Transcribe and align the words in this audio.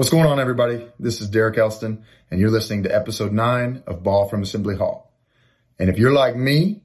What's 0.00 0.08
going 0.08 0.24
on, 0.24 0.40
everybody? 0.40 0.88
This 0.98 1.20
is 1.20 1.28
Derek 1.28 1.58
Elston, 1.58 2.06
and 2.30 2.40
you're 2.40 2.48
listening 2.48 2.84
to 2.84 2.96
episode 2.96 3.32
nine 3.32 3.82
of 3.86 4.02
Ball 4.02 4.30
from 4.30 4.42
Assembly 4.42 4.74
Hall. 4.74 5.12
And 5.78 5.90
if 5.90 5.98
you're 5.98 6.14
like 6.14 6.34
me 6.34 6.80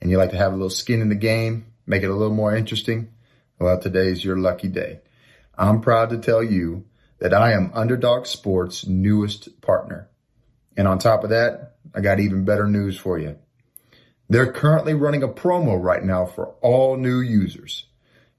and 0.00 0.10
you 0.10 0.18
like 0.18 0.32
to 0.32 0.36
have 0.36 0.50
a 0.50 0.56
little 0.56 0.68
skin 0.68 1.00
in 1.00 1.08
the 1.08 1.14
game, 1.14 1.66
make 1.86 2.02
it 2.02 2.10
a 2.10 2.16
little 2.16 2.34
more 2.34 2.52
interesting, 2.52 3.12
well, 3.60 3.80
today's 3.80 4.24
your 4.24 4.36
lucky 4.36 4.66
day. 4.66 5.02
I'm 5.56 5.80
proud 5.82 6.10
to 6.10 6.18
tell 6.18 6.42
you 6.42 6.84
that 7.20 7.32
I 7.32 7.52
am 7.52 7.70
Underdog 7.74 8.26
Sports' 8.26 8.88
newest 8.88 9.60
partner. 9.60 10.08
And 10.76 10.88
on 10.88 10.98
top 10.98 11.22
of 11.22 11.30
that, 11.30 11.76
I 11.94 12.00
got 12.00 12.18
even 12.18 12.44
better 12.44 12.66
news 12.66 12.98
for 12.98 13.20
you. 13.20 13.38
They're 14.28 14.50
currently 14.50 14.94
running 14.94 15.22
a 15.22 15.28
promo 15.28 15.80
right 15.80 16.02
now 16.02 16.26
for 16.26 16.56
all 16.60 16.96
new 16.96 17.20
users. 17.20 17.86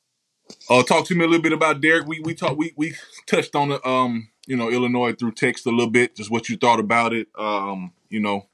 uh, 0.70 0.84
talk 0.84 1.06
to 1.08 1.16
me 1.16 1.26
a 1.26 1.28
little 1.28 1.42
bit 1.42 1.54
about 1.54 1.82
Derek. 1.82 2.08
We 2.08 2.20
we 2.20 2.36
talked 2.36 2.58
we 2.58 2.74
we 2.78 2.96
touched 3.28 3.56
on 3.56 3.70
the 3.70 3.88
um 3.88 4.30
you 4.48 4.56
know 4.56 4.70
Illinois 4.70 5.14
through 5.14 5.34
text 5.34 5.66
a 5.66 5.72
little 5.72 5.90
bit, 5.90 6.16
just 6.16 6.32
what 6.32 6.50
you 6.50 6.58
thought 6.58 6.80
about 6.80 7.14
it. 7.14 7.28
Um, 7.38 7.92
you 8.10 8.20
know, 8.20 8.48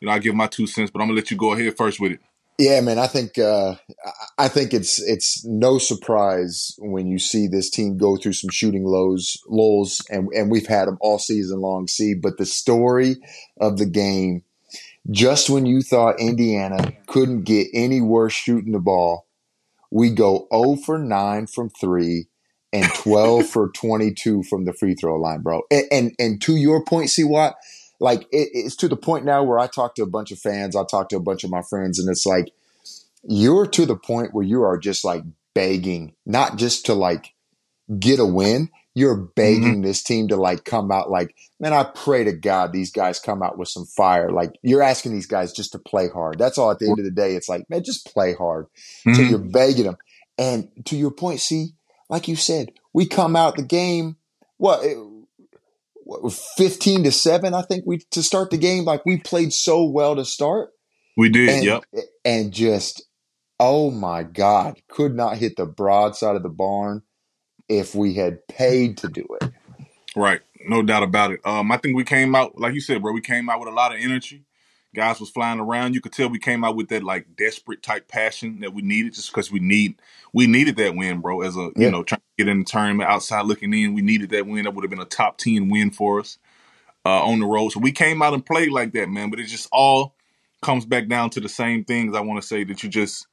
you 0.00 0.06
know 0.06 0.12
I 0.12 0.18
give 0.18 0.34
my 0.34 0.48
two 0.48 0.66
cents, 0.66 0.90
but 0.90 1.00
I'm 1.00 1.08
gonna 1.08 1.16
let 1.16 1.30
you 1.30 1.36
go 1.36 1.52
ahead 1.52 1.76
first 1.76 2.00
with 2.00 2.12
it. 2.12 2.20
Yeah, 2.58 2.80
man. 2.80 2.98
I 2.98 3.06
think 3.06 3.38
uh, 3.38 3.74
I- 4.38 4.48
think 4.48 4.72
it's 4.72 4.98
it's 5.02 5.44
no 5.44 5.76
surprise 5.78 6.74
when 6.78 7.06
you 7.06 7.18
see 7.18 7.48
this 7.48 7.68
team 7.68 7.98
go 7.98 8.16
through 8.16 8.32
some 8.32 8.50
shooting 8.50 8.84
lows, 8.84 9.36
lulls, 9.46 10.02
and 10.10 10.28
and 10.34 10.50
we've 10.50 10.66
had 10.66 10.88
them 10.88 10.96
all 11.02 11.18
season 11.18 11.60
long. 11.60 11.86
See, 11.86 12.14
but 12.14 12.38
the 12.38 12.46
story 12.46 13.16
of 13.60 13.76
the 13.76 13.84
game, 13.86 14.42
just 15.10 15.50
when 15.50 15.66
you 15.66 15.82
thought 15.82 16.20
Indiana 16.20 16.92
couldn't 17.06 17.44
get 17.44 17.68
any 17.74 18.00
worse 18.00 18.34
shooting 18.34 18.72
the 18.72 18.80
ball, 18.80 19.26
we 19.90 20.10
go 20.10 20.48
0 20.52 20.76
for 20.76 20.98
9 20.98 21.46
from 21.46 21.70
three 21.70 22.26
and 22.72 22.92
12 22.94 23.46
for 23.50 23.70
22 23.70 24.42
from 24.44 24.64
the 24.64 24.72
free 24.72 24.94
throw 24.94 25.16
line, 25.20 25.42
bro. 25.42 25.62
And 25.70 25.84
and, 25.90 26.12
and 26.18 26.42
to 26.42 26.56
your 26.56 26.84
point, 26.84 27.10
see 27.10 27.24
what? 27.24 27.56
Like 28.00 28.22
it, 28.32 28.48
it's 28.52 28.76
to 28.76 28.88
the 28.88 28.96
point 28.96 29.24
now 29.24 29.42
where 29.42 29.58
I 29.58 29.66
talk 29.66 29.94
to 29.96 30.02
a 30.02 30.06
bunch 30.08 30.30
of 30.32 30.38
fans, 30.38 30.76
I 30.76 30.84
talk 30.84 31.08
to 31.10 31.16
a 31.16 31.20
bunch 31.20 31.44
of 31.44 31.50
my 31.50 31.62
friends, 31.62 31.98
and 31.98 32.08
it's 32.10 32.26
like 32.26 32.52
you're 33.22 33.66
to 33.66 33.86
the 33.86 33.96
point 33.96 34.32
where 34.34 34.44
you 34.44 34.62
are 34.62 34.78
just 34.78 35.04
like 35.04 35.22
begging, 35.54 36.14
not 36.24 36.56
just 36.56 36.86
to 36.86 36.94
like 36.94 37.34
get 37.98 38.20
a 38.20 38.26
win. 38.26 38.70
You're 38.94 39.16
begging 39.16 39.82
this 39.82 40.02
team 40.02 40.28
to 40.28 40.36
like 40.36 40.64
come 40.64 40.90
out 40.90 41.10
like, 41.10 41.34
man, 41.60 41.74
I 41.74 41.84
pray 41.84 42.24
to 42.24 42.32
God 42.32 42.72
these 42.72 42.90
guys 42.90 43.18
come 43.20 43.42
out 43.42 43.58
with 43.58 43.68
some 43.68 43.84
fire. 43.84 44.30
Like 44.30 44.52
you're 44.62 44.82
asking 44.82 45.12
these 45.12 45.26
guys 45.26 45.52
just 45.52 45.72
to 45.72 45.78
play 45.78 46.08
hard. 46.08 46.38
That's 46.38 46.56
all 46.56 46.70
at 46.70 46.78
the 46.78 46.86
end 46.88 46.98
of 46.98 47.04
the 47.04 47.10
day. 47.10 47.34
It's 47.36 47.48
like, 47.48 47.68
man, 47.68 47.84
just 47.84 48.06
play 48.06 48.32
hard. 48.34 48.66
So 48.74 49.10
Mhm. 49.22 49.28
you're 49.28 49.38
begging 49.38 49.84
them. 49.84 49.96
And 50.38 50.68
to 50.86 50.96
your 50.96 51.10
point, 51.10 51.40
see, 51.40 51.74
like 52.08 52.26
you 52.26 52.36
said, 52.36 52.72
we 52.94 53.06
come 53.06 53.36
out 53.36 53.56
the 53.56 53.62
game, 53.62 54.16
what, 54.56 54.82
it- 54.84 54.96
what 54.96 55.15
15 56.56 57.04
to 57.04 57.12
7, 57.12 57.54
I 57.54 57.62
think 57.62 57.84
we 57.86 57.98
to 58.12 58.22
start 58.22 58.50
the 58.50 58.58
game. 58.58 58.84
Like 58.84 59.04
we 59.04 59.18
played 59.18 59.52
so 59.52 59.84
well 59.84 60.16
to 60.16 60.24
start 60.24 60.70
We 61.16 61.28
did, 61.28 61.48
and 61.48 61.64
yep. 61.64 61.84
and 62.24 62.52
just 62.52 63.02
oh 63.58 63.90
my 63.90 64.22
god 64.22 64.76
could 64.88 65.14
not 65.14 65.38
hit 65.38 65.56
the 65.56 65.64
broadside 65.64 66.36
of 66.36 66.42
the 66.42 66.48
barn 66.48 67.02
if 67.68 67.94
we 67.94 68.14
had 68.14 68.46
paid 68.48 68.98
to 68.98 69.08
do 69.08 69.26
it 69.40 69.50
Right, 70.16 70.40
no 70.66 70.82
doubt 70.82 71.02
about 71.02 71.30
it. 71.32 71.40
Um, 71.44 71.70
I 71.70 71.76
think 71.76 71.94
we 71.94 72.02
came 72.02 72.34
out 72.34 72.58
like 72.58 72.72
you 72.72 72.80
said, 72.80 73.02
bro. 73.02 73.12
We 73.12 73.20
came 73.20 73.50
out 73.50 73.60
with 73.60 73.68
a 73.68 73.72
lot 73.72 73.94
of 73.94 74.00
energy. 74.00 74.46
Guys 74.96 75.20
was 75.20 75.30
flying 75.30 75.60
around. 75.60 75.94
You 75.94 76.02
could 76.02 76.12
tell 76.12 76.30
we 76.30 76.40
came 76.40 76.64
out 76.64 76.76
with 76.76 76.90
that 76.90 77.04
like 77.04 77.36
desperate 77.36 77.84
type 77.84 78.08
passion 78.08 78.60
that 78.62 78.74
we 78.74 78.82
needed, 78.82 79.14
just 79.14 79.30
because 79.32 79.52
we 79.52 79.60
need 79.60 79.96
we 80.34 80.48
needed 80.48 80.76
that 80.78 80.96
win, 80.96 81.20
bro. 81.22 81.42
As 81.42 81.56
a 81.56 81.70
Yeah. 81.76 81.86
you 81.86 81.92
know 81.92 82.04
trying 82.04 82.20
to 82.20 82.44
get 82.44 82.48
in 82.50 82.60
the 82.60 82.66
tournament, 82.66 83.10
outside 83.10 83.46
looking 83.46 83.74
in, 83.74 83.94
we 83.94 84.02
needed 84.02 84.30
that 84.30 84.48
win. 84.48 84.64
That 84.64 84.74
would 84.74 84.84
have 84.84 84.90
been 84.90 85.00
a 85.00 85.06
top 85.06 85.38
ten 85.38 85.70
win 85.70 85.92
for 85.92 86.20
us 86.20 86.38
uh, 87.06 87.24
on 87.24 87.40
the 87.40 87.46
road. 87.46 87.70
So 87.70 87.80
we 87.80 87.92
came 87.92 88.22
out 88.22 88.34
and 88.34 88.46
played 88.46 88.70
like 88.70 88.92
that, 88.94 89.08
man. 89.10 89.30
But 89.30 89.40
it 89.40 89.46
just 89.46 89.68
all 89.72 90.14
comes 90.62 90.86
back 90.86 91.08
down 91.08 91.30
to 91.30 91.40
the 91.40 91.48
same 91.50 91.84
things. 91.84 92.16
I 92.16 92.20
want 92.20 92.40
to 92.40 92.46
say 92.46 92.64
that 92.64 92.82
you 92.82 92.88
just 92.90 93.26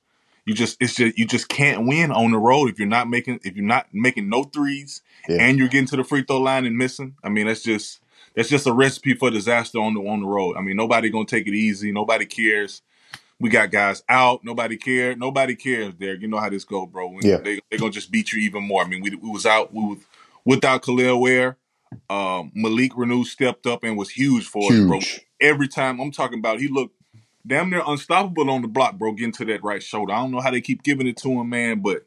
you 0.45 0.55
just 0.55 0.77
it's 0.81 0.95
just 0.95 1.17
you 1.17 1.27
just 1.27 1.49
can't 1.49 1.87
win 1.87 2.11
on 2.11 2.31
the 2.31 2.39
road 2.39 2.69
if 2.69 2.79
you're 2.79 2.87
not 2.87 3.09
making 3.09 3.39
if 3.43 3.55
you're 3.55 3.65
not 3.65 3.87
making 3.93 4.29
no 4.29 4.43
threes 4.43 5.01
Yeah. 5.29 5.37
and 5.41 5.59
you're 5.59 5.69
getting 5.69 5.87
to 5.87 5.97
the 5.97 6.03
free 6.05 6.23
throw 6.23 6.39
line 6.39 6.65
and 6.65 6.77
missing. 6.77 7.15
I 7.23 7.29
mean, 7.29 7.47
that's 7.47 7.63
just 7.63 8.01
that's 8.35 8.49
just 8.49 8.67
a 8.67 8.73
recipe 8.73 9.13
for 9.13 9.29
disaster 9.29 9.79
on 9.79 9.93
the 9.93 9.99
on 10.01 10.21
the 10.21 10.27
road. 10.27 10.55
I 10.57 10.61
mean, 10.61 10.75
nobody 10.75 11.09
gonna 11.09 11.25
take 11.25 11.47
it 11.47 11.53
easy. 11.53 11.91
Nobody 11.91 12.25
cares. 12.25 12.81
We 13.39 13.49
got 13.49 13.71
guys 13.71 14.03
out. 14.07 14.43
Nobody 14.43 14.77
cared. 14.77 15.19
Nobody 15.19 15.55
cares, 15.55 15.93
Derek. 15.93 16.21
You 16.21 16.27
know 16.27 16.39
how 16.39 16.49
this 16.49 16.63
go, 16.63 16.85
bro. 16.85 17.07
When 17.09 17.25
Yeah. 17.25 17.37
They 17.37 17.61
they 17.69 17.77
gonna 17.77 17.91
just 17.91 18.11
beat 18.11 18.31
you 18.31 18.41
even 18.41 18.63
more. 18.63 18.83
I 18.83 18.87
mean, 18.87 19.01
we 19.01 19.15
we 19.15 19.29
was 19.29 19.45
out. 19.45 19.73
We 19.73 19.81
was 19.81 19.97
without 20.45 20.83
Kel'el 20.83 21.19
Ware. 21.19 21.57
Um, 22.09 22.51
Malik 22.55 22.93
Reneau 22.93 23.23
stepped 23.25 23.67
up 23.67 23.83
and 23.83 23.97
was 23.97 24.09
huge 24.09 24.47
for 24.47 24.71
us, 24.71 24.79
bro. 24.79 24.99
huge 24.99 25.21
Every 25.39 25.67
time 25.67 25.99
I'm 25.99 26.11
talking 26.11 26.39
about, 26.39 26.59
he 26.59 26.67
looked 26.67 26.95
damn 27.45 27.69
near 27.69 27.83
unstoppable 27.85 28.49
on 28.49 28.61
the 28.61 28.67
block, 28.67 28.97
bro. 28.97 29.11
Getting 29.11 29.33
to 29.33 29.45
that 29.45 29.63
right 29.63 29.83
shoulder. 29.83 30.13
I 30.13 30.21
don't 30.21 30.31
know 30.31 30.39
how 30.39 30.51
they 30.51 30.61
keep 30.61 30.83
giving 30.83 31.05
it 31.05 31.17
to 31.17 31.29
him, 31.29 31.49
man, 31.49 31.81
but 31.81 32.05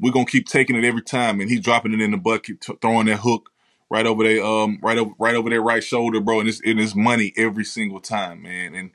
we're 0.00 0.12
gonna 0.12 0.26
keep 0.26 0.48
taking 0.48 0.74
it 0.74 0.84
every 0.84 1.02
time, 1.02 1.40
and 1.40 1.48
he's 1.48 1.60
dropping 1.60 1.92
it 1.92 2.00
in 2.00 2.10
the 2.10 2.16
bucket, 2.16 2.60
t- 2.60 2.74
throwing 2.80 3.06
that 3.06 3.18
hook 3.18 3.50
right 3.92 4.06
over 4.06 4.24
their 4.24 4.42
um 4.42 4.78
right 4.82 4.96
over 4.96 5.10
right 5.18 5.34
over 5.34 5.50
their 5.50 5.60
right 5.60 5.84
shoulder, 5.84 6.18
bro. 6.18 6.40
And 6.40 6.48
it's 6.48 6.62
it 6.64 6.78
is 6.78 6.94
money 6.94 7.34
every 7.36 7.64
single 7.64 8.00
time, 8.00 8.42
man. 8.42 8.74
And 8.74 8.90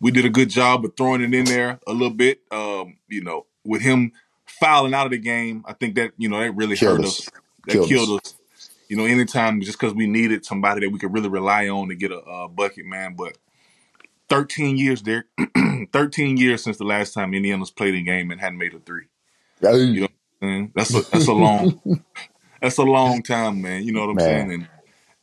we 0.00 0.12
did 0.12 0.24
a 0.24 0.30
good 0.30 0.50
job 0.50 0.84
of 0.84 0.96
throwing 0.96 1.20
it 1.20 1.34
in 1.34 1.46
there 1.46 1.80
a 1.86 1.92
little 1.92 2.14
bit. 2.14 2.42
Um, 2.52 2.96
you 3.08 3.22
know, 3.24 3.46
with 3.64 3.82
him 3.82 4.12
fouling 4.46 4.94
out 4.94 5.06
of 5.06 5.10
the 5.10 5.18
game, 5.18 5.64
I 5.66 5.72
think 5.72 5.96
that 5.96 6.12
you 6.16 6.28
know 6.28 6.38
that 6.38 6.52
really 6.52 6.76
Killed 6.76 6.98
hurt 6.98 7.06
us. 7.06 7.20
us. 7.22 7.30
That 7.66 7.72
Killed 7.72 7.88
killed 7.88 8.20
us. 8.24 8.34
You 8.88 8.96
know, 8.96 9.04
anytime 9.04 9.60
just 9.62 9.80
because 9.80 9.94
we 9.94 10.06
needed 10.06 10.44
somebody 10.44 10.82
that 10.82 10.90
we 10.90 11.00
could 11.00 11.12
really 11.12 11.28
rely 11.28 11.68
on 11.68 11.88
to 11.88 11.96
get 11.96 12.12
a, 12.12 12.20
uh 12.20 12.46
bucket, 12.46 12.86
man. 12.86 13.16
But 13.16 13.36
13 14.28 14.78
years, 14.78 15.02
Derek. 15.02 15.26
13 15.92 16.36
years 16.36 16.62
since 16.62 16.78
the 16.78 16.84
last 16.84 17.14
time 17.14 17.34
Indiana's 17.34 17.72
played 17.72 17.96
a 17.96 18.00
game 18.00 18.30
and 18.30 18.40
hadn't 18.40 18.58
made 18.58 18.74
a 18.74 18.78
three. 18.78 19.06
Hey, 19.60 19.78
You 19.78 20.08
know, 20.40 20.68
that's 20.76 20.94
a 20.94 21.00
that's 21.10 21.26
a 21.26 21.32
long 21.32 21.80
that's 22.60 22.78
a 22.78 22.82
long 22.84 23.22
time, 23.22 23.62
man. 23.62 23.84
You 23.84 23.92
know 23.92 24.00
what 24.02 24.10
I'm 24.10 24.16
Man. 24.16 24.48
saying? 24.48 24.52
And 24.52 24.68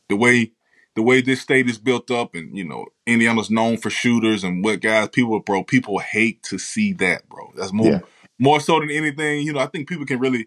the 0.08 0.16
way 0.16 0.52
the 0.94 1.02
way 1.02 1.20
this 1.20 1.40
state 1.40 1.68
is 1.68 1.78
built 1.78 2.10
up, 2.10 2.34
and 2.34 2.56
you 2.56 2.64
know, 2.64 2.86
Indiana's 3.06 3.50
known 3.50 3.78
for 3.78 3.90
shooters 3.90 4.44
and 4.44 4.64
what 4.64 4.80
guys 4.80 5.08
people, 5.10 5.40
bro. 5.40 5.64
People 5.64 5.98
hate 5.98 6.42
to 6.44 6.58
see 6.58 6.92
that, 6.94 7.28
bro. 7.28 7.52
That's 7.56 7.72
more 7.72 7.92
Yeah. 7.92 8.00
more 8.38 8.60
so 8.60 8.80
than 8.80 8.90
anything. 8.90 9.46
You 9.46 9.52
know, 9.54 9.60
I 9.60 9.66
think 9.66 9.88
people 9.88 10.06
can 10.06 10.20
really 10.20 10.46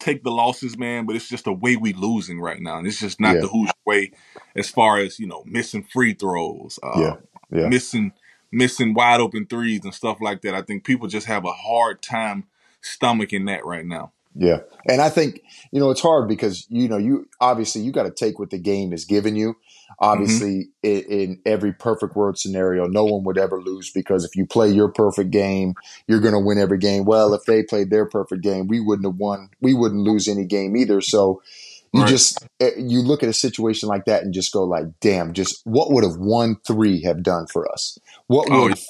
take 0.00 0.22
the 0.24 0.30
losses, 0.30 0.78
man, 0.78 1.06
but 1.06 1.16
it's 1.16 1.28
just 1.28 1.44
the 1.44 1.52
way 1.52 1.76
we 1.76 1.92
losing 1.92 2.40
right 2.40 2.60
now, 2.60 2.78
and 2.78 2.86
it's 2.86 3.00
just 3.00 3.20
not 3.20 3.34
Yeah. 3.36 3.42
the 3.42 3.48
Hoosier 3.48 3.72
way 3.86 4.12
as 4.56 4.70
far 4.70 4.98
as 4.98 5.18
you 5.18 5.26
know, 5.26 5.44
missing 5.46 5.82
free 5.84 6.14
throws, 6.14 6.78
uh, 6.82 7.00
Yeah. 7.00 7.16
Yeah. 7.50 7.68
missing 7.68 8.12
missing 8.52 8.94
wide 8.94 9.20
open 9.20 9.46
threes 9.46 9.84
and 9.84 9.94
stuff 9.94 10.18
like 10.20 10.42
that. 10.42 10.54
I 10.54 10.62
think 10.62 10.84
people 10.84 11.06
just 11.08 11.26
have 11.26 11.44
a 11.44 11.52
hard 11.52 12.02
time 12.02 12.44
stomaching 12.82 13.46
that 13.46 13.64
right 13.66 13.84
now. 13.84 14.12
Yeah. 14.34 14.58
And 14.88 15.00
I 15.00 15.10
think, 15.10 15.42
you 15.72 15.80
know, 15.80 15.90
it's 15.90 16.00
hard 16.00 16.28
because, 16.28 16.66
you 16.68 16.88
know, 16.88 16.96
you 16.96 17.28
obviously 17.40 17.82
you 17.82 17.92
got 17.92 18.04
to 18.04 18.10
take 18.10 18.38
what 18.38 18.50
the 18.50 18.58
game 18.58 18.92
is 18.92 19.04
giving 19.04 19.36
you. 19.36 19.56
Obviously, 20.00 20.68
mm-hmm. 20.84 21.10
in, 21.12 21.20
in, 21.20 21.40
every 21.46 21.72
perfect 21.72 22.14
world 22.14 22.38
scenario, 22.38 22.86
no 22.86 23.04
one 23.04 23.24
would 23.24 23.38
ever 23.38 23.60
lose 23.60 23.90
because 23.90 24.24
if 24.24 24.36
you 24.36 24.46
play 24.46 24.68
your 24.68 24.88
perfect 24.88 25.30
game, 25.30 25.74
you're 26.06 26.20
going 26.20 26.34
to 26.34 26.40
win 26.40 26.58
every 26.58 26.78
game. 26.78 27.04
Well, 27.04 27.34
if 27.34 27.44
they 27.44 27.62
played 27.62 27.90
their 27.90 28.06
perfect 28.06 28.42
game, 28.42 28.68
we 28.68 28.80
wouldn't 28.80 29.06
have 29.06 29.16
won. 29.16 29.48
We 29.60 29.74
wouldn't 29.74 30.02
lose 30.02 30.28
any 30.28 30.44
game 30.44 30.76
either. 30.76 31.00
So 31.00 31.42
you 31.92 32.02
right. 32.02 32.08
just 32.08 32.46
eh, 32.60 32.72
you 32.76 33.00
look 33.00 33.22
at 33.22 33.28
a 33.28 33.34
situation 33.34 33.88
like 33.88 34.04
that 34.04 34.22
and 34.22 34.34
just 34.34 34.52
go 34.52 34.64
like, 34.64 34.86
damn, 35.00 35.32
just 35.32 35.60
what 35.64 35.90
would 35.90 36.04
have 36.04 36.16
one 36.16 36.56
three 36.66 37.02
have 37.02 37.22
done 37.22 37.46
for 37.46 37.70
us? 37.70 37.98
What 38.26 38.50
would 38.50 38.72
oh, 38.72 38.82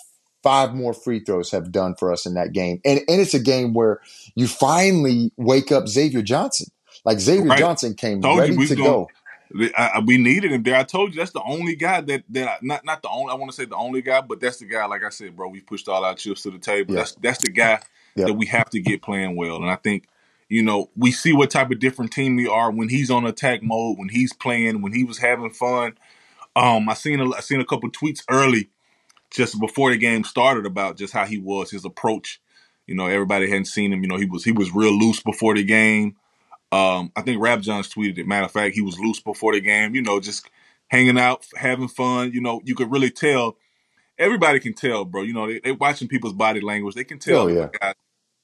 five 0.42 0.74
more 0.74 0.94
free 0.94 1.20
throws 1.20 1.50
have 1.50 1.72
done 1.72 1.94
for 1.94 2.12
us 2.12 2.26
in 2.26 2.34
that 2.34 2.52
game? 2.52 2.80
And 2.84 3.00
and 3.08 3.20
it's 3.20 3.34
a 3.34 3.40
game 3.40 3.74
where 3.74 4.00
you 4.34 4.46
finally 4.46 5.32
wake 5.36 5.72
up 5.72 5.88
Xavier 5.88 6.22
Johnson. 6.22 6.68
Like 7.04 7.20
Xavier 7.20 7.46
right. 7.46 7.58
Johnson 7.58 7.94
came 7.94 8.20
Told 8.20 8.38
ready 8.40 8.66
to 8.66 8.76
go. 8.76 9.08
I, 9.76 10.02
we 10.04 10.18
needed 10.18 10.52
him 10.52 10.62
there. 10.62 10.76
I 10.76 10.84
told 10.84 11.14
you 11.14 11.20
that's 11.20 11.32
the 11.32 11.42
only 11.42 11.74
guy 11.74 12.02
that 12.02 12.24
that 12.30 12.48
I, 12.48 12.58
not 12.60 12.84
not 12.84 13.02
the 13.02 13.08
only. 13.08 13.32
I 13.32 13.34
want 13.34 13.50
to 13.50 13.56
say 13.56 13.64
the 13.64 13.76
only 13.76 14.02
guy, 14.02 14.20
but 14.20 14.40
that's 14.40 14.58
the 14.58 14.66
guy. 14.66 14.84
Like 14.86 15.04
I 15.04 15.08
said, 15.08 15.36
bro, 15.36 15.48
we 15.48 15.60
pushed 15.60 15.88
all 15.88 16.04
our 16.04 16.14
chips 16.14 16.42
to 16.42 16.50
the 16.50 16.58
table. 16.58 16.94
Yeah. 16.94 17.00
That's 17.00 17.12
that's 17.14 17.38
the 17.38 17.50
guy 17.50 17.80
yep. 18.14 18.26
that 18.26 18.34
we 18.34 18.46
have 18.46 18.68
to 18.70 18.80
get 18.80 19.00
playing 19.00 19.36
well. 19.36 19.56
And 19.56 19.70
I 19.70 19.76
think 19.76 20.06
you 20.48 20.62
know 20.62 20.90
we 20.96 21.12
see 21.12 21.32
what 21.32 21.50
type 21.50 21.70
of 21.70 21.78
different 21.78 22.12
team 22.12 22.36
we 22.36 22.46
are 22.46 22.70
when 22.70 22.90
he's 22.90 23.10
on 23.10 23.26
attack 23.26 23.62
mode, 23.62 23.98
when 23.98 24.10
he's 24.10 24.34
playing, 24.34 24.82
when 24.82 24.92
he 24.92 25.04
was 25.04 25.18
having 25.18 25.50
fun. 25.50 25.94
Um, 26.54 26.88
I 26.88 26.94
seen 26.94 27.20
a, 27.20 27.30
I 27.30 27.40
seen 27.40 27.60
a 27.60 27.64
couple 27.64 27.90
tweets 27.90 28.22
early, 28.28 28.68
just 29.30 29.60
before 29.60 29.90
the 29.90 29.98
game 29.98 30.24
started, 30.24 30.66
about 30.66 30.96
just 30.96 31.12
how 31.12 31.24
he 31.24 31.38
was, 31.38 31.70
his 31.70 31.84
approach. 31.84 32.40
You 32.86 32.94
know, 32.94 33.06
everybody 33.06 33.48
hadn't 33.48 33.66
seen 33.66 33.92
him. 33.92 34.02
You 34.02 34.08
know, 34.08 34.16
he 34.16 34.24
was 34.24 34.44
he 34.44 34.52
was 34.52 34.74
real 34.74 34.98
loose 34.98 35.20
before 35.20 35.54
the 35.54 35.64
game. 35.64 36.16
Um, 36.72 37.12
I 37.16 37.22
think 37.22 37.40
Rap 37.40 37.60
Johns 37.60 37.92
tweeted 37.92 38.18
it. 38.18 38.26
Matter 38.26 38.46
of 38.46 38.52
fact, 38.52 38.74
he 38.74 38.82
was 38.82 38.98
loose 38.98 39.20
before 39.20 39.52
the 39.52 39.60
game. 39.60 39.94
You 39.94 40.02
know, 40.02 40.20
just 40.20 40.48
hanging 40.88 41.18
out, 41.18 41.46
having 41.54 41.88
fun. 41.88 42.32
You 42.32 42.40
know, 42.40 42.60
you 42.64 42.74
could 42.74 42.90
really 42.90 43.10
tell. 43.10 43.56
Everybody 44.18 44.58
can 44.58 44.74
tell, 44.74 45.04
bro. 45.04 45.22
You 45.22 45.32
know, 45.32 45.46
they, 45.46 45.60
they 45.60 45.72
watching 45.72 46.08
people's 46.08 46.32
body 46.32 46.60
language. 46.60 46.94
They 46.94 47.04
can 47.04 47.18
tell 47.18 47.42
oh, 47.42 47.46
yeah. 47.48 47.64
if, 47.64 47.74
a 47.74 47.78
guy, 47.78 47.94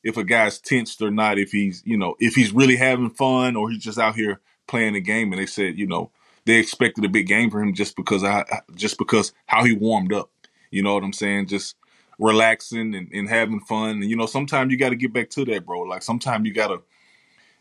if 0.05 0.17
a 0.17 0.25
guy's 0.25 0.61
tensed 0.61 1.03
or 1.03 1.11
not. 1.11 1.39
If 1.39 1.51
he's, 1.51 1.83
you 1.85 1.97
know, 1.97 2.15
if 2.21 2.35
he's 2.35 2.53
really 2.53 2.77
having 2.77 3.11
fun 3.11 3.57
or 3.57 3.71
he's 3.71 3.83
just 3.83 3.99
out 3.99 4.15
here 4.15 4.41
playing 4.67 4.95
the 4.95 5.01
game. 5.01 5.33
And 5.33 5.41
they 5.41 5.47
said, 5.47 5.79
you 5.79 5.87
know, 5.87 6.11
they 6.45 6.57
expected 6.57 7.05
a 7.05 7.09
big 7.09 7.27
game 7.27 7.51
for 7.51 7.61
him 7.61 7.75
just 7.75 7.97
because 7.97 8.23
I, 8.23 8.45
just 8.75 8.99
because 8.99 9.33
how 9.47 9.65
he 9.65 9.73
warmed 9.73 10.13
up. 10.13 10.31
You 10.75 10.83
know 10.83 10.95
what 10.95 11.05
I'm 11.05 11.13
saying? 11.13 11.47
Just 11.47 11.77
relaxing 12.19 12.95
and, 12.95 13.09
and 13.13 13.29
having 13.29 13.61
fun. 13.61 14.03
And 14.03 14.11
you 14.11 14.17
know, 14.17 14.27
sometimes 14.27 14.73
you 14.73 14.79
got 14.79 14.91
to 14.91 14.97
get 14.97 15.13
back 15.13 15.31
to 15.31 15.45
that, 15.47 15.65
bro. 15.65 15.83
Like 15.83 16.03
sometimes 16.03 16.47
you 16.47 16.53
got 16.53 16.69
to, 16.69 16.83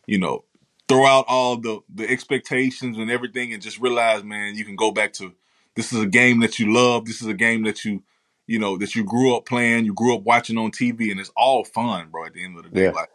you 0.07 0.17
know, 0.17 0.43
throw 0.87 1.05
out 1.05 1.25
all 1.27 1.57
the 1.57 1.79
the 1.93 2.09
expectations 2.09 2.97
and 2.97 3.11
everything 3.11 3.53
and 3.53 3.61
just 3.61 3.79
realize, 3.79 4.23
man, 4.23 4.55
you 4.55 4.65
can 4.65 4.75
go 4.75 4.91
back 4.91 5.13
to 5.13 5.33
this 5.75 5.93
is 5.93 6.01
a 6.01 6.07
game 6.07 6.39
that 6.39 6.57
you 6.57 6.73
love. 6.73 7.05
This 7.05 7.21
is 7.21 7.27
a 7.27 7.33
game 7.33 7.63
that 7.63 7.85
you 7.85 8.01
you 8.47 8.57
know 8.59 8.77
that 8.77 8.95
you 8.95 9.03
grew 9.03 9.35
up 9.35 9.45
playing, 9.45 9.85
you 9.85 9.93
grew 9.93 10.15
up 10.15 10.23
watching 10.23 10.57
on 10.57 10.71
TV, 10.71 11.11
and 11.11 11.19
it's 11.19 11.31
all 11.37 11.63
fun, 11.63 12.09
bro. 12.09 12.25
At 12.25 12.33
the 12.33 12.43
end 12.43 12.57
of 12.57 12.63
the 12.63 12.69
day, 12.69 12.85
yeah. 12.85 12.91
like 12.91 13.09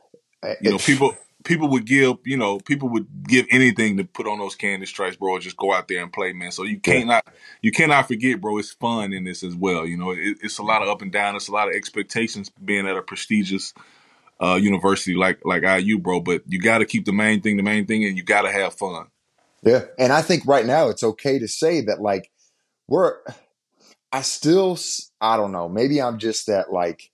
you 0.61 0.71
know, 0.71 0.79
people 0.79 1.17
people 1.44 1.69
would 1.69 1.87
give 1.87 2.19
you 2.25 2.37
know 2.37 2.58
people 2.58 2.88
would 2.88 3.06
give 3.26 3.46
anything 3.50 3.96
to 3.96 4.05
put 4.05 4.26
on 4.26 4.38
those 4.38 4.55
candy 4.55 4.87
stripes, 4.87 5.17
bro. 5.17 5.38
Just 5.38 5.56
go 5.56 5.73
out 5.73 5.88
there 5.88 6.02
and 6.02 6.12
play, 6.12 6.32
man. 6.32 6.52
So 6.52 6.64
you 6.64 6.81
can't 6.81 7.06
not 7.06 7.26
you 7.62 7.73
cannot 7.73 8.08
forget, 8.08 8.40
bro. 8.40 8.58
It's 8.58 8.73
fun 8.73 9.12
in 9.12 9.25
this 9.25 9.43
as 9.43 9.55
well. 9.55 9.87
You 9.87 9.96
know, 9.96 10.11
it, 10.11 10.38
it's 10.43 10.58
a 10.58 10.62
lot 10.62 10.82
of 10.82 10.88
up 10.88 11.02
and 11.02 11.12
down. 11.12 11.37
It's 11.37 11.49
a 11.49 11.52
lot 11.52 11.69
of 11.69 11.75
expectations 11.75 12.50
being 12.64 12.87
at 12.87 12.96
a 12.96 13.02
prestigious 13.02 13.73
uh, 14.40 14.56
university 14.56 15.14
like 15.14 15.40
like 15.44 15.62
IU, 15.62 15.99
bro. 15.99 16.20
But 16.20 16.43
you 16.46 16.61
got 16.61 16.79
to 16.79 16.87
keep 16.87 17.05
the 17.05 17.12
main 17.12 17.40
thing 17.40 17.56
the 17.56 17.62
main 17.62 17.87
thing, 17.87 18.05
and 18.05 18.17
you 18.17 18.23
got 18.23 18.43
to 18.43 18.52
have 18.52 18.75
fun. 18.75 19.06
Yeah, 19.62 19.85
and 19.99 20.12
I 20.12 20.23
think 20.23 20.46
right 20.46 20.67
now 20.67 20.88
it's 20.88 21.02
okay 21.02 21.38
to 21.38 21.49
say 21.49 21.82
that 21.82 22.00
like 22.00 22.31
we're. 22.88 23.17
I 24.11 24.23
still, 24.23 24.79
I 25.20 25.37
don't 25.37 25.52
know. 25.52 25.69
Maybe 25.69 26.00
I'm 26.00 26.17
just 26.17 26.46
that 26.46 26.73
like 26.73 27.11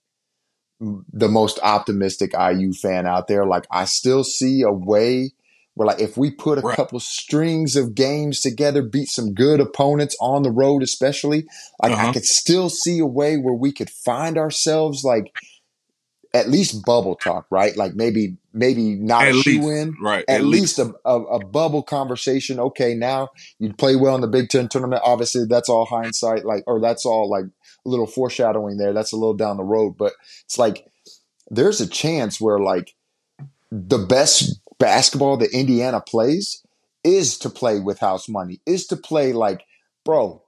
the 0.79 1.29
most 1.29 1.59
optimistic 1.63 2.33
IU 2.33 2.73
fan 2.73 3.07
out 3.07 3.27
there. 3.27 3.45
Like 3.45 3.65
I 3.71 3.85
still 3.85 4.23
see 4.23 4.61
a 4.61 4.71
way 4.71 5.31
where 5.75 5.87
like 5.87 5.99
if 5.99 6.17
we 6.17 6.31
put 6.31 6.57
a 6.57 6.61
right. 6.61 6.75
couple 6.75 6.99
strings 6.99 7.75
of 7.75 7.95
games 7.95 8.39
together, 8.41 8.81
beat 8.81 9.07
some 9.07 9.33
good 9.33 9.59
opponents 9.59 10.15
on 10.19 10.43
the 10.43 10.51
road, 10.51 10.83
especially, 10.83 11.45
like 11.81 11.91
uh-huh. 11.91 12.09
I 12.09 12.13
could 12.13 12.25
still 12.25 12.69
see 12.69 12.99
a 12.99 13.05
way 13.05 13.37
where 13.37 13.53
we 13.53 13.71
could 13.71 13.89
find 13.89 14.37
ourselves 14.37 15.03
like 15.03 15.33
at 16.33 16.49
least 16.49 16.83
bubble 16.85 17.15
talk, 17.15 17.45
right? 17.49 17.75
Like 17.77 17.95
maybe 17.95 18.37
maybe 18.53 18.95
not 18.95 19.27
at 19.27 19.35
a 19.35 19.41
shoe 19.41 19.69
in, 19.69 19.95
right? 20.01 20.25
At, 20.27 20.41
at 20.41 20.45
least, 20.45 20.79
least. 20.79 20.93
A, 21.05 21.09
a, 21.09 21.23
a, 21.23 21.45
bubble 21.45 21.83
conversation. 21.83 22.59
Okay, 22.59 22.93
now 22.93 23.29
you 23.59 23.73
play 23.73 23.95
well 23.95 24.15
in 24.15 24.21
the 24.21 24.27
Big 24.27 24.49
Ten 24.49 24.67
tournament. 24.67 25.01
Obviously, 25.05 25.45
that's 25.47 25.69
all 25.69 25.85
hindsight, 25.85 26.45
like 26.45 26.63
or 26.67 26.81
that's 26.81 27.05
all 27.05 27.29
like 27.29 27.45
little 27.85 28.07
foreshadowing 28.07 28.77
there. 28.77 28.93
That's 28.93 29.11
a 29.11 29.17
little 29.17 29.33
down 29.33 29.57
the 29.57 29.63
road, 29.63 29.97
but 29.97 30.13
it's 30.43 30.57
like 30.57 30.85
there's 31.49 31.81
a 31.81 31.87
chance 31.87 32.41
where 32.41 32.59
like 32.59 32.95
the 33.71 33.99
best 33.99 34.59
basketball 34.79 35.37
that 35.37 35.51
Indiana 35.51 36.01
plays 36.01 36.63
is 37.03 37.37
to 37.39 37.49
play 37.49 37.79
with 37.79 37.99
house 37.99 38.27
money, 38.27 38.59
is 38.65 38.87
to 38.87 38.97
play 38.97 39.31
like, 39.33 39.63
bro, 40.03 40.41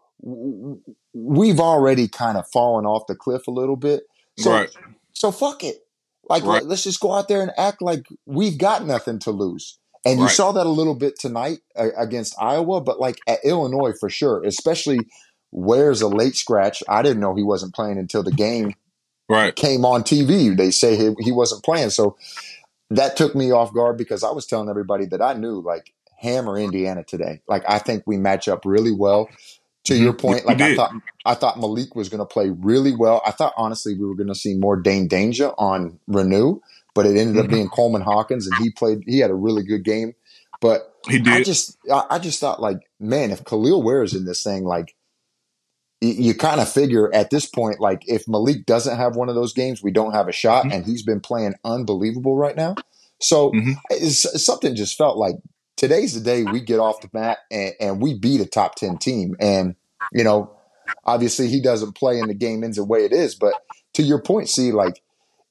we've 1.14 1.60
already 1.60 2.08
kind 2.08 2.38
of 2.38 2.48
fallen 2.50 2.86
off 2.86 3.08
the 3.08 3.16
cliff 3.16 3.48
a 3.48 3.52
little 3.52 3.76
bit. 3.76 4.04
So 4.38 4.52
right. 4.52 4.70
So 5.14 5.32
fuck 5.32 5.64
it. 5.64 5.86
Like 6.30 6.44
right. 6.44 6.64
let's 6.64 6.84
just 6.84 7.00
go 7.00 7.14
out 7.14 7.28
there 7.28 7.42
and 7.42 7.52
act 7.58 7.82
like 7.82 8.06
we've 8.26 8.58
got 8.58 8.86
nothing 8.86 9.20
to 9.20 9.32
lose. 9.32 9.80
And 10.06 10.20
you 10.20 10.26
right. 10.26 10.34
saw 10.34 10.52
that 10.54 10.66
a 10.66 10.70
little 10.70 10.96
bit 10.96 11.20
tonight 11.20 11.60
uh, 11.76 11.90
against 11.98 12.36
Iowa, 12.40 12.82
but 12.82 13.00
like 13.00 13.20
at 13.28 13.40
Illinois 13.44 13.94
for 14.00 14.10
sure, 14.10 14.44
especially 14.44 15.00
Ware's 15.52 16.02
a 16.02 16.08
late 16.08 16.36
scratch. 16.36 16.84
I 16.88 17.02
didn't 17.02 17.20
know 17.20 17.36
he 17.36 17.44
wasn't 17.44 17.74
playing 17.74 17.98
until 17.98 18.24
the 18.24 18.32
game 18.32 18.74
right. 19.30 19.56
came 19.56 19.86
on 19.86 20.04
TV. 20.04 20.56
They 20.56 20.72
say 20.72 20.96
he, 20.96 21.16
he 21.20 21.32
wasn't 21.32 21.64
playing. 21.64 21.92
So 21.92 22.18
that 22.90 23.18
took 23.18 23.36
me 23.36 23.52
off 23.52 23.74
guard 23.74 23.98
because 23.98 24.24
I 24.24 24.32
was 24.32 24.46
telling 24.46 24.70
everybody 24.70 25.06
that 25.08 25.22
I 25.22 25.34
knew 25.34 25.62
like 25.62 25.94
hammer 26.18 26.58
Indiana 26.58 27.04
today. 27.04 27.42
Like 27.48 27.64
I 27.68 27.80
think 27.80 28.04
we 28.06 28.18
match 28.18 28.48
up 28.48 28.66
really 28.66 28.92
well 28.92 29.30
to 29.88 29.96
your 29.96 30.14
mm-hmm. 30.14 30.28
point, 30.28 30.46
like 30.46 30.60
I 30.60 30.76
thought, 30.76 30.92
I 31.26 31.34
thought 31.34 31.60
Malik 31.60 31.96
was 31.96 32.10
going 32.10 32.20
to 32.20 32.26
play 32.26 32.50
really 32.50 32.94
well. 32.94 33.22
I 33.26 33.32
thought 33.32 33.54
honestly 33.56 33.94
we 33.98 34.06
were 34.06 34.16
going 34.16 34.28
to 34.28 34.36
see 34.36 34.56
more 34.56 34.76
Dain 34.76 35.08
Dainja 35.08 35.54
on 35.58 35.98
Reneau, 36.10 36.60
but 36.94 37.06
it 37.06 37.18
ended 37.18 37.38
up 37.38 37.46
mm-hmm. 37.46 37.54
being 37.54 37.70
Coleman 37.70 38.02
Hawkins, 38.02 38.48
and 38.48 38.56
he 38.58 38.70
played. 38.70 39.04
He 39.06 39.20
had 39.20 39.32
a 39.32 39.36
really 39.36 39.64
good 39.64 39.84
game, 39.84 40.14
but 40.60 40.94
he 41.08 41.20
did. 41.20 41.34
I 41.34 41.44
just, 41.44 41.78
I 41.90 42.20
just 42.20 42.40
thought 42.40 42.62
like, 42.62 42.80
man, 43.00 43.32
if 43.32 43.46
Kel'el 43.46 43.82
Ware 43.82 44.04
is 44.04 44.14
in 44.14 44.26
this 44.26 44.44
thing, 44.44 44.66
like, 44.66 44.94
you, 46.02 46.36
kind 46.36 46.62
of 46.62 46.70
figure 46.70 47.14
at 47.14 47.30
this 47.30 47.46
point, 47.46 47.80
like, 47.80 48.04
if 48.06 48.28
Malik 48.28 48.66
doesn't 48.66 48.98
have 48.98 49.16
one 49.16 49.30
of 49.30 49.36
those 49.36 49.54
games, 49.54 49.82
we 49.82 49.92
don't 49.92 50.14
have 50.14 50.28
a 50.28 50.32
shot, 50.32 50.66
mm-hmm. 50.66 50.74
and 50.74 50.86
he's 50.86 51.04
been 51.04 51.20
playing 51.20 51.56
unbelievable 51.64 52.36
right 52.36 52.56
now. 52.56 52.76
So 53.20 53.52
mm-hmm. 53.52 54.06
something 54.08 54.76
just 54.76 54.98
felt 54.98 55.18
like 55.18 55.36
today's 55.76 56.14
the 56.14 56.22
day 56.22 56.44
we 56.44 56.60
get 56.60 56.80
off 56.80 57.02
the 57.02 57.10
mat 57.14 57.40
and, 57.50 57.74
and 57.80 58.02
we 58.02 58.18
beat 58.18 58.42
a 58.42 58.46
top 58.46 58.76
10 58.76 58.98
team. 58.98 59.36
And, 59.40 59.76
you 60.12 60.24
know, 60.24 60.52
obviously 61.06 61.48
he 61.48 61.62
doesn't 61.62 61.96
play 61.96 62.20
and 62.20 62.30
the 62.30 62.36
game 62.36 62.64
ends 62.64 62.78
the 62.78 62.84
way 62.84 63.06
it 63.06 63.14
is. 63.14 63.36
But 63.36 63.54
to 63.94 64.04
your 64.04 64.22
point, 64.22 64.50
see, 64.50 64.72
like, 64.72 65.02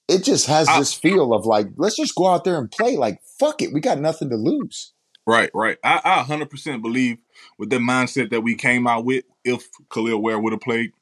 it 0.08 0.22
just 0.22 0.46
has 0.46 0.68
this 0.68 0.94
feel 0.94 1.32
of 1.32 1.46
like, 1.46 1.66
let's 1.76 1.96
just 1.96 2.14
go 2.14 2.28
out 2.28 2.44
there 2.44 2.58
and 2.58 2.70
play. 2.70 2.96
Like, 2.96 3.20
fuck 3.40 3.62
it. 3.62 3.72
We 3.72 3.80
got 3.80 3.98
nothing 3.98 4.30
to 4.30 4.36
lose. 4.36 4.92
Right, 5.26 5.50
right. 5.52 5.78
I, 5.82 6.00
I 6.04 6.22
100% 6.22 6.82
believe 6.82 7.18
with 7.58 7.70
the 7.70 7.78
mindset 7.78 8.30
that 8.30 8.42
we 8.42 8.54
came 8.54 8.86
out 8.86 9.04
with, 9.04 9.24
if 9.46 9.70
Kel'el 9.88 10.20
Ware 10.20 10.38
would 10.38 10.52
have 10.52 10.60
played, 10.60 10.92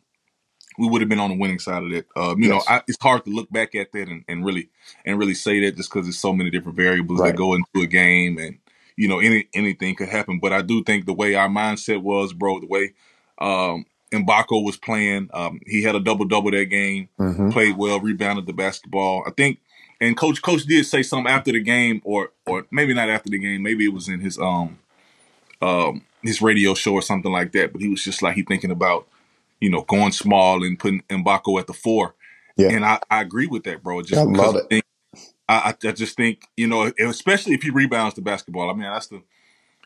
we 0.79 0.89
would 0.89 1.01
have 1.01 1.09
been 1.09 1.21
on 1.21 1.31
the 1.31 1.37
winning 1.37 1.59
side 1.59 1.83
of 1.83 1.93
it. 1.93 2.07
Um, 2.17 2.41
you 2.41 2.53
yes. 2.53 2.67
know, 2.67 2.75
I, 2.75 2.83
it's 2.87 3.03
hard 3.03 3.25
to 3.25 3.31
look 3.31 3.51
back 3.51 3.75
at 3.75 3.93
that 3.93 4.09
and, 4.09 4.25
and 4.29 4.45
really 4.45 4.69
and 5.05 5.19
really 5.19 5.35
say 5.35 5.61
that 5.61 5.77
just 5.77 5.91
because 5.91 6.07
there's 6.07 6.19
so 6.19 6.33
many 6.33 6.51
different 6.51 6.77
variables 6.77 7.21
right. 7.21 7.29
that 7.29 7.37
go 7.37 7.55
into 7.55 7.83
a 7.83 7.87
game 7.87 8.39
and 8.39 8.59
you 8.97 9.09
know, 9.09 9.19
any 9.19 9.49
anything 9.55 9.95
could 9.97 10.09
happen. 10.09 10.39
But 10.41 10.53
I 10.53 10.63
do 10.63 10.85
think 10.85 11.07
the 11.07 11.13
way 11.13 11.35
our 11.35 11.49
mindset 11.49 12.03
was, 12.03 12.33
bro, 12.33 12.61
the 12.61 12.67
way 12.67 12.95
um 13.39 13.87
Mgbako 14.13 14.65
was 14.65 14.77
playing, 14.77 15.29
um, 15.35 15.61
he 15.67 15.83
had 15.83 15.97
a 15.97 16.01
double 16.01 16.25
double 16.25 16.53
that 16.53 16.67
game, 16.67 17.09
mm-hmm. 17.19 17.51
played 17.51 17.77
well, 17.77 17.99
rebounded 17.99 18.47
the 18.47 18.53
basketball. 18.53 19.25
I 19.27 19.31
think 19.31 19.59
and 20.01 20.17
coach 20.17 20.43
coach 20.43 20.65
did 20.65 20.87
say 20.87 21.03
something 21.03 21.33
after 21.33 21.53
the 21.53 21.61
game 21.61 22.01
or 22.05 22.31
or 22.47 22.67
maybe 22.71 22.95
not 22.95 23.09
after 23.09 23.31
the 23.31 23.39
game, 23.39 23.63
maybe 23.63 23.85
it 23.85 23.93
was 23.93 24.09
in 24.09 24.21
his 24.21 24.39
um 24.39 24.79
um 25.63 26.05
his 26.23 26.41
radio 26.41 26.75
show 26.75 26.95
or 26.95 27.03
something 27.03 27.33
like 27.33 27.53
that, 27.53 27.73
but 27.73 27.83
he 27.83 27.89
was 27.89 28.03
just 28.03 28.23
like 28.23 28.35
he 28.35 28.43
thinking 28.43 28.71
about, 28.71 29.07
you 29.61 29.71
know, 29.71 29.83
going 29.83 30.13
small 30.13 30.65
and 30.65 30.79
putting 30.79 31.03
Mgbako 31.03 31.61
at 31.61 31.67
the 31.67 31.75
four. 31.75 32.15
Yeah. 32.57 32.71
And 32.71 32.85
I, 32.85 32.99
I 33.11 33.21
agree 33.21 33.47
with 33.47 33.65
that, 33.65 33.83
bro. 33.83 34.03
Just 34.03 34.21
I 34.21 34.31
because 34.31 34.57
I 34.57 34.67
think 34.69 34.85
I, 35.49 35.75
I 35.85 35.93
just 35.93 36.17
think 36.17 36.49
you 36.57 36.67
know, 36.67 36.91
especially 36.99 37.55
if 37.55 37.63
he 37.63 37.71
rebounds 37.71 38.15
the 38.15 38.23
basketball. 38.23 38.71
I 38.71 38.73
mean, 38.73 38.83
that's 38.83 39.09
the, 39.09 39.23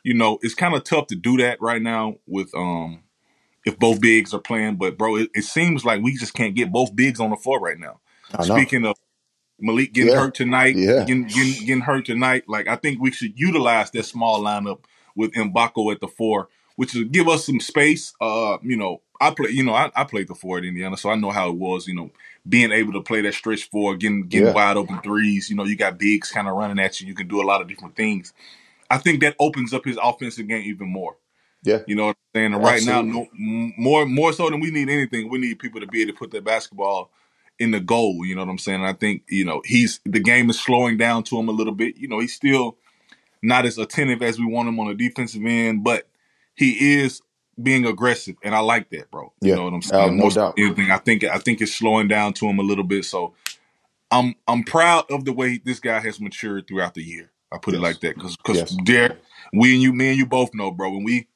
you 0.02 0.14
know, 0.14 0.38
it's 0.42 0.54
kind 0.54 0.74
of 0.74 0.84
tough 0.84 1.08
to 1.08 1.16
do 1.16 1.36
that 1.38 1.60
right 1.60 1.82
now 1.82 2.16
with 2.26 2.54
um 2.54 3.02
if 3.64 3.78
both 3.78 4.00
bigs 4.00 4.32
are 4.32 4.40
playing. 4.40 4.76
But 4.76 4.96
bro, 4.96 5.16
it, 5.16 5.30
it 5.34 5.44
seems 5.44 5.84
like 5.84 6.02
we 6.02 6.16
just 6.16 6.34
can't 6.34 6.54
get 6.54 6.72
both 6.72 6.94
bigs 6.94 7.20
on 7.20 7.30
the 7.30 7.36
floor 7.36 7.60
right 7.60 7.78
now. 7.78 8.00
Speaking 8.42 8.84
of 8.84 8.96
Malik 9.58 9.92
getting 9.92 10.12
yeah. 10.12 10.20
hurt 10.20 10.34
tonight, 10.34 10.76
yeah. 10.76 11.00
getting, 11.00 11.24
getting, 11.24 11.66
getting 11.66 11.80
hurt 11.80 12.04
tonight, 12.06 12.44
like 12.46 12.68
I 12.68 12.76
think 12.76 13.00
we 13.00 13.10
should 13.10 13.38
utilize 13.38 13.90
that 13.92 14.04
small 14.04 14.40
lineup 14.40 14.80
with 15.18 15.32
Mgbako 15.32 15.92
at 15.92 16.00
the 16.00 16.08
four 16.08 16.48
which 16.78 16.94
is 16.94 17.02
give 17.10 17.26
us 17.26 17.44
some 17.44 17.58
space. 17.58 18.14
Uh, 18.20 18.56
you 18.62 18.76
know, 18.76 19.00
I 19.20 19.32
play, 19.32 19.50
you 19.50 19.64
know, 19.64 19.74
I, 19.74 19.90
I 19.96 20.04
played 20.04 20.28
the 20.28 20.36
four 20.36 20.58
at 20.58 20.64
Indiana, 20.64 20.96
so 20.96 21.10
I 21.10 21.16
know 21.16 21.32
how 21.32 21.48
it 21.48 21.56
was. 21.56 21.88
You 21.88 21.96
know, 21.96 22.10
being 22.48 22.70
able 22.70 22.92
to 22.92 23.00
play 23.00 23.20
that 23.22 23.34
stretch 23.34 23.68
four, 23.68 23.96
getting 23.96 24.28
getting 24.28 24.46
Yeah. 24.46 24.52
wide 24.54 24.76
open 24.76 25.00
threes. 25.00 25.50
You 25.50 25.56
know, 25.56 25.64
you 25.64 25.74
got 25.74 25.98
bigs 25.98 26.30
kind 26.30 26.46
of 26.46 26.54
running 26.54 26.78
at 26.78 27.00
you. 27.00 27.08
You 27.08 27.16
can 27.16 27.26
do 27.26 27.42
a 27.42 27.44
lot 27.44 27.60
of 27.60 27.66
different 27.66 27.96
things. 27.96 28.32
I 28.88 28.98
think 28.98 29.22
that 29.22 29.34
opens 29.40 29.74
up 29.74 29.84
his 29.84 29.98
offensive 30.00 30.46
game 30.46 30.62
even 30.66 30.88
more. 30.88 31.16
Yeah. 31.64 31.80
You 31.88 31.96
know 31.96 32.06
what 32.06 32.16
I'm 32.36 32.38
saying? 32.40 32.54
And 32.54 32.62
right 32.62 32.84
now, 32.84 33.02
no, 33.02 33.26
more 33.34 34.06
more 34.06 34.32
so 34.32 34.48
than 34.48 34.60
we 34.60 34.70
need 34.70 34.88
anything, 34.88 35.28
we 35.30 35.38
need 35.38 35.58
people 35.58 35.80
to 35.80 35.86
be 35.88 36.02
able 36.02 36.12
to 36.12 36.18
put 36.20 36.30
that 36.30 36.44
basketball 36.44 37.10
in 37.58 37.72
the 37.72 37.80
goal. 37.80 38.24
You 38.24 38.36
know 38.36 38.42
what 38.44 38.52
I'm 38.52 38.58
saying? 38.58 38.82
And 38.82 38.88
I 38.88 38.92
think 38.92 39.24
you 39.28 39.44
know 39.44 39.62
he's 39.64 39.98
the 40.04 40.20
game 40.20 40.48
is 40.48 40.60
slowing 40.60 40.96
down 40.96 41.24
to 41.24 41.36
him 41.40 41.48
a 41.48 41.52
little 41.52 41.74
bit. 41.74 41.96
You 41.96 42.06
know, 42.06 42.20
he's 42.20 42.34
still 42.34 42.76
not 43.42 43.66
as 43.66 43.78
attentive 43.78 44.22
as 44.22 44.38
we 44.38 44.46
want 44.46 44.68
him 44.68 44.80
on 44.80 44.88
the 44.88 44.94
defensive 44.94 45.44
end, 45.44 45.84
but 45.84 46.08
he 46.54 47.00
is 47.00 47.22
being 47.60 47.86
aggressive, 47.86 48.36
and 48.42 48.54
I 48.54 48.60
like 48.60 48.90
that, 48.90 49.10
bro. 49.10 49.32
Yeah. 49.40 49.50
You 49.50 49.56
know 49.56 49.64
what 49.64 49.74
I'm 49.74 49.82
saying? 49.82 50.02
Uh, 50.02 50.06
no 50.06 50.12
More 50.12 50.30
so 50.30 50.40
doubt. 50.40 50.54
anything, 50.58 50.90
I 50.90 50.98
think 50.98 51.24
I 51.24 51.38
think 51.38 51.60
it's 51.60 51.74
slowing 51.74 52.08
down 52.08 52.32
to 52.34 52.46
him 52.46 52.58
a 52.58 52.62
little 52.62 52.84
bit. 52.84 53.04
So 53.04 53.34
I'm 54.10 54.34
I'm 54.46 54.64
proud 54.64 55.10
of 55.10 55.24
the 55.24 55.32
way 55.32 55.58
this 55.58 55.80
guy 55.80 56.00
has 56.00 56.20
matured 56.20 56.66
throughout 56.66 56.94
the 56.94 57.02
year. 57.02 57.30
I 57.52 57.58
put 57.58 57.74
it 57.74 57.80
like 57.80 58.00
that 58.00 58.14
because 58.14 58.36
because 58.36 58.58
Yes. 58.58 58.76
Derek, 58.84 59.18
we 59.52 59.74
and 59.74 59.82
you, 59.82 59.92
me 59.92 60.08
and 60.10 60.18
you 60.18 60.26
both 60.26 60.54
know, 60.54 60.70
bro. 60.70 60.90
When 60.90 61.04
we 61.04 61.26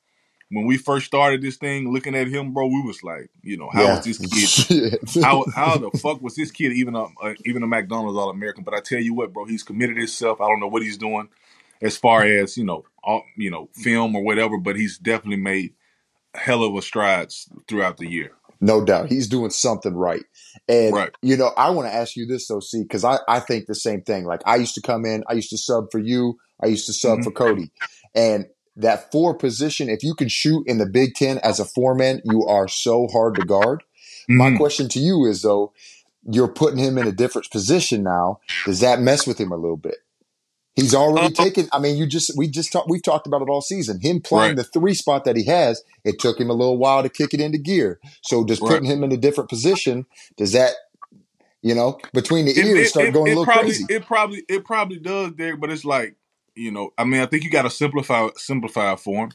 when 0.51 0.67
we 0.67 0.77
first 0.77 1.07
started 1.07 1.41
this 1.41 1.57
thing, 1.57 1.91
looking 1.91 2.15
at 2.15 2.29
him, 2.29 2.53
bro, 2.53 2.67
we 2.67 2.83
was 2.83 3.03
like, 3.03 3.31
you 3.43 3.57
know, 3.57 3.71
how 3.73 3.83
yeah. 3.83 3.97
was 3.97 4.05
this 4.05 4.67
kid? 4.69 4.99
How 5.23 5.45
how 5.55 5.79
the 5.79 5.91
fuck 5.99 6.21
was 6.21 6.35
this 6.35 6.51
kid 6.51 6.73
even 6.73 6.95
a 6.95 7.05
uh, 7.05 7.35
even 7.45 7.63
a 7.63 7.67
McDonald's 7.67 8.19
All 8.19 8.31
American? 8.31 8.63
But 8.63 8.75
I 8.75 8.81
tell 8.81 9.01
you 9.01 9.15
what, 9.15 9.33
bro, 9.33 9.47
he's 9.47 9.63
committed 9.63 9.97
himself. 9.97 10.41
I 10.41 10.49
don't 10.49 10.61
know 10.61 10.69
what 10.69 10.83
he's 10.83 10.99
doing 10.99 11.29
as 11.83 11.97
far 11.97 12.25
as 12.25 12.57
you 12.57 12.65
know, 12.65 12.85
all, 13.05 13.25
you 13.37 13.51
know, 13.51 13.69
film 13.75 14.15
or 14.17 14.23
whatever, 14.23 14.57
but 14.59 14.77
he's 14.77 14.97
definitely 14.99 15.43
made 15.43 15.75
hell 16.35 16.65
of 16.65 16.75
a 16.75 16.83
strides 16.83 17.49
throughout 17.69 17.99
the 17.99 18.09
year. 18.09 18.33
No 18.61 18.85
doubt. 18.85 19.09
He's 19.09 19.27
doing 19.27 19.51
something 19.51 19.95
right. 19.95 20.23
And, 20.69 20.95
Right. 20.95 21.11
you 21.21 21.37
know, 21.37 21.51
I 21.57 21.71
want 21.71 21.89
to 21.89 21.95
ask 21.95 22.17
you 22.17 22.27
this, 22.27 22.47
though, 22.47 22.61
see, 22.61 22.83
because 22.83 23.05
I, 23.05 23.19
I 23.29 23.41
think 23.41 23.67
the 23.67 23.75
same 23.75 24.03
thing. 24.03 24.25
Like, 24.25 24.41
I 24.47 24.57
used 24.57 24.75
to 24.77 24.81
come 24.81 25.05
in, 25.05 25.25
I 25.29 25.33
used 25.33 25.51
to 25.51 25.59
sub 25.59 25.91
for 25.91 25.99
you, 25.99 26.39
I 26.63 26.67
used 26.67 26.87
to 26.87 26.93
sub 26.93 27.19
Mhm. 27.19 27.25
for 27.25 27.31
Cody. 27.33 27.73
And 28.15 28.47
that 28.77 29.11
four 29.11 29.35
position, 29.35 29.89
if 29.91 30.05
you 30.05 30.15
can 30.15 30.29
shoot 30.29 30.63
in 30.69 30.79
the 30.79 30.87
Big 30.87 31.15
Ten 31.15 31.39
as 31.39 31.59
a 31.59 31.65
four 31.65 31.95
man, 31.97 32.23
you 32.25 32.47
are 32.47 32.69
so 32.69 33.09
hard 33.09 33.35
to 33.37 33.43
guard. 33.43 33.83
My 34.29 34.51
Mhm. 34.51 34.57
question 34.59 34.89
to 34.91 35.01
you 35.01 35.25
is, 35.27 35.43
though, 35.43 35.73
you're 36.31 36.47
putting 36.49 36.79
him 36.79 36.99
in 36.99 37.07
a 37.09 37.13
different 37.13 37.51
position 37.51 38.05
now. 38.05 38.39
Does 38.65 38.79
that 38.79 39.01
mess 39.01 39.27
with 39.27 39.39
him 39.39 39.51
a 39.51 39.57
little 39.57 39.77
bit? 39.77 39.97
He's 40.75 40.95
already 40.95 41.27
Uh, 41.27 41.31
taken. 41.31 41.69
I 41.73 41.79
mean, 41.79 41.97
you 41.97 42.07
just 42.07 42.37
we 42.37 42.49
just 42.49 42.73
talked. 42.73 42.89
We've 42.89 43.03
talked 43.03 43.27
about 43.27 43.43
it 43.43 43.49
all 43.49 43.61
season. 43.61 44.01
Him 44.01 44.21
playing 44.23 44.57
Right. 44.57 44.57
the 44.57 44.65
three 44.65 44.95
spot 44.95 45.25
that 45.25 45.37
he 45.37 45.45
has, 45.45 45.83
it 46.05 46.19
took 46.19 46.41
him 46.41 46.49
a 46.49 46.55
little 46.55 46.79
while 46.79 47.03
to 47.03 47.11
kick 47.11 47.35
it 47.35 47.41
into 47.41 47.59
gear. 47.59 48.01
So, 48.23 48.45
just 48.45 48.63
Right. 48.63 48.71
putting 48.71 48.87
him 48.87 49.05
in 49.05 49.13
a 49.13 49.19
different 49.19 49.51
position 49.51 50.07
does 50.39 50.53
that, 50.53 50.73
you 51.63 51.75
know, 51.75 51.99
between 52.15 52.47
the 52.47 52.53
It, 52.53 52.67
ears 52.67 52.81
it, 52.81 52.89
start 52.89 53.09
it, 53.09 53.13
going 53.13 53.33
a 53.33 53.35
little 53.35 53.45
probably 53.45 53.73
crazy? 53.73 53.85
it 53.91 54.07
probably 54.07 54.45
it 54.49 54.65
probably 54.65 54.99
does, 54.99 55.33
Derek. 55.33 55.61
But 55.61 55.71
it's 55.71 55.85
like 55.85 56.17
you 56.55 56.71
know, 56.71 56.93
I 56.97 57.05
mean, 57.05 57.21
I 57.21 57.27
think 57.27 57.45
you 57.45 57.51
got 57.51 57.63
to 57.63 57.71
simplify 57.71 58.29
simplify 58.37 58.93
it 58.93 59.01
for 59.01 59.27
him. 59.27 59.33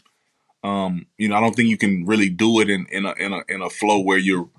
Um, 0.63 1.05
you 1.17 1.27
know, 1.29 1.35
I 1.35 1.39
don't 1.39 1.55
think 1.55 1.69
you 1.69 1.77
can 1.77 2.05
really 2.05 2.29
do 2.29 2.59
it 2.61 2.69
in 2.69 2.87
in 2.91 3.05
a 3.05 3.13
in 3.19 3.33
a 3.33 3.41
in 3.47 3.61
a 3.61 3.69
flow 3.69 4.01
where 4.01 4.17
you're 4.17 4.49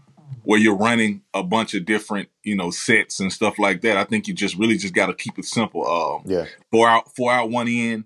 where 0.45 0.59
you're 0.59 0.77
running 0.77 1.23
a 1.35 1.43
bunch 1.43 1.75
of 1.75 1.85
different 1.85 2.29
you 2.43 2.57
know 2.57 2.71
sets 2.71 3.21
and 3.21 3.33
stuff 3.33 3.59
like 3.59 3.83
that. 3.83 3.97
I 3.97 4.05
think 4.05 4.29
you 4.29 4.35
just 4.35 4.57
really 4.57 4.77
just 4.77 4.95
got 4.95 5.07
to 5.07 5.15
keep 5.15 5.39
it 5.39 5.45
simple. 5.45 5.87
Um, 5.87 6.31
Yeah, 6.31 6.47
four 6.71 6.89
out 6.89 7.15
four 7.15 7.33
out 7.33 7.51
one 7.51 7.69
in. 7.69 8.05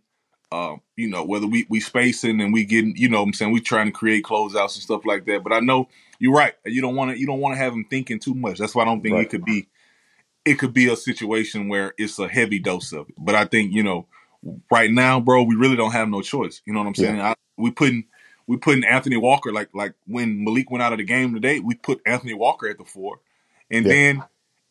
Uh, 0.50 0.76
you 0.96 1.08
know, 1.08 1.24
whether 1.24 1.46
we 1.46 1.66
we 1.70 1.80
spacing 1.80 2.38
and 2.42 2.52
we 2.52 2.64
getting, 2.64 2.94
you 2.94 3.08
know, 3.08 3.20
what 3.20 3.28
I'm 3.28 3.32
saying 3.32 3.52
we 3.52 3.60
trying 3.60 3.86
to 3.86 3.92
create 3.92 4.22
closeouts 4.22 4.74
and 4.74 4.82
stuff 4.82 5.06
like 5.06 5.24
that. 5.24 5.42
But 5.42 5.54
I 5.54 5.60
know 5.60 5.88
you're 6.18 6.34
right. 6.34 6.52
You 6.66 6.82
don't 6.82 6.94
want 6.94 7.10
to 7.12 7.18
you 7.18 7.26
don't 7.26 7.40
want 7.40 7.54
to 7.54 7.58
have 7.58 7.72
them 7.72 7.86
thinking 7.88 8.18
too 8.18 8.34
much. 8.34 8.58
That's 8.58 8.74
why 8.74 8.82
I 8.82 8.84
don't 8.84 9.00
think 9.00 9.14
Right. 9.14 9.24
it 9.24 9.30
could 9.30 9.44
be 9.46 9.68
it 10.44 10.58
could 10.58 10.74
be 10.74 10.92
a 10.92 10.96
situation 10.96 11.68
where 11.68 11.94
it's 11.96 12.18
a 12.18 12.28
heavy 12.28 12.58
dose 12.58 12.92
of 12.92 13.08
it. 13.08 13.14
But 13.16 13.34
I 13.34 13.46
think 13.46 13.72
you 13.72 13.82
know, 13.82 14.06
right 14.70 14.90
now, 14.90 15.20
bro, 15.20 15.42
we 15.42 15.54
really 15.54 15.76
don't 15.76 15.92
have 15.92 16.08
no 16.08 16.20
choice. 16.20 16.60
You 16.66 16.74
know 16.74 16.80
what 16.80 16.88
I'm 16.88 16.94
saying? 16.96 17.20
I, 17.20 17.34
we 17.56 17.70
putting 17.70 18.04
we 18.46 18.56
putting 18.56 18.84
Anthony 18.84 19.16
Walker 19.16 19.52
like 19.52 19.68
like 19.74 19.94
when 20.06 20.44
Malik 20.44 20.70
went 20.70 20.82
out 20.82 20.92
of 20.92 20.98
the 20.98 21.04
game 21.04 21.34
today, 21.34 21.60
we 21.60 21.74
put 21.74 22.00
Anthony 22.06 22.34
Walker 22.34 22.68
at 22.68 22.78
the 22.78 22.84
four, 22.84 23.20
and 23.70 23.86
Yeah. 23.86 23.92
then 23.92 24.22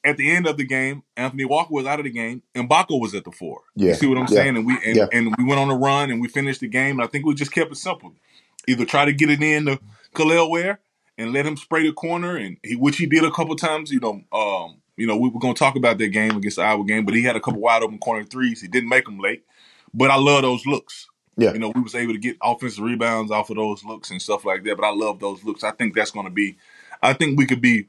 at 0.03 0.17
the 0.17 0.31
end 0.31 0.47
of 0.47 0.57
the 0.57 0.65
game, 0.65 1.03
Anthony 1.15 1.45
Walker 1.45 1.73
was 1.73 1.85
out 1.85 1.99
of 1.99 2.05
the 2.05 2.11
game, 2.11 2.41
and 2.55 2.67
Baco 2.69 2.99
was 2.99 3.13
at 3.13 3.23
the 3.23 3.31
four. 3.31 3.61
Yeah. 3.75 3.89
You 3.89 3.93
see 3.95 4.07
what 4.07 4.17
I'm 4.17 4.23
Yeah. 4.23 4.27
saying? 4.43 4.57
And 4.57 4.65
we 4.65 4.77
and, 4.85 4.95
Yeah. 4.95 5.07
and 5.13 5.35
we 5.37 5.43
went 5.43 5.59
on 5.59 5.69
a 5.69 5.75
run 5.75 6.09
and 6.09 6.19
we 6.21 6.27
finished 6.27 6.61
the 6.61 6.67
game. 6.67 6.99
And 6.99 7.03
I 7.03 7.07
think 7.07 7.25
we 7.25 7.33
just 7.35 7.51
kept 7.51 7.71
it 7.71 7.75
simple. 7.75 8.13
Either 8.67 8.85
try 8.85 9.05
to 9.05 9.13
get 9.13 9.29
it 9.29 9.41
in 9.41 9.65
to 9.65 9.79
Kel'el 10.15 10.49
Ware 10.49 10.79
and 11.17 11.33
let 11.33 11.45
him 11.45 11.55
spray 11.57 11.85
the 11.85 11.93
corner, 11.93 12.35
and 12.35 12.57
he, 12.63 12.75
which 12.75 12.97
he 12.97 13.05
did 13.05 13.23
a 13.23 13.31
couple 13.31 13.55
times. 13.55 13.91
You 13.91 13.99
know, 13.99 14.21
um, 14.33 14.81
you 14.97 15.05
know, 15.07 15.17
we 15.17 15.29
were 15.29 15.39
going 15.39 15.53
to 15.53 15.59
talk 15.59 15.75
about 15.75 15.97
that 15.99 16.07
game 16.09 16.35
against 16.35 16.57
the 16.57 16.63
Iowa 16.63 16.83
game, 16.83 17.05
but 17.05 17.13
he 17.15 17.21
had 17.23 17.35
a 17.35 17.39
couple 17.39 17.59
wide 17.61 17.83
open 17.83 17.97
corner 17.99 18.23
threes. 18.23 18.61
He 18.61 18.67
didn't 18.67 18.89
make 18.89 19.05
them 19.05 19.19
late, 19.19 19.43
but 19.93 20.09
I 20.11 20.15
love 20.17 20.41
those 20.43 20.65
looks. 20.65 21.07
Yeah. 21.37 21.53
You 21.53 21.59
know, 21.59 21.71
we 21.73 21.81
was 21.81 21.95
able 21.95 22.13
to 22.13 22.19
get 22.19 22.37
offensive 22.41 22.83
rebounds 22.83 23.31
off 23.31 23.49
of 23.49 23.55
those 23.55 23.83
looks 23.83 24.11
and 24.11 24.21
stuff 24.21 24.45
like 24.45 24.63
that. 24.63 24.75
But 24.77 24.85
I 24.85 24.91
love 24.93 25.19
those 25.19 25.43
looks. 25.43 25.63
I 25.63 25.71
think 25.71 25.95
that's 25.95 26.11
going 26.11 26.25
to 26.25 26.31
be. 26.31 26.57
I 27.01 27.13
think 27.13 27.37
we 27.37 27.45
could 27.45 27.61
be 27.61 27.87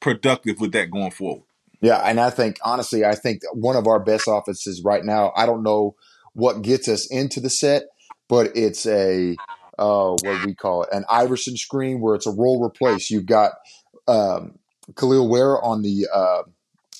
productive 0.00 0.60
with 0.60 0.72
that 0.72 0.90
going 0.90 1.10
forward. 1.10 1.44
yeah. 1.80 1.98
And 1.98 2.20
I 2.20 2.30
think 2.30 2.58
honestly, 2.64 3.04
I 3.04 3.14
think 3.14 3.42
one 3.52 3.76
of 3.76 3.86
our 3.86 4.00
best 4.00 4.24
offenses 4.28 4.82
right 4.84 5.04
now. 5.04 5.32
I 5.36 5.46
don't 5.46 5.62
know 5.62 5.96
what 6.32 6.62
gets 6.62 6.88
us 6.88 7.10
into 7.10 7.40
the 7.40 7.50
set, 7.50 7.84
but 8.28 8.56
it's 8.56 8.86
a 8.86 9.36
uh, 9.78 10.10
what 10.10 10.22
do 10.22 10.46
we 10.46 10.54
call 10.54 10.84
it? 10.84 10.90
An 10.92 11.04
Iverson 11.10 11.56
screen 11.56 12.00
where 12.00 12.14
it's 12.14 12.26
a 12.26 12.30
roll 12.30 12.62
replace. 12.64 13.10
You've 13.10 13.26
got 13.26 13.52
um, 14.06 14.58
Kel'el 14.92 15.28
Ware 15.28 15.60
on 15.62 15.82
the 15.82 16.06
uh, 16.12 16.42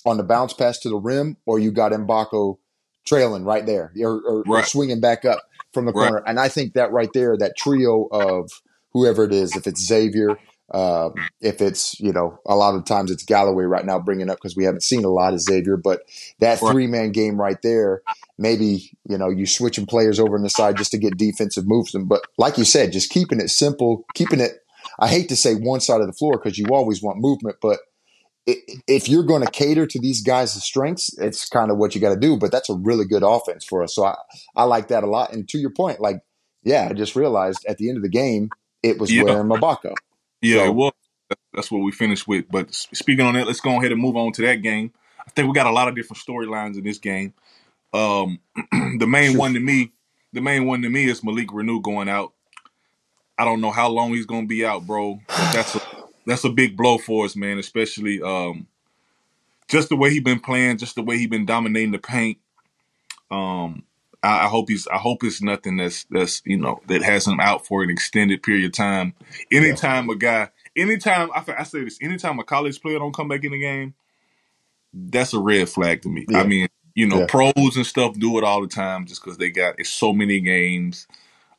on 0.04 0.16
the 0.16 0.24
bounce 0.24 0.52
pass 0.52 0.78
to 0.80 0.88
the 0.88 0.96
rim, 0.96 1.36
or 1.46 1.58
you 1.58 1.70
got 1.70 1.92
Mgbako 1.92 2.58
trailing 3.04 3.44
right 3.44 3.64
there, 3.64 3.92
or, 4.00 4.20
or, 4.20 4.44
or 4.46 4.62
swinging 4.64 5.00
back 5.00 5.24
up 5.24 5.40
from 5.74 5.84
the 5.86 5.92
Right. 5.92 6.06
corner. 6.06 6.22
And 6.26 6.38
I 6.40 6.48
think 6.48 6.74
that 6.74 6.92
right 6.92 7.12
there, 7.12 7.36
that 7.36 7.56
trio 7.56 8.06
of 8.10 8.50
whoever 8.92 9.24
it 9.24 9.32
is, 9.32 9.56
if 9.56 9.66
it's 9.66 9.84
Xavier, 9.84 10.38
um, 10.72 11.28
if 11.42 11.60
it's 11.60 12.00
you 12.00 12.12
know 12.12 12.38
a 12.46 12.56
lot 12.56 12.74
of 12.74 12.86
times 12.86 13.10
it's 13.10 13.22
Galloway 13.24 13.64
right 13.64 13.84
now 13.84 13.98
bringing 13.98 14.30
up 14.30 14.38
because 14.38 14.56
we 14.56 14.64
haven't 14.64 14.82
seen 14.82 15.04
a 15.04 15.10
lot 15.10 15.34
of 15.34 15.40
Xavier, 15.40 15.76
but 15.76 16.00
that 16.40 16.60
Right. 16.62 16.72
three 16.72 16.86
man 16.86 17.12
game 17.12 17.38
right 17.38 17.58
there, 17.62 18.02
maybe 18.38 18.96
you 19.06 19.18
know 19.18 19.28
you 19.28 19.44
switching 19.46 19.84
players 19.86 20.18
over 20.18 20.36
on 20.36 20.42
the 20.42 20.48
side 20.48 20.78
just 20.78 20.92
to 20.92 20.98
get 20.98 21.18
defensive 21.18 21.64
moves. 21.66 21.92
Them, 21.92 22.06
but 22.06 22.22
like 22.38 22.56
you 22.56 22.64
said, 22.64 22.92
just 22.92 23.10
keeping 23.10 23.40
it 23.40 23.50
simple, 23.50 24.06
keeping 24.14 24.40
it. 24.40 24.52
I 24.98 25.08
hate 25.08 25.28
to 25.30 25.36
say 25.36 25.54
one 25.54 25.80
side 25.80 26.00
of 26.00 26.06
the 26.06 26.12
floor 26.14 26.38
because 26.38 26.56
you 26.58 26.72
always 26.72 27.02
want 27.02 27.18
movement, 27.18 27.56
but 27.60 27.80
if 28.46 29.08
you're 29.08 29.22
going 29.22 29.42
to 29.44 29.50
cater 29.50 29.86
to 29.86 29.98
these 30.00 30.22
guys' 30.22 30.52
strengths, 30.62 31.16
it's 31.18 31.48
kind 31.48 31.70
of 31.70 31.78
what 31.78 31.94
you 31.94 32.00
got 32.00 32.10
to 32.14 32.20
do. 32.20 32.36
But 32.36 32.52
that's 32.52 32.68
a 32.70 32.74
really 32.74 33.04
good 33.06 33.22
offense 33.22 33.64
for 33.64 33.82
us, 33.82 33.94
so 33.94 34.04
I 34.04 34.16
I 34.54 34.64
like 34.64 34.88
that 34.88 35.02
a 35.04 35.06
lot. 35.06 35.32
And 35.32 35.48
to 35.50 35.58
your 35.58 35.70
point, 35.70 36.00
like 36.00 36.20
yeah, 36.62 36.88
I 36.90 36.94
just 36.94 37.16
realized 37.16 37.64
at 37.68 37.78
the 37.78 37.88
end 37.88 37.96
of 37.98 38.02
the 38.02 38.08
game 38.08 38.50
it 38.82 38.98
was 38.98 39.10
Yeah. 39.12 39.22
And 39.22 39.50
Mgbako. 39.50 39.94
Yeah, 40.42 40.58
So- 40.58 40.64
it 40.66 40.74
was. 40.74 40.92
That's 41.54 41.70
what 41.70 41.78
we 41.78 41.90
finished 41.92 42.28
with. 42.28 42.44
But 42.50 42.74
speaking 42.74 43.24
on 43.24 43.34
that, 43.34 43.46
let's 43.46 43.60
go 43.60 43.78
ahead 43.78 43.92
and 43.92 44.00
move 44.00 44.16
on 44.16 44.32
to 44.32 44.42
that 44.42 44.56
game. 44.62 44.92
I 45.26 45.30
think 45.30 45.48
we 45.48 45.54
got 45.54 45.66
a 45.66 45.70
lot 45.72 45.88
of 45.88 45.94
different 45.94 46.20
storylines 46.22 46.76
in 46.76 46.84
this 46.84 46.98
game. 46.98 47.32
Um, 47.94 48.40
the 48.98 49.06
main 49.06 49.30
Sure. 49.32 49.40
one 49.40 49.54
to 49.54 49.60
me, 49.60 49.92
the 50.34 50.40
main 50.42 50.66
one 50.66 50.82
to 50.82 50.90
me 50.90 51.04
is 51.06 51.24
Malik 51.24 51.48
Reneau 51.48 51.80
going 51.82 52.08
out. 52.10 52.34
I 53.38 53.44
don't 53.44 53.60
know 53.60 53.70
how 53.70 53.88
long 53.88 54.10
he's 54.12 54.26
going 54.26 54.42
to 54.42 54.48
be 54.48 54.64
out, 54.66 54.86
bro. 54.86 55.20
That's 55.28 55.74
a 55.76 55.80
that's 56.26 56.44
a 56.44 56.50
big 56.50 56.76
blow 56.76 56.98
for 56.98 57.24
us, 57.24 57.36
man. 57.36 57.58
Especially 57.58 58.20
um, 58.22 58.66
just 59.68 59.88
the 59.88 59.96
way 59.96 60.10
he 60.10 60.20
been 60.20 60.40
playing, 60.40 60.78
just 60.78 60.94
the 60.94 61.02
way 61.02 61.18
he 61.18 61.26
been 61.26 61.46
dominating 61.46 61.92
the 61.92 61.98
paint. 61.98 62.38
Um, 63.30 63.84
I, 64.22 64.44
I 64.44 64.48
hope 64.48 64.68
he's. 64.68 64.86
I 64.88 64.98
hope 64.98 65.22
it's 65.22 65.42
nothing 65.42 65.76
that's 65.76 66.04
that's 66.10 66.42
you 66.44 66.56
know 66.56 66.80
that 66.88 67.02
has 67.02 67.26
him 67.26 67.40
out 67.40 67.66
for 67.66 67.82
an 67.82 67.90
extended 67.90 68.42
period 68.42 68.66
of 68.66 68.72
time. 68.72 69.14
Anytime 69.52 70.08
a 70.08 70.16
guy, 70.16 70.50
anytime 70.76 71.30
I, 71.34 71.44
I 71.58 71.62
say 71.64 71.84
this, 71.84 71.98
anytime 72.00 72.38
a 72.38 72.44
college 72.44 72.80
player 72.80 72.98
don't 72.98 73.14
come 73.14 73.28
back 73.28 73.44
in 73.44 73.52
the 73.52 73.60
game, 73.60 73.94
that's 74.92 75.34
a 75.34 75.38
red 75.40 75.68
flag 75.68 76.02
to 76.02 76.08
me. 76.08 76.26
Yeah. 76.28 76.40
I 76.40 76.46
mean, 76.46 76.68
you 76.94 77.06
know, 77.06 77.20
Yeah. 77.20 77.26
pros 77.28 77.76
and 77.76 77.86
stuff 77.86 78.14
do 78.14 78.38
it 78.38 78.44
all 78.44 78.60
the 78.62 78.68
time 78.68 79.06
just 79.06 79.22
because 79.22 79.38
they 79.38 79.50
got 79.50 79.78
it's 79.78 79.90
so 79.90 80.12
many 80.12 80.40
games. 80.40 81.06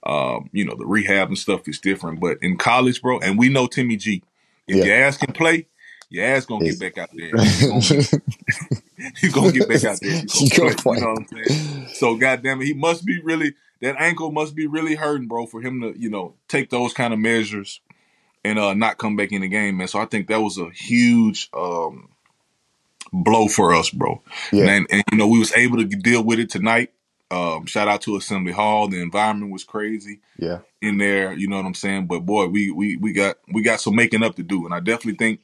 Um, 0.03 0.49
you 0.53 0.63
know, 0.65 0.75
the 0.75 0.85
rehab 0.85 1.29
and 1.29 1.37
stuff 1.37 1.67
is 1.67 1.79
different, 1.79 2.19
but 2.19 2.37
in 2.41 2.57
college, 2.57 3.01
bro, 3.01 3.19
and 3.19 3.39
we 3.39 3.49
know 3.49 3.65
Timmy 3.67 3.95
G. 3.97 4.21
If 4.67 4.77
Yeah. 4.77 4.83
your 4.83 4.95
ass 5.05 5.17
can 5.17 5.33
play, 5.33 5.67
your 6.09 6.25
ass 6.25 6.45
gonna 6.45 6.65
get 6.65 6.79
back 6.79 6.97
out 6.97 7.09
there. 7.13 7.33
He's 7.37 7.67
gonna, 7.67 7.81
he's 9.21 9.33
gonna 9.33 9.51
get 9.51 9.67
back 9.67 9.83
out 9.85 10.01
there. 10.01 10.25
He's 10.33 10.49
He 10.49 10.49
gonna 10.49 10.73
gonna 10.73 10.75
play. 10.75 10.75
play. 10.75 10.97
You 10.97 11.01
know 11.01 11.13
what 11.13 11.19
I'm 11.19 11.27
saying? 11.27 11.87
So 11.93 12.15
goddamn 12.15 12.61
it, 12.61 12.65
he 12.65 12.73
must 12.73 13.05
be 13.05 13.21
really 13.21 13.55
that 13.81 13.95
ankle 13.99 14.31
must 14.31 14.55
be 14.55 14.67
really 14.67 14.95
hurting, 14.95 15.27
bro, 15.27 15.45
for 15.47 15.61
him 15.61 15.81
to 15.81 15.93
you 15.99 16.09
know 16.09 16.35
take 16.47 16.69
those 16.69 16.93
kind 16.93 17.13
of 17.13 17.19
measures 17.19 17.81
and 18.43 18.59
uh 18.59 18.73
not 18.73 18.97
come 18.97 19.15
back 19.15 19.31
in 19.31 19.41
the 19.41 19.47
game, 19.47 19.77
man. 19.77 19.87
So 19.87 19.99
I 19.99 20.05
think 20.05 20.27
that 20.27 20.41
was 20.41 20.57
a 20.57 20.69
huge 20.71 21.49
um 21.53 22.09
blow 23.13 23.47
for 23.47 23.73
us, 23.73 23.89
bro. 23.89 24.21
Yeah. 24.51 24.65
And, 24.69 24.87
and 24.91 25.03
you 25.11 25.17
know 25.17 25.27
we 25.27 25.39
was 25.39 25.53
able 25.53 25.77
to 25.77 25.85
deal 25.85 26.23
with 26.23 26.39
it 26.39 26.49
tonight. 26.49 26.91
Um, 27.31 27.65
shout 27.65 27.87
out 27.87 28.01
to 28.03 28.15
Assembly 28.17 28.51
Hall. 28.51 28.87
The 28.87 29.01
environment 29.01 29.51
was 29.51 29.63
crazy 29.63 30.19
Yeah. 30.37 30.59
in 30.81 30.97
there. 30.97 31.33
You 31.33 31.47
know 31.47 31.57
what 31.57 31.65
I'm 31.65 31.73
saying? 31.73 32.05
But 32.05 32.19
boy, 32.19 32.47
we 32.47 32.71
we 32.71 32.95
we 32.97 33.13
got 33.13 33.37
we 33.51 33.63
got 33.63 33.81
some 33.81 33.95
making 33.95 34.23
up 34.23 34.35
to 34.35 34.43
do, 34.43 34.65
and 34.65 34.73
I 34.73 34.79
definitely 34.79 35.15
think 35.15 35.39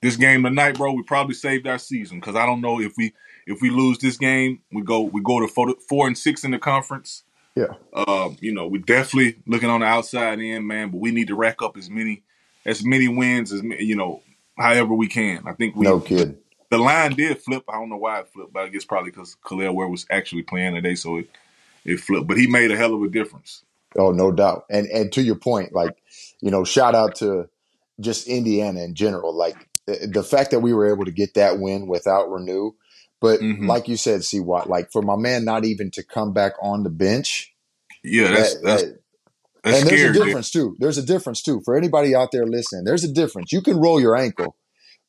this 0.00 0.16
game 0.16 0.44
tonight, 0.44 0.76
bro, 0.76 0.92
we 0.92 1.02
probably 1.02 1.34
saved 1.34 1.66
our 1.66 1.78
season 1.78 2.20
because 2.20 2.36
I 2.36 2.46
don't 2.46 2.60
know 2.60 2.80
if 2.80 2.94
we 2.96 3.12
if 3.46 3.60
we 3.60 3.70
lose 3.70 3.98
this 3.98 4.16
game, 4.16 4.60
we 4.72 4.82
go 4.82 5.02
we 5.02 5.20
go 5.22 5.40
to 5.40 5.48
four, 5.48 5.74
four 5.88 6.06
and 6.06 6.16
six 6.16 6.42
in 6.44 6.52
the 6.52 6.58
conference. 6.58 7.22
Yeah. 7.54 7.74
Uh, 7.92 8.30
you 8.40 8.52
know, 8.52 8.66
we 8.66 8.78
definitely 8.78 9.36
looking 9.46 9.70
on 9.70 9.80
the 9.80 9.86
outside 9.86 10.40
end, 10.40 10.66
man. 10.66 10.90
But 10.90 11.00
we 11.00 11.10
need 11.10 11.28
to 11.28 11.34
rack 11.34 11.62
up 11.62 11.76
as 11.76 11.88
many 11.90 12.22
as 12.64 12.84
many 12.84 13.08
wins 13.08 13.52
as 13.52 13.62
you 13.62 13.96
know, 13.96 14.22
however 14.58 14.94
we 14.94 15.08
can. 15.08 15.42
I 15.46 15.52
think 15.52 15.76
we 15.76 15.84
No 15.84 16.00
kid. 16.00 16.38
The 16.70 16.78
line 16.78 17.12
did 17.14 17.40
flip. 17.40 17.64
I 17.68 17.74
don't 17.74 17.88
know 17.88 17.96
why 17.96 18.20
it 18.20 18.28
flipped, 18.28 18.52
but 18.52 18.64
I 18.64 18.68
guess 18.68 18.84
probably 18.84 19.10
because 19.10 19.36
Kel'el 19.44 19.74
Ware 19.74 19.88
was 19.88 20.06
actually 20.10 20.42
playing 20.42 20.74
today, 20.74 20.94
so 20.94 21.18
it 21.18 21.28
it 21.84 22.00
flipped. 22.00 22.26
But 22.26 22.38
he 22.38 22.46
made 22.46 22.70
a 22.70 22.76
hell 22.76 22.94
of 22.94 23.02
a 23.02 23.08
difference. 23.08 23.62
Oh, 23.96 24.10
no 24.12 24.32
doubt. 24.32 24.64
And 24.70 24.86
and 24.88 25.12
to 25.12 25.22
your 25.22 25.36
point, 25.36 25.72
like, 25.72 25.96
you 26.40 26.50
know, 26.50 26.64
shout 26.64 26.94
out 26.94 27.14
to 27.16 27.48
just 28.00 28.26
Indiana 28.26 28.80
in 28.82 28.94
general. 28.94 29.34
Like 29.34 29.56
the, 29.86 30.08
the 30.12 30.22
fact 30.22 30.50
that 30.50 30.60
we 30.60 30.74
were 30.74 30.92
able 30.92 31.04
to 31.04 31.12
get 31.12 31.34
that 31.34 31.58
win 31.60 31.86
without 31.86 32.28
Reneau. 32.28 32.74
But 33.20 33.40
Mhm. 33.40 33.66
like 33.66 33.88
you 33.88 33.96
said, 33.96 34.24
see 34.24 34.40
what 34.40 34.68
like 34.68 34.90
for 34.92 35.00
my 35.02 35.16
man 35.16 35.44
not 35.44 35.64
even 35.64 35.90
to 35.92 36.02
come 36.02 36.32
back 36.34 36.52
on 36.60 36.82
the 36.82 36.90
bench. 36.90 37.54
Yeah, 38.04 38.28
that's 38.32 38.54
that- 38.56 38.62
that's, 38.64 38.82
that- 38.82 39.00
that's 39.62 39.78
and 39.80 39.88
there's 39.88 40.00
scary. 40.00 40.10
a 40.10 40.12
dude. 40.12 40.24
difference 40.26 40.50
too. 40.50 40.76
There's 40.78 40.98
a 40.98 41.02
difference 41.02 41.42
too. 41.42 41.60
For 41.64 41.76
anybody 41.76 42.14
out 42.14 42.30
there 42.32 42.46
listening, 42.46 42.84
there's 42.84 43.02
a 43.04 43.12
difference. 43.12 43.50
You 43.52 43.62
can 43.62 43.78
roll 43.80 44.00
your 44.00 44.14
ankle, 44.16 44.54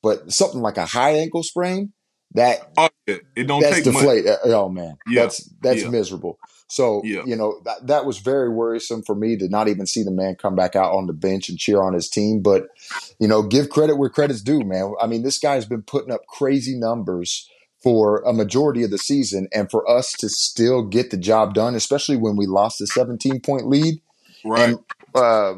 but 0.01 0.31
something 0.31 0.61
like 0.61 0.77
a 0.77 0.85
high 0.85 1.11
ankle 1.11 1.43
sprain, 1.43 1.93
that 2.33 2.71
Oh 2.77 2.89
yeah, 3.07 3.15
it 3.35 3.47
don't 3.47 3.61
that's 3.61 3.75
take 3.77 3.85
much. 3.93 4.03
deflate. 4.03 4.27
uh, 4.27 4.37
Oh 4.45 4.69
man, 4.69 4.97
Yeah. 5.07 5.21
that's 5.21 5.49
that's 5.61 5.83
Yeah. 5.83 5.89
miserable. 5.89 6.39
So 6.67 7.01
Yeah. 7.05 7.23
you 7.25 7.35
know 7.35 7.61
that 7.65 7.87
that 7.87 8.05
was 8.05 8.17
very 8.19 8.49
worrisome 8.49 9.01
for 9.03 9.15
me 9.15 9.37
to 9.37 9.47
not 9.47 9.67
even 9.67 9.85
see 9.85 10.03
the 10.03 10.11
man 10.11 10.35
come 10.35 10.55
back 10.55 10.75
out 10.75 10.93
on 10.93 11.07
the 11.07 11.13
bench 11.13 11.49
and 11.49 11.57
cheer 11.57 11.81
on 11.81 11.93
his 11.93 12.09
team. 12.09 12.41
But 12.41 12.67
you 13.19 13.27
know, 13.27 13.41
give 13.41 13.69
credit 13.69 13.97
where 13.97 14.09
credit's 14.09 14.41
due, 14.41 14.61
man. 14.63 14.93
I 15.01 15.07
mean, 15.07 15.23
this 15.23 15.39
guy's 15.39 15.65
been 15.65 15.81
putting 15.81 16.11
up 16.11 16.21
crazy 16.27 16.77
numbers 16.77 17.49
for 17.81 18.21
a 18.23 18.33
majority 18.33 18.83
of 18.83 18.91
the 18.91 18.97
season, 18.97 19.47
and 19.53 19.69
for 19.71 19.89
us 19.89 20.13
to 20.17 20.29
still 20.29 20.83
get 20.83 21.09
the 21.11 21.17
job 21.17 21.53
done, 21.53 21.75
especially 21.75 22.17
when 22.17 22.35
we 22.35 22.45
lost 22.47 22.81
a 22.81 22.87
17 22.87 23.39
point 23.39 23.67
lead, 23.67 24.01
Right. 24.43 24.69
and 24.69 24.79
uh, 25.15 25.55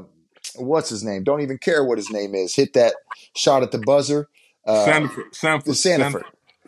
what's 0.55 0.89
his 0.89 1.03
name? 1.03 1.23
Don't 1.23 1.41
even 1.41 1.57
care 1.57 1.83
what 1.83 1.97
his 1.97 2.11
name 2.11 2.35
is. 2.35 2.55
Hit 2.55 2.73
that 2.73 2.95
shot 3.35 3.63
at 3.63 3.71
the 3.71 3.79
buzzer. 3.79 4.27
Uh, 4.65 4.85
Sandfort, 4.85 5.31
Sandfort, 5.31 5.63
Sandfort. 5.63 6.23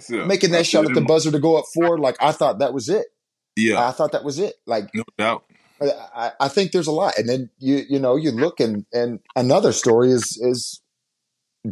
yeah. 0.10 0.26
making 0.26 0.52
that 0.52 0.66
shot 0.66 0.86
at 0.86 0.94
the 0.94 1.02
buzzer 1.02 1.32
to 1.32 1.40
go 1.40 1.58
up 1.58 1.66
four, 1.74 1.98
like 1.98 2.16
I 2.20 2.32
thought 2.32 2.60
that 2.60 2.74
was 2.74 2.90
it. 2.90 3.08
Yeah, 3.56 3.86
I 3.86 3.92
thought 3.92 4.14
that 4.14 4.24
was 4.24 4.40
it. 4.40 4.56
Like 4.66 4.90
no 4.94 5.04
doubt. 5.18 5.44
I, 5.82 6.32
I 6.40 6.48
think 6.48 6.72
there's 6.72 6.88
a 6.88 6.92
lot, 6.92 7.18
and 7.18 7.28
then 7.28 7.50
you 7.58 7.84
you 7.90 8.00
know 8.00 8.16
you 8.16 8.32
look 8.32 8.60
and 8.60 8.86
and 8.94 9.20
another 9.36 9.72
story 9.72 10.12
is 10.12 10.38
is 10.42 10.82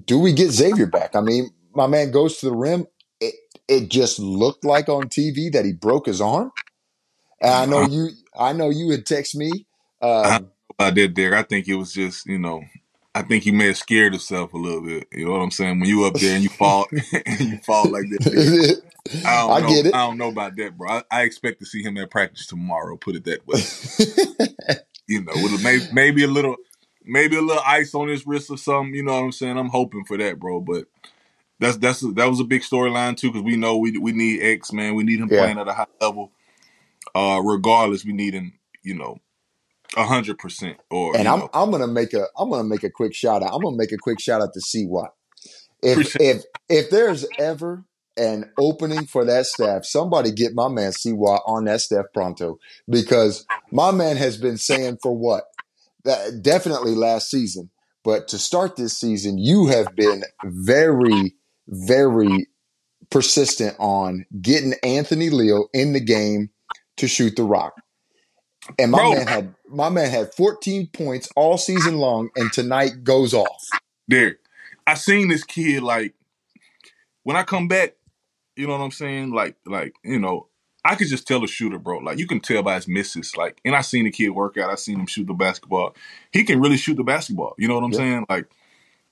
do 0.06 0.20
we 0.20 0.34
get 0.34 0.52
Xavier 0.52 0.88
back? 0.88 1.16
I 1.16 1.22
mean, 1.22 1.50
my 1.74 1.88
man 1.88 2.12
goes 2.12 2.38
to 2.40 2.48
the 2.48 2.56
rim. 2.56 2.88
It 3.20 3.36
it 3.68 3.90
just 3.90 4.20
looked 4.20 4.66
like 4.66 4.90
on 4.90 5.04
TV 5.04 5.52
that 5.52 5.66
he 5.66 5.74
broke 5.74 6.08
his 6.08 6.22
arm. 6.22 6.52
And 7.42 7.54
I 7.54 7.66
know 7.66 7.82
you. 7.88 8.10
I 8.38 8.54
know 8.54 8.70
you 8.70 8.90
had 8.92 9.06
text 9.06 9.36
me. 9.36 9.66
Um, 10.02 10.52
About 10.80 10.96
that, 10.96 11.16
Derek, 11.16 11.36
I 11.40 11.44
think 11.44 11.68
it 11.70 11.76
was 11.76 11.94
just 11.94 12.28
you 12.28 12.40
know, 12.40 12.64
I 13.16 13.24
think 13.24 13.44
he 13.44 13.52
may 13.52 13.68
have 13.68 13.78
scared 13.78 14.14
himself 14.14 14.54
a 14.54 14.58
little 14.58 14.82
bit. 14.84 15.08
You 15.14 15.26
know 15.28 15.34
what 15.34 15.40
I'm 15.44 15.52
saying? 15.52 15.80
When 15.82 15.90
you 15.90 16.06
up 16.06 16.20
there 16.20 16.36
and 16.36 16.44
you 16.44 16.50
fall 16.52 16.88
and 17.28 17.42
you 17.42 17.60
fall 17.60 17.92
like 17.92 18.10
that. 18.12 18.22
I 19.26 19.42
don't 19.42 19.58
I 19.58 19.62
know. 19.62 19.68
get 19.68 19.88
it. 19.88 19.94
I 19.94 20.08
don't 20.08 20.18
know 20.18 20.30
about 20.30 20.56
that, 20.58 20.78
bro. 20.78 20.90
I, 20.90 21.04
I 21.12 21.24
expect 21.24 21.60
to 21.60 21.66
see 21.66 21.84
him 21.84 21.98
at 21.98 22.12
practice 22.12 22.48
tomorrow. 22.48 22.98
Put 22.98 23.16
it 23.16 23.26
that 23.26 23.48
way. 23.48 23.62
you 25.08 25.24
know, 25.24 25.34
with 25.38 25.54
a, 25.54 25.60
maybe, 25.64 25.86
maybe 25.92 26.24
a 26.26 26.28
little, 26.28 26.58
maybe 27.06 27.38
a 27.38 27.42
little 27.42 27.64
ice 27.66 27.96
on 27.96 28.10
his 28.10 28.28
wrist 28.28 28.52
or 28.52 28.58
something. 28.58 28.96
You 28.96 29.04
know 29.04 29.14
what 29.14 29.24
I'm 29.26 29.32
saying? 29.34 29.58
I'm 29.58 29.70
hoping 29.70 30.06
for 30.06 30.18
that, 30.18 30.40
bro. 30.40 30.62
But 30.62 30.86
that's 31.60 31.78
that's 31.78 32.02
that 32.02 32.30
was 32.30 32.40
a 32.42 32.46
big 32.46 32.62
storyline 32.64 33.18
too 33.18 33.30
because 33.32 33.44
we 33.44 33.58
know 33.58 33.78
we 33.78 33.98
we 33.98 34.14
need 34.14 34.42
X 34.44 34.74
man. 34.74 34.96
We 34.96 35.04
need 35.04 35.20
him 35.22 35.30
Yeah. 35.30 35.38
playing 35.40 35.60
at 35.60 35.68
a 35.70 35.74
high 35.74 35.88
level. 36.02 36.32
Uh, 37.16 37.42
regardless, 37.44 38.06
we 38.06 38.14
need 38.14 38.34
him. 38.36 38.54
You 38.84 38.96
know, 38.96 39.20
a 39.96 40.06
hundred 40.06 40.38
percent. 40.38 40.78
Or 40.90 41.16
and 41.16 41.28
I'm 41.28 41.40
know, 41.40 41.50
I'm 41.54 41.72
gonna 41.72 41.88
make 41.88 42.14
a 42.14 42.28
I'm 42.38 42.50
gonna 42.50 42.64
make 42.64 42.84
a 42.84 42.90
quick 42.90 43.14
shout 43.14 43.44
out. 43.44 43.54
I'm 43.54 43.62
gonna 43.62 43.78
make 43.78 43.92
a 43.92 43.98
quick 43.98 44.20
shout 44.20 44.42
out 44.42 44.54
to 44.54 44.62
C 44.62 44.86
Watt. 44.86 45.14
If 45.82 45.94
Appreciate 45.94 46.22
if 46.22 46.44
if 46.70 46.90
there's 46.90 47.26
ever 47.38 47.86
an 48.18 48.52
opening 48.58 49.06
for 49.06 49.24
that 49.26 49.46
staff, 49.46 49.86
somebody 49.86 50.32
get 50.32 50.54
my 50.54 50.68
man 50.68 50.92
Watt 51.06 51.42
on 51.46 51.66
that 51.66 51.82
staff 51.82 52.06
pronto 52.14 52.60
because 52.90 53.46
my 53.72 53.92
man 53.92 54.18
has 54.18 54.38
been 54.38 54.58
saying 54.58 54.98
for 55.02 55.16
what 55.16 55.46
that 56.04 56.42
definitely 56.42 56.96
last 56.96 57.30
season, 57.30 57.70
but 58.04 58.28
to 58.30 58.38
start 58.38 58.76
this 58.76 58.98
season, 58.98 59.38
you 59.38 59.68
have 59.68 59.96
been 59.96 60.24
very 60.44 61.36
very 61.68 62.48
persistent 63.10 63.76
on 63.80 64.26
getting 64.42 64.74
Anthony 64.84 65.30
Leal 65.30 65.70
in 65.74 65.94
the 65.94 66.00
game 66.00 66.50
to 66.98 67.08
shoot 67.08 67.36
the 67.36 67.44
rock. 67.44 67.74
And 68.78 68.92
my 68.92 69.00
Bro. 69.00 69.14
man 69.14 69.28
had 69.28 69.56
my 69.70 69.90
man 69.90 70.10
had 70.10 70.34
14 70.34 70.88
points 70.88 71.30
all 71.36 71.58
season 71.58 71.98
long, 71.98 72.30
and 72.36 72.52
tonight 72.52 73.04
goes 73.04 73.34
off. 73.34 73.70
There, 74.08 74.38
I 74.88 74.96
seen 74.96 75.28
this 75.28 75.44
kid 75.44 75.84
like 75.84 76.14
when 77.24 77.36
I 77.36 77.44
come 77.44 77.68
back. 77.68 77.96
You 78.56 78.68
know 78.68 78.74
what 78.74 78.84
I'm 78.84 78.92
saying? 78.92 79.32
Like, 79.32 79.56
like 79.66 79.94
you 80.04 80.20
know, 80.20 80.48
I 80.84 80.96
could 80.96 81.08
just 81.08 81.28
tell 81.28 81.44
a 81.44 81.48
shooter, 81.48 81.80
bro. 81.80 82.00
Like 82.00 82.18
you 82.20 82.28
can 82.28 82.40
tell 82.42 82.62
by 82.64 82.76
his 82.76 82.88
misses. 82.88 83.38
Like, 83.38 83.60
and 83.64 83.76
I 83.76 83.82
seen 83.82 84.06
the 84.06 84.12
kid 84.12 84.30
work 84.30 84.58
out. 84.58 84.70
I 84.70 84.76
seen 84.76 85.00
him 85.00 85.06
shoot 85.08 85.28
the 85.28 85.34
basketball. 85.34 85.96
He 86.32 86.44
can 86.44 86.60
really 86.60 86.78
shoot 86.78 86.96
the 86.96 87.04
basketball. 87.04 87.56
You 87.58 87.68
know 87.68 87.76
what 87.76 87.84
I'm 87.84 87.92
Yeah. 87.94 87.98
saying? 87.98 88.26
Like, 88.30 88.48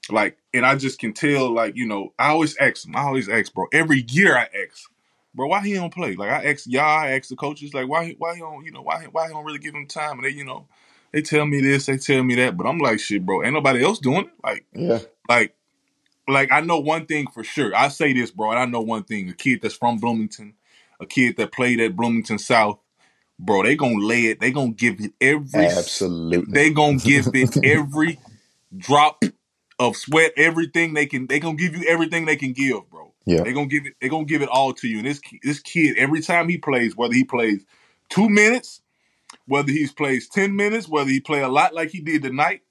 like, 0.09 0.37
and 0.53 0.65
I 0.65 0.75
just 0.75 0.99
can 0.99 1.13
tell. 1.13 1.53
Like, 1.53 1.75
you 1.75 1.87
know, 1.87 2.13
I 2.19 2.29
always 2.29 2.57
ask 2.57 2.85
him. 2.85 2.95
I 2.95 3.01
always 3.03 3.29
ask, 3.29 3.53
bro. 3.53 3.67
Every 3.71 4.05
year 4.09 4.37
I 4.37 4.43
ask, 4.43 4.89
bro, 5.37 5.47
why 5.47 5.61
he 5.61 5.75
don't 5.75 5.93
play? 5.93 6.15
Like 6.15 6.31
I 6.31 6.51
ask 6.51 6.65
y'all, 6.67 6.83
I 6.83 7.11
ask 7.11 7.29
the 7.29 7.37
coaches, 7.37 7.73
like 7.73 7.87
why, 7.87 8.15
why 8.17 8.35
he 8.35 8.41
don't, 8.41 8.65
you 8.65 8.71
know, 8.73 8.81
why, 8.81 9.05
why 9.11 9.27
he 9.27 9.33
don't 9.33 9.45
really 9.45 9.59
give 9.59 9.75
him 9.75 9.87
time? 9.87 10.17
And 10.17 10.25
they, 10.25 10.31
you 10.31 10.43
know, 10.43 10.67
they 11.13 11.21
tell 11.21 11.45
me 11.45 11.61
this, 11.61 11.85
they 11.85 11.97
tell 11.97 12.23
me 12.23 12.35
that, 12.35 12.57
but 12.57 12.67
I'm 12.67 12.79
like, 12.79 12.99
shit, 12.99 13.25
bro. 13.25 13.43
Ain't 13.43 13.53
nobody 13.53 13.85
else 13.85 13.99
doing 13.99 14.25
it. 14.25 14.31
Like 14.43 14.65
Yeah, 14.73 14.99
like 15.29 15.55
like 16.27 16.51
I 16.51 16.61
know 16.61 16.79
one 16.79 17.05
thing 17.05 17.27
for 17.27 17.43
sure. 17.43 17.75
I 17.75 17.89
say 17.89 18.13
this, 18.13 18.31
bro, 18.31 18.51
and 18.51 18.59
I 18.59 18.65
know 18.65 18.81
one 18.81 19.03
thing. 19.03 19.29
A 19.29 19.33
kid 19.33 19.61
that's 19.61 19.75
from 19.75 19.99
Bloomington, 19.99 20.55
a 20.99 21.05
kid 21.05 21.37
that 21.37 21.53
played 21.53 21.79
at 21.79 21.95
Bloomington 21.95 22.39
South, 22.39 22.79
bro, 23.39 23.63
they 23.63 23.75
gonna 23.75 24.03
lay 24.03 24.25
it. 24.25 24.39
They 24.39 24.51
gonna 24.51 24.71
give 24.71 24.99
it 24.99 25.13
every. 25.21 25.65
absolutely. 25.65 26.53
They 26.53 26.71
gonna 26.71 26.97
give 26.97 27.29
it 27.33 27.57
every 27.63 28.19
drop 28.75 29.23
of 29.79 29.95
sweat, 29.95 30.33
everything 30.37 30.93
they 30.93 31.05
can. 31.05 31.27
They 31.27 31.39
gonna 31.39 31.57
give 31.57 31.75
you 31.75 31.85
everything 31.87 32.25
they 32.25 32.35
can 32.37 32.53
give, 32.53 32.89
bro. 32.89 33.06
Yeah. 33.27 33.43
They 33.43 33.53
gonna 33.53 33.67
give 33.67 33.85
it. 33.85 33.95
They 34.01 34.09
gonna 34.09 34.25
give 34.25 34.41
it 34.41 34.49
all 34.49 34.73
to 34.75 34.87
you. 34.87 34.99
And 34.99 35.07
this 35.07 35.21
this 35.43 35.59
kid, 35.59 35.97
every 35.97 36.21
time 36.21 36.49
he 36.49 36.57
plays, 36.57 36.95
whether 36.97 37.13
he 37.13 37.25
plays 37.25 37.65
two 38.09 38.29
minutes, 38.29 38.81
whether 39.47 39.71
he 39.71 39.87
plays 39.87 40.29
ten 40.29 40.55
minutes, 40.55 40.87
whether 40.87 41.09
he 41.09 41.19
play 41.19 41.41
a 41.41 41.49
lot 41.49 41.75
like 41.75 41.91
he 41.91 42.01
did 42.01 42.23
tonight, 42.23 42.61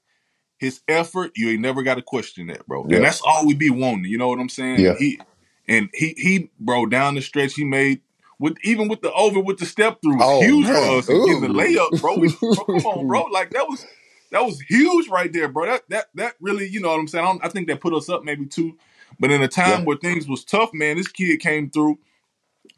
his 0.57 0.81
effort, 0.87 1.31
you 1.35 1.49
ain't 1.51 1.61
never 1.61 1.83
got 1.83 1.95
to 1.95 2.01
question 2.01 2.47
that, 2.47 2.67
bro. 2.67 2.85
Yeah. 2.89 2.97
And 2.97 3.05
that's 3.05 3.21
all 3.25 3.45
we 3.45 3.53
be 3.55 3.69
wanting. 3.69 4.05
You 4.05 4.17
know 4.17 4.29
what 4.29 4.39
I'm 4.39 4.49
saying? 4.49 4.79
Yeah. 4.79 4.95
He 4.97 5.19
and 5.67 5.89
he 5.93 6.15
he 6.17 6.49
bro 6.59 6.87
down 6.87 7.15
the 7.15 7.21
stretch 7.21 7.55
he 7.55 7.65
made 7.65 8.01
with 8.39 8.57
even 8.63 8.87
with 8.87 9.01
the 9.01 9.13
over 9.13 9.39
with 9.39 9.59
the 9.59 9.65
step 9.67 10.01
through 10.01 10.19
Oh, 10.21 10.41
huge 10.41 10.65
man. 10.65 10.75
for 10.75 10.97
us 10.97 11.07
getting 11.07 11.41
the 11.41 11.49
layup, 11.49 12.01
bro. 12.01 12.17
We, 12.17 12.29
bro. 12.29 12.65
Come 12.65 12.85
on, 12.85 13.07
bro. 13.07 13.23
Like 13.25 13.51
that 13.51 13.67
was 13.69 13.85
that 14.31 14.43
was 14.45 14.59
huge 14.61 15.09
right 15.09 15.31
there, 15.31 15.49
bro. 15.49 15.67
That 15.67 15.83
that 15.89 16.07
that 16.15 16.35
really, 16.41 16.67
you 16.67 16.79
know 16.81 16.89
what 16.89 16.99
I'm 16.99 17.07
saying? 17.07 17.25
I, 17.43 17.47
I 17.47 17.49
think 17.49 17.67
that 17.67 17.81
put 17.81 17.93
us 17.93 18.09
up 18.09 18.23
maybe 18.23 18.45
two. 18.47 18.77
But 19.19 19.31
in 19.31 19.41
a 19.43 19.47
time 19.47 19.79
Yeah. 19.81 19.85
where 19.85 19.97
things 19.97 20.27
was 20.27 20.43
tough, 20.45 20.71
man, 20.73 20.97
this 20.97 21.07
kid 21.07 21.39
came 21.39 21.69
through. 21.69 21.99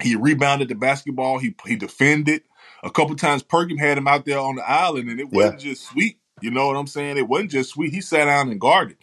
He 0.02 0.16
rebounded 0.16 0.70
the 0.70 0.76
basketball. 0.76 1.40
He 1.40 1.56
he 1.66 1.76
defended 1.76 2.44
a 2.84 2.90
couple 2.92 3.16
times. 3.16 3.44
Perkin 3.44 3.78
had 3.78 3.98
him 3.98 4.08
out 4.08 4.26
there 4.26 4.40
on 4.40 4.56
the 4.56 4.70
island, 4.70 5.10
and 5.10 5.20
it 5.20 5.30
wasn't 5.32 5.60
just 5.60 5.84
sweet. 5.90 6.20
You 6.42 6.52
know 6.52 6.68
what 6.68 6.78
I'm 6.78 6.88
saying? 6.88 7.18
It 7.18 7.28
wasn't 7.28 7.52
just 7.52 7.72
sweet. 7.72 7.94
He 7.94 8.02
sat 8.02 8.26
down 8.26 8.50
and 8.50 8.62
guarded. 8.62 8.98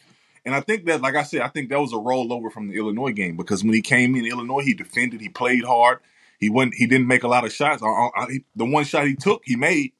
And 0.46 0.54
I 0.54 0.60
think 0.60 0.86
that, 0.86 1.02
like 1.02 1.16
I 1.16 1.24
said, 1.24 1.42
I 1.42 1.48
think 1.48 1.70
that 1.70 1.80
was 1.80 1.92
a 1.92 1.96
rollover 1.96 2.52
from 2.52 2.68
the 2.68 2.76
Illinois 2.78 3.12
game 3.12 3.36
because 3.36 3.64
when 3.64 3.74
he 3.74 3.82
came 3.82 4.14
in 4.16 4.24
Illinois, 4.26 4.60
he 4.62 4.74
defended, 4.74 5.20
he 5.20 5.28
played 5.28 5.64
hard. 5.64 5.98
He 6.38 6.48
went, 6.50 6.74
he 6.74 6.86
didn't 6.86 7.08
make 7.08 7.24
a 7.24 7.28
lot 7.28 7.44
of 7.44 7.52
shots. 7.52 7.82
I, 7.82 7.86
I, 7.88 8.10
I- 8.16 8.44
the 8.54 8.64
one 8.64 8.84
shot 8.84 9.06
he 9.06 9.16
took, 9.16 9.42
he 9.44 9.56
made. 9.56 9.92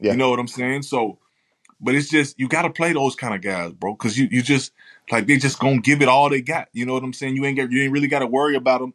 Yeah. 0.00 0.12
You 0.12 0.18
know 0.18 0.30
what 0.30 0.38
I'm 0.38 0.48
saying? 0.48 0.82
So, 0.82 1.18
but 1.80 1.94
it's 1.94 2.08
just 2.08 2.38
you 2.38 2.48
got 2.48 2.62
to 2.62 2.70
play 2.70 2.92
those 2.92 3.14
kind 3.16 3.34
of 3.34 3.42
guys, 3.42 3.72
bro, 3.72 3.94
because 3.94 4.18
you 4.18 4.28
you 4.30 4.42
just 4.42 4.72
like 5.10 5.26
they 5.26 5.36
just 5.38 5.58
gonna 5.58 5.80
give 5.80 6.02
it 6.02 6.08
all 6.08 6.30
they 6.30 6.42
got. 6.42 6.68
You 6.72 6.86
know 6.86 6.94
what 6.94 7.04
I'm 7.04 7.12
saying? 7.12 7.36
You 7.36 7.44
ain't 7.44 7.56
get, 7.56 7.70
you 7.72 7.82
ain't 7.82 7.92
really 7.92 8.08
got 8.08 8.20
to 8.20 8.26
worry 8.26 8.56
about 8.56 8.80
him. 8.82 8.94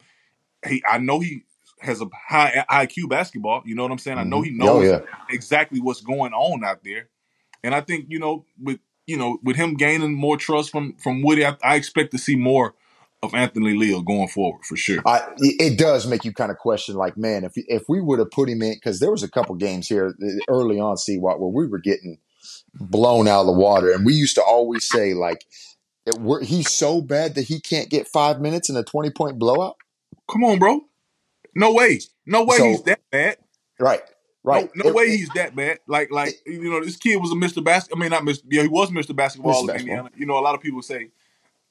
He, 0.68 0.84
I 0.90 0.98
know 1.00 1.20
he 1.20 1.44
has 1.82 2.02
a 2.02 2.08
high 2.30 2.66
IQ 2.70 3.10
basketball. 3.10 3.64
You 3.66 3.76
know 3.76 3.84
what 3.84 3.92
I'm 3.92 4.00
saying? 4.00 4.18
I 4.20 4.24
know 4.24 4.42
he 4.42 4.52
Mhm. 4.52 4.58
knows 4.58 4.70
Oh, 4.70 4.82
yeah. 4.82 5.00
exactly 5.30 5.80
what's 5.82 6.02
going 6.02 6.34
on 6.34 6.64
out 6.64 6.84
there. 6.84 7.10
And 7.64 7.76
I 7.76 7.82
think 7.82 8.08
you 8.10 8.20
know 8.20 8.46
with 8.62 8.80
you 9.08 9.18
know 9.18 9.40
with 9.44 9.56
him 9.56 9.76
gaining 9.76 10.14
more 10.16 10.38
trust 10.38 10.72
from 10.72 10.96
from 10.98 11.24
Woody, 11.24 11.46
I, 11.46 11.58
I 11.64 11.76
expect 11.76 12.12
to 12.12 12.18
see 12.18 12.36
more 12.36 12.76
of 13.24 13.36
Anthony 13.36 13.74
Leal 13.76 14.02
going 14.02 14.28
forward 14.28 14.66
for 14.66 14.76
sure. 14.76 15.04
I, 15.06 15.22
it 15.38 15.78
does 15.78 16.08
make 16.08 16.26
you 16.26 16.34
kind 16.34 16.52
of 16.52 16.58
question, 16.58 16.96
like, 16.96 17.18
man, 17.18 17.44
if 17.44 17.54
if 17.56 17.84
we 17.90 18.02
would 18.02 18.20
have 18.20 18.32
put 18.32 18.50
him 18.50 18.62
in, 18.62 18.74
because 18.74 19.00
there 19.00 19.12
was 19.12 19.24
a 19.24 19.30
couple 19.30 19.56
games 19.56 19.88
here 19.88 20.16
early 20.50 20.80
on, 20.80 20.98
see 20.98 21.18
what 21.18 21.40
where 21.40 21.50
we 21.50 21.68
were 21.68 21.80
getting 21.80 22.18
blown 22.76 23.28
out 23.28 23.42
of 23.42 23.48
the 23.48 23.54
water, 23.54 23.92
and 23.92 24.06
we 24.06 24.14
used 24.14 24.36
to 24.36 24.44
always 24.44 24.88
say 24.90 25.14
like, 25.14 25.46
it, 26.06 26.44
he's 26.44 26.72
so 26.72 27.02
bad 27.02 27.36
that 27.36 27.44
he 27.44 27.60
can't 27.60 27.90
get 27.90 28.08
five 28.08 28.42
minutes 28.42 28.70
in 28.70 28.76
a 28.76 28.84
twenty 28.84 29.10
point 29.10 29.40
blowout. 29.40 29.76
Come 30.30 30.44
on, 30.44 30.60
bro. 30.60 30.82
No 31.56 31.74
way. 31.74 32.00
No 32.26 32.44
way 32.44 32.58
so, 32.58 32.66
he's 32.66 32.84
that 32.84 33.02
bad. 33.12 33.38
Right. 33.80 34.02
Right. 34.44 34.70
No, 34.76 34.86
no 34.86 34.90
it, 34.90 34.96
way 34.96 35.10
he's 35.10 35.30
that 35.30 35.56
bad. 35.56 35.80
Like, 35.88 36.12
like 36.12 36.36
you 36.46 36.70
know, 36.72 36.84
this 36.84 36.96
kid 36.96 37.18
was 37.18 37.32
a 37.32 37.36
Mr. 37.36 37.64
Basketball. 37.64 38.00
I 38.00 38.02
mean, 38.02 38.10
not 38.10 38.24
Mr. 38.24 38.44
Yeah, 38.50 38.64
he 38.64 38.68
was 38.68 38.90
Mr. 38.90 39.16
Basketball 39.16 39.68
Mr. 39.68 39.80
Indiana. 39.80 40.10
You 40.16 40.26
know, 40.26 40.40
a 40.40 40.42
lot 40.42 40.56
of 40.56 40.62
people 40.62 40.82
say 40.82 41.10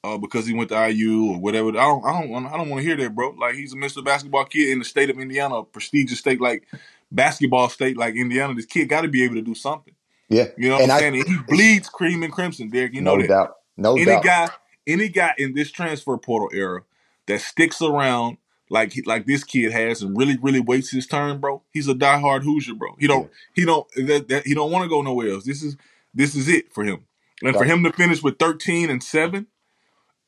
uh, 0.03 0.17
because 0.17 0.47
he 0.47 0.53
went 0.53 0.69
to 0.69 0.89
IU 0.89 1.31
or 1.31 1.39
whatever. 1.39 1.69
I 1.69 1.73
don't, 1.73 2.05
I 2.05 2.21
don't, 2.21 2.45
I 2.45 2.57
don't 2.57 2.69
want 2.69 2.81
to 2.81 2.87
hear 2.87 2.97
that, 2.97 3.13
bro. 3.13 3.31
Like 3.31 3.55
he's 3.55 3.73
a 3.73 3.75
Mr. 3.75 4.03
Basketball 4.03 4.45
kid 4.45 4.69
in 4.69 4.79
the 4.79 4.85
state 4.85 5.09
of 5.09 5.19
Indiana, 5.19 5.55
a 5.55 5.63
prestigious 5.63 6.19
state 6.19 6.39
like 6.39 6.67
basketball 7.11 7.69
state 7.69 7.97
like 7.97 8.15
Indiana. 8.15 8.53
This 8.53 8.65
kid 8.65 8.87
got 8.87 9.01
to 9.01 9.07
be 9.07 9.23
able 9.23 9.35
to 9.35 9.41
do 9.41 9.55
something. 9.55 9.93
Yeah, 10.29 10.47
you 10.57 10.69
know 10.69 10.75
what 10.75 10.83
and 10.83 10.91
I'm 10.93 10.97
I, 10.97 10.99
saying. 11.01 11.15
And 11.15 11.27
he 11.27 11.37
bleeds 11.47 11.89
cream 11.89 12.23
and 12.23 12.31
crimson, 12.31 12.69
Derek. 12.69 12.93
You 12.93 13.01
know 13.01 13.15
no 13.15 13.21
that. 13.21 13.27
Doubt. 13.27 13.55
No 13.81 13.95
any 13.95 14.05
doubt. 14.05 14.23
guy, 14.23 14.49
any 14.87 15.09
guy 15.09 15.33
in 15.37 15.53
this 15.53 15.71
transfer 15.71 16.17
portal 16.17 16.49
era 16.53 16.83
that 17.27 17.41
sticks 17.41 17.81
around 17.81 18.37
like 18.69 18.93
like 19.05 19.25
this 19.25 19.43
kid 19.43 19.71
has 19.71 20.01
and 20.01 20.17
really 20.17 20.37
really 20.41 20.59
waits 20.59 20.91
his 20.91 21.07
turn, 21.07 21.39
bro. 21.39 21.61
He's 21.71 21.87
a 21.87 21.93
diehard 21.93 22.43
Hoosier, 22.43 22.75
bro. 22.75 22.95
He 22.99 23.07
don't 23.07 23.29
he 23.53 23.65
don't 23.65 23.87
that, 23.95 24.27
that 24.29 24.45
he 24.45 24.53
don't 24.53 24.71
want 24.71 24.83
to 24.83 24.89
go 24.89 25.01
nowhere 25.01 25.29
else. 25.29 25.45
This 25.45 25.61
is 25.61 25.77
this 26.13 26.35
is 26.35 26.47
it 26.47 26.71
for 26.73 26.83
him. 26.83 27.05
And 27.43 27.55
for 27.55 27.65
him 27.65 27.83
to 27.83 27.91
finish 27.91 28.21
with 28.21 28.37
13 28.37 28.91
and 28.91 29.01
7 29.01 29.47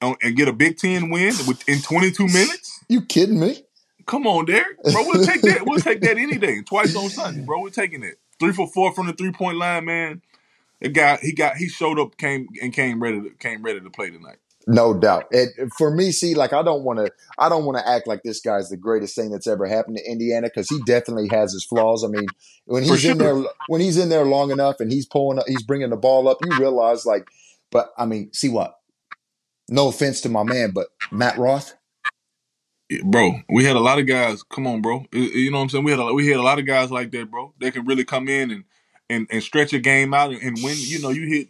uh, 0.02 0.16
and 0.24 0.36
get 0.36 0.48
a 0.48 0.54
Big 0.54 0.78
Ten 0.78 1.10
win 1.10 1.34
in 1.68 1.80
22 1.80 2.28
minutes? 2.28 2.80
You 2.90 3.02
kidding 3.02 3.40
me? 3.40 3.64
Come 4.06 4.28
on, 4.28 4.46
Derek. 4.46 4.82
Bro, 4.82 5.04
we'll 5.06 5.26
take 5.26 5.42
that. 5.44 5.66
We'll 5.66 5.80
take 5.80 6.02
that 6.02 6.18
any 6.18 6.38
day. 6.38 6.62
Twice 6.64 6.96
on 6.96 7.10
Sunday, 7.10 7.46
bro. 7.46 7.62
We're 7.62 7.70
taking 7.70 8.04
it. 8.04 8.16
Three 8.40 8.52
for 8.52 8.68
four 8.68 8.94
from 8.94 9.08
the 9.08 9.14
three 9.14 9.32
point 9.32 9.58
line, 9.58 9.86
man. 9.86 10.22
The 10.84 10.90
guy 10.90 11.18
he 11.22 11.34
got 11.34 11.56
he 11.56 11.70
showed 11.70 11.98
up, 11.98 12.18
came 12.18 12.48
and 12.62 12.74
came 12.74 13.02
ready 13.02 13.22
to 13.22 13.30
came 13.32 13.64
ready 13.64 13.80
to 13.80 13.90
play 13.90 14.12
tonight. 14.12 14.38
No 14.68 14.94
doubt. 14.94 15.26
It, 15.32 15.72
for 15.78 15.92
me, 15.92 16.12
see, 16.12 16.36
like 16.36 16.54
I 16.54 16.62
don't 16.62 16.84
want 16.84 17.00
to, 17.00 17.12
I 17.38 17.50
don't 17.50 17.66
want 17.66 17.78
to 17.78 17.88
act 17.88 18.08
like 18.08 18.24
this 18.24 18.40
guy's 18.40 18.70
the 18.70 18.78
greatest 18.78 19.16
thing 19.16 19.32
that's 19.32 19.48
ever 19.48 19.66
happened 19.66 19.98
to 19.98 20.10
Indiana 20.10 20.48
because 20.48 20.70
he 20.70 20.80
definitely 20.86 21.30
has 21.30 21.54
his 21.54 21.66
flaws. 21.66 22.04
I 22.04 22.08
mean, 22.08 22.28
when 22.66 22.84
he's 22.84 23.02
sure. 23.02 23.12
in 23.12 23.18
there, 23.18 23.44
when 23.68 23.82
he's 23.82 23.98
in 23.98 24.10
there 24.10 24.26
long 24.26 24.52
enough 24.52 24.80
and 24.80 24.92
he's 24.92 25.06
pulling, 25.06 25.42
he's 25.48 25.64
bringing 25.64 25.90
the 25.90 25.98
ball 25.98 26.28
up, 26.28 26.38
you 26.46 26.58
realize, 26.58 27.06
like, 27.06 27.28
but 27.72 27.92
I 27.98 28.06
mean, 28.06 28.32
see 28.34 28.50
what? 28.50 28.76
No 29.70 29.88
offense 29.88 30.22
to 30.22 30.30
my 30.30 30.44
man, 30.44 30.72
but 30.72 30.88
Matt 31.12 31.38
Roth. 31.38 31.76
Bro, 33.04 33.40
we 33.50 33.64
had 33.64 33.76
a 33.76 33.82
lot 33.82 34.00
of 34.00 34.06
guys. 34.06 34.44
Come 34.44 34.68
on, 34.68 34.82
bro. 34.82 35.06
You 35.12 35.50
know 35.52 35.58
what 35.58 35.64
I'm 35.64 35.70
saying? 35.70 35.84
We 35.84 35.92
had 35.92 36.00
a, 36.00 36.14
we 36.14 36.28
had 36.28 36.40
a 36.40 36.44
lot 36.44 36.60
of 36.60 36.66
guys 36.66 36.92
like 36.92 37.12
that, 37.12 37.32
bro. 37.32 37.54
They 37.60 37.72
can 37.72 37.86
really 37.86 38.06
come 38.06 38.28
in 38.28 38.52
and 38.52 38.66
and, 39.14 39.28
and 39.30 39.44
stretch 39.44 39.74
a 39.74 39.80
game 39.80 40.14
out 40.14 40.32
and, 40.32 40.58
win. 40.64 40.76
You 40.78 41.02
know, 41.02 41.10
you 41.10 41.28
hit 41.28 41.50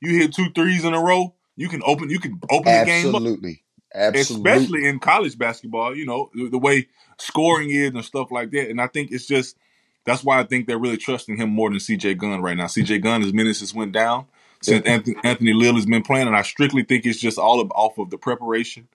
you 0.00 0.18
hit 0.18 0.34
two 0.34 0.50
threes 0.50 0.84
in 0.84 0.94
a 0.94 1.00
row 1.00 1.34
you 1.56 1.68
can 1.68 1.82
open 1.84 2.10
you 2.10 2.18
can 2.18 2.40
open 2.50 2.68
Absolutely. 2.68 2.80
the 2.80 3.04
game 3.04 3.14
Absolutely. 3.14 3.60
Absolutely. 3.94 4.50
Especially 4.50 4.88
in 4.88 4.98
college 4.98 5.38
basketball, 5.38 5.94
you 5.94 6.04
know, 6.04 6.28
the, 6.34 6.48
the, 6.50 6.58
way 6.58 6.88
scoring 7.16 7.70
is 7.70 7.90
and 7.90 8.04
stuff 8.04 8.32
like 8.32 8.50
that. 8.50 8.68
And 8.68 8.80
I 8.80 8.88
think 8.88 9.12
it's 9.12 9.24
just 9.26 9.56
that's 10.04 10.24
why 10.24 10.40
I 10.40 10.42
think 10.42 10.66
they're 10.66 10.78
really 10.78 10.96
trusting 10.96 11.36
him 11.36 11.50
more 11.50 11.70
than 11.70 11.78
CJ 11.78 12.18
Gunn 12.18 12.42
right 12.42 12.56
now. 12.56 12.64
CJ 12.64 13.02
Gunn, 13.02 13.22
his 13.22 13.32
minutes 13.32 13.60
has 13.60 13.72
went 13.72 13.92
down 13.92 14.26
since 14.60 14.84
yeah. 14.84 14.94
Anthony, 14.94 15.16
Anthony 15.22 15.52
Leal 15.52 15.76
has 15.76 15.86
been 15.86 16.02
playing, 16.02 16.26
and 16.26 16.36
I 16.36 16.42
strictly 16.42 16.82
think 16.82 17.06
it's 17.06 17.20
just 17.20 17.38
all 17.38 17.60
of, 17.60 17.70
off 17.70 17.96
of 17.98 18.10
the 18.10 18.18
preparation, 18.18 18.88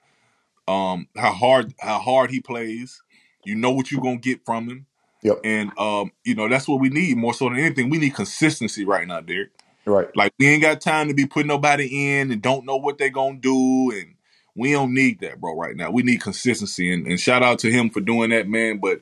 um, 0.68 1.08
how 1.16 1.32
hard 1.32 1.74
how 1.80 2.00
hard 2.00 2.30
he 2.30 2.42
plays. 2.42 3.02
You 3.46 3.56
know 3.56 3.72
what 3.72 3.92
you're 3.92 4.02
gonna 4.02 4.18
get 4.18 4.44
from 4.46 4.70
him. 4.70 4.86
Yep. 5.22 5.40
And 5.44 5.78
um, 5.78 6.12
you 6.24 6.36
know, 6.36 6.48
that's 6.48 6.68
what 6.68 6.80
we 6.80 6.90
need 6.90 7.18
more 7.18 7.34
so 7.34 7.50
than 7.50 7.60
anything. 7.60 7.90
We 7.90 7.98
need 7.98 8.16
consistency 8.16 8.86
right 8.86 9.08
now, 9.08 9.22
Derek. 9.22 9.50
Right. 9.86 10.08
Like 10.16 10.34
we 10.40 10.48
ain't 10.48 10.62
got 10.62 10.82
time 10.82 11.08
to 11.08 11.14
be 11.14 11.26
putting 11.26 11.48
nobody 11.48 12.18
in 12.18 12.32
and 12.32 12.42
don't 12.42 12.66
know 12.66 12.78
what 12.78 12.98
they're 12.98 13.10
gonna 13.10 13.38
do, 13.38 13.92
and 13.92 14.16
we 14.56 14.72
don't 14.72 14.94
need 14.94 15.20
that, 15.22 15.40
bro. 15.42 15.56
Right 15.56 15.76
now, 15.76 15.92
we 15.92 16.04
need 16.04 16.22
consistency, 16.22 16.92
and, 16.94 17.08
and 17.08 17.20
shout 17.20 17.44
out 17.44 17.60
to 17.60 17.72
him 17.72 17.90
for 17.90 18.02
doing 18.02 18.30
that, 18.30 18.48
man. 18.48 18.78
But 18.78 19.02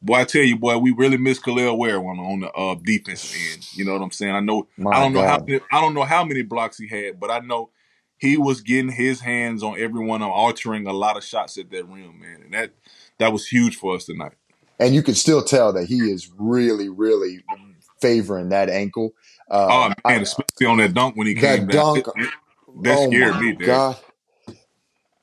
boy, 0.00 0.16
I 0.16 0.24
tell 0.24 0.42
you, 0.42 0.56
boy, 0.56 0.78
we 0.78 0.92
really 0.92 1.16
miss 1.16 1.38
Kel'el 1.38 1.76
Ware 1.76 1.98
on 1.98 2.18
on 2.18 2.40
the 2.40 2.50
uh, 2.52 2.74
defensive 2.82 3.36
end. 3.52 3.68
You 3.74 3.84
know 3.84 3.92
what 3.92 4.02
I'm 4.02 4.10
saying? 4.10 4.34
I 4.34 4.40
know 4.40 4.68
My 4.76 4.90
I 4.90 5.00
don't 5.00 5.12
know 5.12 5.22
how 5.22 5.38
many, 5.38 5.60
I 5.70 5.80
don't 5.80 5.94
know 5.94 6.04
how 6.04 6.24
many 6.24 6.42
blocks 6.42 6.78
he 6.78 6.88
had, 6.88 7.20
but 7.20 7.30
I 7.30 7.40
know 7.40 7.70
he 8.18 8.36
was 8.36 8.60
getting 8.60 8.92
his 8.92 9.20
hands 9.20 9.62
on 9.62 9.78
everyone, 9.78 10.22
altering 10.22 10.86
a 10.86 10.92
lot 10.92 11.16
of 11.16 11.24
shots 11.24 11.58
at 11.58 11.70
that 11.70 11.88
rim, 11.88 12.20
man, 12.20 12.42
and 12.44 12.54
that 12.54 12.72
that 13.18 13.32
was 13.32 13.48
huge 13.48 13.76
for 13.76 13.96
us 13.96 14.04
tonight. 14.04 14.32
And 14.78 14.94
you 14.94 15.02
can 15.02 15.14
still 15.14 15.44
tell 15.44 15.72
that 15.74 15.86
he 15.86 15.98
is 15.98 16.30
really, 16.36 16.88
really 16.88 17.44
favoring 18.00 18.50
that 18.50 18.68
ankle. 18.68 19.12
Uh, 19.50 19.66
oh 19.70 19.88
man, 19.88 19.94
I, 20.04 20.14
especially 20.14 20.66
on 20.66 20.78
that 20.78 20.94
dunk 20.94 21.16
when 21.16 21.26
he 21.26 21.34
came 21.34 21.66
dunk, 21.66 22.04
down. 22.04 22.28
that 22.82 22.98
oh 22.98 23.10
scared 23.10 23.36
me. 23.36 23.52
God, 23.54 23.96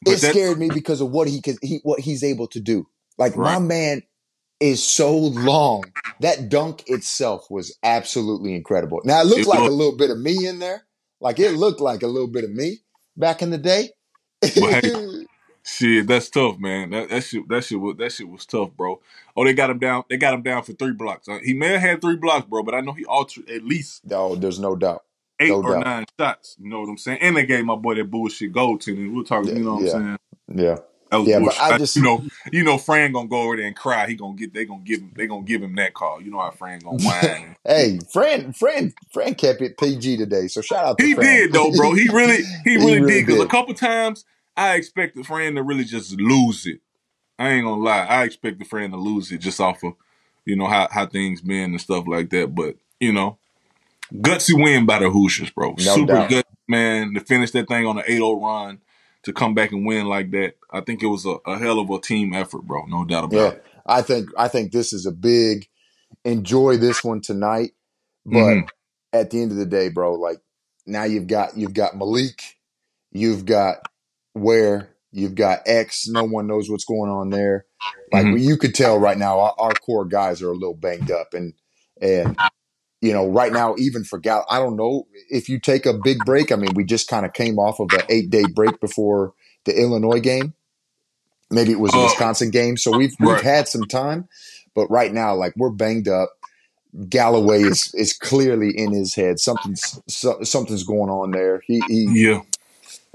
but 0.03 0.13
it 0.13 0.17
scared 0.19 0.57
me 0.57 0.69
because 0.69 1.01
of 1.01 1.11
what 1.11 1.27
he 1.27 1.41
he 1.61 1.79
what 1.83 1.99
he's 1.99 2.23
able 2.23 2.47
to 2.47 2.59
do. 2.59 2.87
Like 3.17 3.35
right. 3.35 3.53
my 3.53 3.59
man 3.59 4.03
is 4.59 4.83
so 4.83 5.17
long. 5.17 5.83
That 6.21 6.49
dunk 6.49 6.83
itself 6.87 7.49
was 7.49 7.77
absolutely 7.83 8.55
incredible. 8.55 9.01
Now 9.03 9.21
it 9.21 9.25
looked 9.25 9.41
it 9.41 9.47
like 9.47 9.61
was. 9.61 9.69
a 9.69 9.75
little 9.75 9.97
bit 9.97 10.09
of 10.09 10.19
me 10.19 10.47
in 10.47 10.59
there. 10.59 10.83
Like 11.19 11.39
it 11.39 11.51
looked 11.51 11.81
like 11.81 12.03
a 12.03 12.07
little 12.07 12.27
bit 12.27 12.43
of 12.43 12.51
me 12.51 12.79
back 13.17 13.41
in 13.41 13.49
the 13.49 13.57
day. 13.57 13.89
hey, 14.41 15.25
Shit, 15.75 16.07
that's 16.07 16.29
tough, 16.29 16.57
man. 16.57 16.89
That, 16.89 17.09
that 17.09 17.23
shit, 17.23 17.47
that 17.47 17.63
shit 17.63 17.79
was 17.79 17.95
that 17.97 18.11
shit 18.11 18.27
was 18.27 18.45
tough, 18.45 18.71
bro. 18.75 18.99
Oh, 19.35 19.45
they 19.45 19.53
got 19.53 19.69
him 19.69 19.79
down. 19.79 20.03
They 20.09 20.17
got 20.17 20.33
him 20.33 20.41
down 20.41 20.63
for 20.63 20.73
three 20.73 20.93
blocks. 20.93 21.27
Uh, 21.27 21.39
he 21.43 21.53
may 21.53 21.69
have 21.69 21.81
had 21.81 22.01
three 22.01 22.15
blocks, 22.15 22.45
bro, 22.47 22.63
but 22.63 22.73
I 22.73 22.81
know 22.81 22.93
he 22.93 23.05
altered 23.05 23.49
at 23.49 23.63
least. 23.63 24.01
Oh, 24.11 24.35
there's 24.35 24.59
no 24.59 24.75
doubt. 24.75 25.03
Eight 25.39 25.49
no 25.49 25.61
or 25.61 25.73
doubt. 25.73 25.85
nine 25.85 26.05
shots. 26.19 26.55
You 26.59 26.69
know 26.69 26.81
what 26.81 26.89
I'm 26.89 26.97
saying? 26.97 27.19
And 27.21 27.37
they 27.37 27.45
gave 27.45 27.63
my 27.65 27.75
boy 27.75 27.95
that 27.95 28.09
bullshit 28.09 28.51
goaltending. 28.51 29.15
We're 29.15 29.23
talking. 29.23 29.51
Yeah, 29.51 29.57
you 29.57 29.63
know 29.63 29.75
what 29.75 29.83
yeah. 29.83 29.93
I'm 29.93 30.03
saying? 30.03 30.17
Yeah. 30.55 30.77
That 31.11 31.17
was 31.17 31.27
yeah, 31.27 31.39
bullshit. 31.39 31.59
but 31.59 31.73
I 31.73 31.77
just 31.77 31.95
you 31.95 32.01
know, 32.01 32.23
you 32.51 32.63
know, 32.63 32.77
Fran 32.77 33.11
gonna 33.11 33.27
go 33.27 33.41
over 33.43 33.57
there 33.57 33.65
and 33.65 33.75
cry. 33.75 34.07
He 34.07 34.15
gonna 34.15 34.35
get. 34.35 34.53
They 34.53 34.65
gonna 34.65 34.81
give 34.81 35.01
him. 35.01 35.13
They 35.15 35.27
gonna 35.27 35.43
give 35.43 35.61
him 35.61 35.75
that 35.75 35.93
call. 35.93 36.21
You 36.21 36.31
know 36.31 36.39
how 36.39 36.51
Fran 36.51 36.79
gonna 36.79 37.03
whine. 37.03 37.55
hey, 37.63 37.99
Fran, 38.11 38.53
Fran, 38.53 38.93
Fran 39.11 39.35
kept 39.35 39.61
it 39.61 39.77
PG 39.77 40.17
today. 40.17 40.47
So 40.47 40.61
shout 40.61 40.85
out. 40.85 40.97
to 40.97 41.05
He 41.05 41.13
Fran. 41.13 41.25
did 41.25 41.53
though, 41.53 41.71
bro. 41.71 41.93
He 41.93 42.09
really, 42.09 42.43
he 42.63 42.77
really, 42.77 42.93
he 42.93 42.99
really 42.99 43.13
did. 43.13 43.27
Because 43.27 43.43
a 43.43 43.47
couple 43.47 43.73
times 43.75 44.25
I 44.55 44.75
expected 44.75 45.25
Fran 45.25 45.55
to 45.55 45.63
really 45.63 45.83
just 45.83 46.19
lose 46.19 46.65
it. 46.65 46.81
I 47.37 47.51
ain't 47.51 47.65
gonna 47.65 47.81
lie. 47.81 48.05
I 48.05 48.23
expected 48.23 48.67
Fran 48.67 48.91
to 48.91 48.97
lose 48.97 49.31
it 49.31 49.39
just 49.39 49.61
off 49.61 49.83
of, 49.83 49.93
you 50.45 50.55
know, 50.55 50.67
how, 50.67 50.87
how 50.91 51.05
things 51.05 51.41
been 51.41 51.71
and 51.71 51.81
stuff 51.81 52.05
like 52.07 52.29
that. 52.31 52.53
But, 52.53 52.75
you 52.99 53.13
know, 53.13 53.37
gutsy 54.13 54.61
win 54.61 54.85
by 54.85 54.99
the 54.99 55.09
Hoosiers, 55.09 55.51
bro. 55.51 55.75
No 55.77 55.95
Super 55.95 56.13
doubt. 56.13 56.29
gutsy, 56.29 56.43
man, 56.67 57.13
to 57.13 57.21
finish 57.21 57.51
that 57.51 57.67
thing 57.67 57.85
on 57.85 57.97
an 57.97 58.03
8-0 58.05 58.41
run, 58.41 58.79
to 59.23 59.33
come 59.33 59.53
back 59.53 59.71
and 59.71 59.85
win 59.85 60.07
like 60.07 60.31
that. 60.31 60.55
I 60.71 60.81
think 60.81 61.03
it 61.03 61.07
was 61.07 61.25
a, 61.25 61.37
a 61.45 61.57
hell 61.57 61.79
of 61.79 61.89
a 61.89 61.99
team 61.99 62.33
effort, 62.33 62.63
bro. 62.63 62.85
No 62.85 63.05
doubt 63.05 63.25
about 63.25 63.37
it. 63.37 63.39
yeah, 63.39 63.49
it. 63.51 63.65
I 63.85 64.01
think 64.01 64.29
I 64.37 64.47
think 64.47 64.71
this 64.71 64.93
is 64.93 65.05
a 65.05 65.11
big 65.11 65.67
enjoy 66.23 66.77
this 66.77 67.03
one 67.03 67.21
tonight. 67.21 67.71
But 68.25 68.37
mm-hmm. 68.37 68.67
at 69.13 69.29
the 69.29 69.41
end 69.41 69.51
of 69.51 69.57
the 69.57 69.65
day, 69.65 69.89
bro, 69.89 70.13
like 70.13 70.39
now 70.85 71.03
you've 71.03 71.27
got 71.27 71.57
you've 71.57 71.73
got 71.73 71.97
Malik, 71.97 72.57
you've 73.11 73.45
got 73.45 73.77
where 74.33 74.89
you've 75.11 75.35
got 75.35 75.61
X, 75.65 76.07
no 76.07 76.23
one 76.23 76.47
knows 76.47 76.69
what's 76.69 76.85
going 76.85 77.09
on 77.09 77.29
there. 77.29 77.65
Like 78.11 78.25
mm-hmm. 78.25 78.37
you 78.37 78.57
could 78.57 78.75
tell 78.75 78.97
right 78.97 79.17
now, 79.17 79.39
our, 79.39 79.55
our, 79.57 79.73
core 79.73 80.05
guys 80.05 80.41
are 80.41 80.51
a 80.51 80.55
little 80.55 80.75
banged 80.75 81.11
up, 81.11 81.33
and 81.33 81.53
and 82.01 82.37
you 83.01 83.13
know 83.13 83.27
right 83.27 83.51
now, 83.51 83.75
even 83.77 84.03
for 84.03 84.19
Gal, 84.19 84.45
I 84.49 84.59
don't 84.59 84.75
know 84.75 85.07
if 85.29 85.49
you 85.49 85.59
take 85.59 85.85
a 85.85 85.93
big 85.93 86.19
break. 86.25 86.51
I 86.51 86.55
mean, 86.55 86.73
we 86.75 86.83
just 86.83 87.07
kind 87.07 87.25
of 87.25 87.33
came 87.33 87.57
off 87.57 87.79
of 87.79 87.89
an 87.93 88.05
eight 88.09 88.29
day 88.29 88.45
break 88.53 88.79
before 88.79 89.33
the 89.65 89.79
Illinois 89.79 90.19
game. 90.19 90.53
Maybe 91.51 91.71
it 91.71 91.79
was 91.79 91.91
the 91.91 91.99
uh, 91.99 92.03
Wisconsin 92.03 92.51
game, 92.51 92.77
so 92.77 92.95
we've 92.95 93.15
we've 93.19 93.41
had 93.41 93.67
some 93.67 93.83
time, 93.83 94.27
but 94.75 94.87
right 94.89 95.13
now, 95.13 95.35
like 95.35 95.53
we're 95.55 95.71
banged 95.71 96.07
up. 96.07 96.29
Galloway 97.07 97.61
is 97.61 97.93
is 97.93 98.13
clearly 98.13 98.71
in 98.75 98.91
his 98.91 99.13
head. 99.13 99.39
Something's 99.39 100.01
so, 100.07 100.41
something's 100.41 100.83
going 100.83 101.11
on 101.11 101.31
there. 101.31 101.61
He, 101.65 101.81
he 101.87 102.07
yeah 102.11 102.41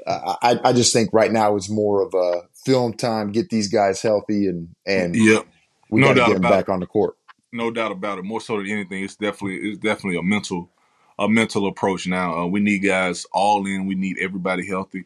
I, 0.07 0.61
I 0.65 0.73
just 0.73 0.93
think 0.93 1.11
right 1.13 1.33
now 1.33 1.57
it's 1.57 1.71
more 1.71 2.03
of 2.03 2.15
a 2.15 2.43
film 2.65 2.95
time, 2.95 3.33
get 3.33 3.49
these 3.51 3.69
guys 3.69 4.03
healthy, 4.03 4.47
and 4.47 4.75
and 4.87 5.15
yep. 5.15 5.47
we 5.91 6.01
no 6.01 6.09
got 6.09 6.27
to 6.27 6.33
get 6.33 6.43
them 6.43 6.51
back 6.51 6.69
it. 6.69 6.73
on 6.73 6.81
the 6.81 6.87
court. 6.87 7.17
No 7.53 7.71
doubt 7.71 7.93
about 7.93 8.19
it. 8.19 8.25
More 8.25 8.41
so 8.41 8.57
than 8.57 8.69
anything, 8.69 9.05
it's 9.05 9.17
definitely 9.17 9.71
it's 9.71 9.79
definitely 9.79 10.19
a 10.19 10.23
mental 10.23 10.71
a 11.19 11.29
mental 11.29 11.67
approach 11.67 12.07
now. 12.07 12.39
Uh, 12.39 12.47
we 12.47 12.61
need 12.61 12.81
guys 12.81 13.27
all 13.33 13.67
in. 13.67 13.87
We 13.87 13.95
need 13.95 14.19
everybody 14.21 14.67
healthy 14.67 15.05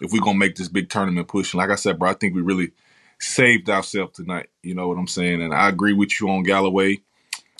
if 0.00 0.12
we're 0.12 0.22
gonna 0.22 0.38
make 0.38 0.56
this 0.56 0.68
big 0.68 0.88
tournament 0.88 1.28
push. 1.28 1.52
And 1.52 1.58
like 1.58 1.70
I 1.70 1.76
said, 1.76 1.98
bro, 1.98 2.10
I 2.10 2.14
think 2.14 2.34
we 2.34 2.42
really 2.42 2.72
saved 3.18 3.68
ourselves 3.68 4.16
tonight. 4.16 4.48
You 4.62 4.74
know 4.74 4.88
what 4.88 4.98
I'm 4.98 5.08
saying? 5.08 5.42
And 5.42 5.52
I 5.52 5.68
agree 5.68 5.92
with 5.92 6.20
you 6.20 6.30
on 6.30 6.42
Galloway. 6.42 7.00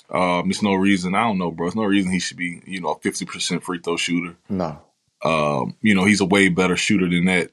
Um, 0.09 0.47
there's 0.47 0.63
no 0.63 0.73
reason. 0.73 1.13
I 1.13 1.21
don't 1.21 1.37
know, 1.37 1.51
bro. 1.51 1.67
There's 1.67 1.75
no 1.75 1.83
reason 1.83 2.11
he 2.11 2.19
should 2.19 2.37
be, 2.37 2.61
you 2.65 2.81
know, 2.81 2.89
a 2.89 2.99
50% 2.99 3.61
free 3.61 3.79
throw 3.79 3.95
shooter. 3.95 4.35
No. 4.49 4.81
Um, 5.23 5.75
you 5.81 5.95
know, 5.95 6.05
he's 6.05 6.21
a 6.21 6.25
way 6.25 6.49
better 6.49 6.75
shooter 6.77 7.09
than 7.09 7.25
that. 7.25 7.51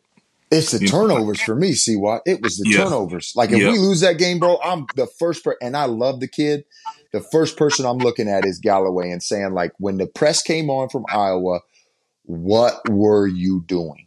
It's 0.51 0.71
the 0.71 0.79
You 0.79 0.89
know, 0.89 0.93
turnovers 0.93 1.41
for 1.41 1.57
me, 1.57 1.73
see 1.75 1.97
what? 1.97 2.23
It 2.25 2.41
was 2.41 2.59
the 2.59 2.65
Yeah. 2.65 2.85
turnovers. 2.85 3.33
Like 3.35 3.51
if 3.51 3.61
Yeah. 3.61 3.71
we 3.73 3.79
lose 3.79 4.01
that 4.01 4.19
game, 4.19 4.39
bro, 4.39 4.59
I'm 4.63 4.89
the 4.95 5.07
first 5.19 5.43
per 5.45 5.57
and 5.61 5.77
I 5.77 5.87
love 5.87 6.21
the 6.21 6.29
kid. 6.29 6.65
The 7.13 7.21
first 7.21 7.57
person 7.57 7.87
I'm 7.87 7.99
looking 7.99 8.29
at 8.29 8.45
is 8.45 8.59
Galloway 8.61 9.11
and 9.11 9.23
saying, 9.23 9.53
like, 9.53 9.73
when 9.79 9.97
the 9.97 10.07
press 10.07 10.43
came 10.43 10.71
on 10.71 10.89
from 10.89 11.07
Iowa, 11.11 11.61
what 12.25 12.75
were 12.89 13.27
you 13.27 13.65
doing? 13.67 14.07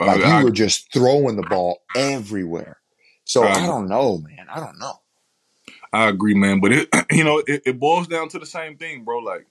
Like 0.00 0.24
I- 0.24 0.38
you 0.38 0.44
were 0.44 0.50
just 0.50 0.92
throwing 0.92 1.36
the 1.36 1.42
ball 1.42 1.82
everywhere. 1.94 2.78
So 3.24 3.44
I 3.44 3.54
I 3.54 3.66
don't 3.66 3.88
know, 3.88 4.18
man. 4.18 4.46
I 4.50 4.60
don't 4.60 4.78
know. 4.78 4.94
I 5.92 6.08
agree, 6.08 6.34
man. 6.34 6.60
But 6.60 6.72
it, 6.72 6.88
you 7.12 7.24
know, 7.24 7.38
it, 7.46 7.62
it 7.66 7.80
boils 7.80 8.06
down 8.08 8.28
to 8.30 8.38
the 8.38 8.46
same 8.46 8.76
thing, 8.76 9.04
bro. 9.04 9.18
Like, 9.18 9.46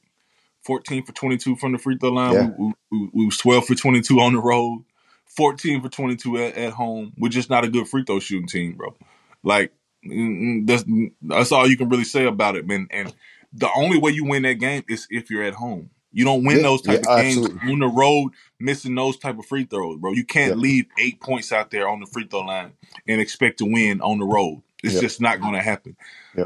fourteen 0.64 1.04
for 1.04 1.12
twenty-two 1.12 1.56
from 1.56 1.72
the 1.72 1.78
free 1.78 1.98
throw 1.98 2.12
line. 2.12 2.34
Yeah. 2.34 2.50
We, 2.58 2.74
we, 2.92 3.10
we 3.14 3.26
was 3.26 3.38
twelve 3.38 3.66
for 3.66 3.76
twenty-two 3.76 4.20
on 4.20 4.34
the 4.34 4.40
road. 4.40 4.84
Fourteen 5.26 5.82
for 5.82 5.90
twenty-two 5.90 6.38
at, 6.38 6.58
at 6.58 6.74
home. 6.74 7.14
We're 7.18 7.30
just 7.30 7.50
not 7.50 7.64
a 7.64 7.70
good 7.70 7.88
free 7.88 8.04
throw 8.04 8.20
shooting 8.20 8.48
team, 8.48 8.74
bro. 8.74 8.96
Like, 9.44 9.72
mm, 10.06 10.66
mm, 10.66 10.68
that's 10.68 10.84
that's 11.22 11.52
all 11.52 11.68
you 11.68 11.78
can 11.78 11.90
really 11.90 12.04
say 12.04 12.26
about 12.26 12.56
it, 12.56 12.68
man. 12.68 12.88
And 12.92 13.14
the 13.54 13.70
only 13.76 13.98
way 13.98 14.12
you 14.12 14.26
win 14.26 14.44
that 14.44 14.56
game 14.56 14.84
is 14.88 15.08
if 15.10 15.30
you're 15.30 15.44
at 15.44 15.56
home. 15.56 15.90
You 16.14 16.26
don't 16.26 16.44
win 16.44 16.58
Yeah, 16.58 16.64
those 16.64 16.82
type 16.82 17.04
yeah, 17.06 17.14
of 17.14 17.22
games 17.22 17.38
absolutely. 17.38 17.72
on 17.72 17.80
the 17.80 17.88
road, 17.88 18.32
missing 18.60 18.96
those 18.96 19.18
type 19.18 19.40
of 19.40 19.46
free 19.46 19.64
throws, 19.64 19.98
bro. 19.98 20.12
You 20.12 20.26
can't 20.26 20.58
leave 20.58 20.88
eight 21.00 21.22
points 21.22 21.54
out 21.54 21.72
there 21.72 21.88
on 21.88 22.02
the 22.02 22.06
free 22.06 22.28
throw 22.30 22.42
line 22.42 22.74
and 23.08 23.22
expect 23.22 23.60
to 23.60 23.66
win 23.66 24.02
on 24.02 24.20
the 24.20 24.26
road. 24.26 24.62
It's 24.84 25.00
just 25.00 25.22
not 25.22 25.40
going 25.40 25.54
to 25.54 25.62
happen. 25.62 25.96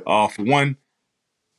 Uh, 0.06 0.28
for 0.28 0.44
one, 0.44 0.78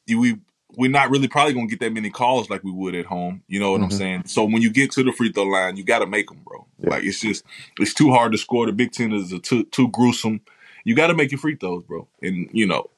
we 0.07 0.39
we're 0.77 0.91
not 0.91 1.11
really 1.11 1.29
probably 1.29 1.55
going 1.55 1.69
to 1.69 1.77
get 1.77 1.81
that 1.85 1.95
many 1.95 2.11
calls 2.11 2.51
like 2.51 2.65
we 2.65 2.73
would 2.73 2.97
at 2.97 3.07
home. 3.07 3.43
You 3.49 3.61
know 3.61 3.73
what 3.73 3.83
I'm 3.83 3.91
Mhm. 3.91 3.93
saying? 3.93 4.25
So 4.27 4.45
when 4.45 4.63
you 4.63 4.71
get 4.73 4.93
to 4.93 5.05
the 5.05 5.13
free 5.13 5.33
throw 5.33 5.45
line, 5.45 5.79
you 5.79 5.85
got 5.85 6.01
to 6.01 6.07
make 6.07 6.29
them, 6.29 6.43
bro. 6.47 6.67
Yep. 6.81 6.89
Like 6.89 7.05
it's 7.05 7.21
just 7.21 7.45
it's 7.81 7.95
too 7.95 8.13
hard 8.13 8.33
to 8.33 8.39
score. 8.39 8.67
The 8.67 8.73
Big 8.73 8.93
Ten 8.93 9.13
is 9.13 9.33
a 9.33 9.41
too 9.41 9.65
too 9.67 9.89
gruesome. 9.91 10.43
You 10.85 10.97
got 10.97 11.09
to 11.09 11.15
make 11.15 11.33
your 11.33 11.41
free 11.41 11.57
throws, 11.57 11.85
bro. 11.85 12.09
And 12.23 12.51
you 12.53 12.67
know, 12.67 12.91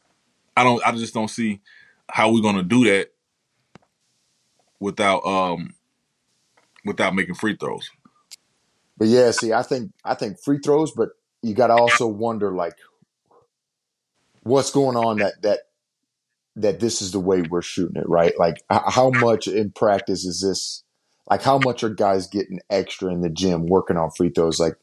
I 0.56 0.64
don't. 0.64 0.86
I 0.86 0.92
just 0.92 1.14
don't 1.14 1.28
see 1.30 1.60
how 2.10 2.32
we're 2.32 2.42
going 2.42 2.56
to 2.56 2.64
do 2.64 2.84
that 2.86 3.12
without 4.80 5.24
um 5.26 5.74
without 6.84 7.14
making 7.14 7.36
free 7.36 7.56
throws. 7.56 7.90
But 8.98 9.08
yeah, 9.08 9.30
see, 9.32 9.52
I 9.52 9.62
think 9.62 9.92
I 10.04 10.14
think 10.14 10.40
free 10.40 10.60
throws, 10.64 10.92
but 10.92 11.10
you 11.42 11.54
got 11.54 11.68
to 11.68 11.74
also 11.74 12.06
wonder 12.08 12.52
like 12.52 12.76
what's 14.42 14.72
going 14.72 14.96
on 14.96 15.18
that 15.20 15.42
that 15.42 15.60
that 16.62 16.81
this 16.81 17.01
is 17.03 17.12
the 17.12 17.21
way 17.21 17.42
we're 17.42 17.62
shooting 17.62 18.01
it, 18.01 18.09
right? 18.09 18.33
Like 18.38 18.62
how 18.71 19.11
much 19.11 19.47
in 19.47 19.71
practice 19.71 20.25
is 20.25 20.40
this? 20.40 20.83
Like 21.31 21.42
how 21.42 21.59
much 21.59 21.83
are 21.85 21.90
guys 21.90 22.27
getting 22.27 22.61
extra 22.71 23.12
in 23.12 23.21
the 23.21 23.31
gym 23.31 23.66
working 23.66 23.97
on 23.97 24.11
free 24.11 24.31
throws? 24.31 24.59
Like 24.59 24.77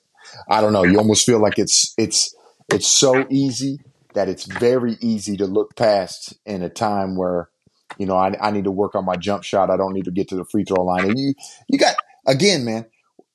I 0.50 0.62
don't 0.62 0.74
know. 0.74 0.84
You 0.84 0.98
almost 0.98 1.26
feel 1.26 1.42
like 1.42 1.60
it's 1.60 1.94
it's 1.98 2.36
it's 2.70 2.88
so 2.88 3.28
easy 3.30 3.80
that 4.14 4.30
it's 4.30 4.46
very 4.46 4.98
easy 5.02 5.38
to 5.38 5.46
look 5.46 5.76
past 5.76 6.34
in 6.46 6.64
a 6.64 6.70
time 6.70 7.16
where 7.16 7.50
you 7.98 8.06
know 8.06 8.16
I, 8.16 8.36
I 8.42 8.52
need 8.52 8.64
to 8.66 8.72
work 8.72 8.96
on 8.96 9.06
my 9.06 9.16
jump 9.16 9.44
shot. 9.44 9.70
I 9.70 9.78
don't 9.78 9.94
need 9.94 10.06
to 10.06 10.12
get 10.12 10.30
to 10.30 10.36
the 10.36 10.46
free 10.46 10.64
throw 10.64 10.84
line. 10.84 11.06
And 11.06 11.20
you 11.20 11.34
you 11.68 11.78
got 11.78 11.96
again, 12.26 12.66
man. 12.66 12.86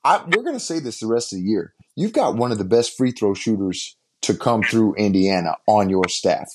I, 0.02 0.24
we're 0.26 0.42
to 0.50 0.60
say 0.60 0.78
this 0.78 1.00
the 1.00 1.06
rest 1.06 1.32
of 1.32 1.38
the 1.38 1.44
year. 1.44 1.74
You've 1.94 2.14
got 2.14 2.36
one 2.36 2.52
of 2.52 2.58
the 2.58 2.64
best 2.64 2.96
free 2.96 3.10
throw 3.10 3.34
shooters 3.34 3.96
to 4.22 4.34
come 4.34 4.62
through 4.62 4.94
Indiana 4.94 5.56
on 5.66 5.90
your 5.90 6.08
staff. 6.08 6.48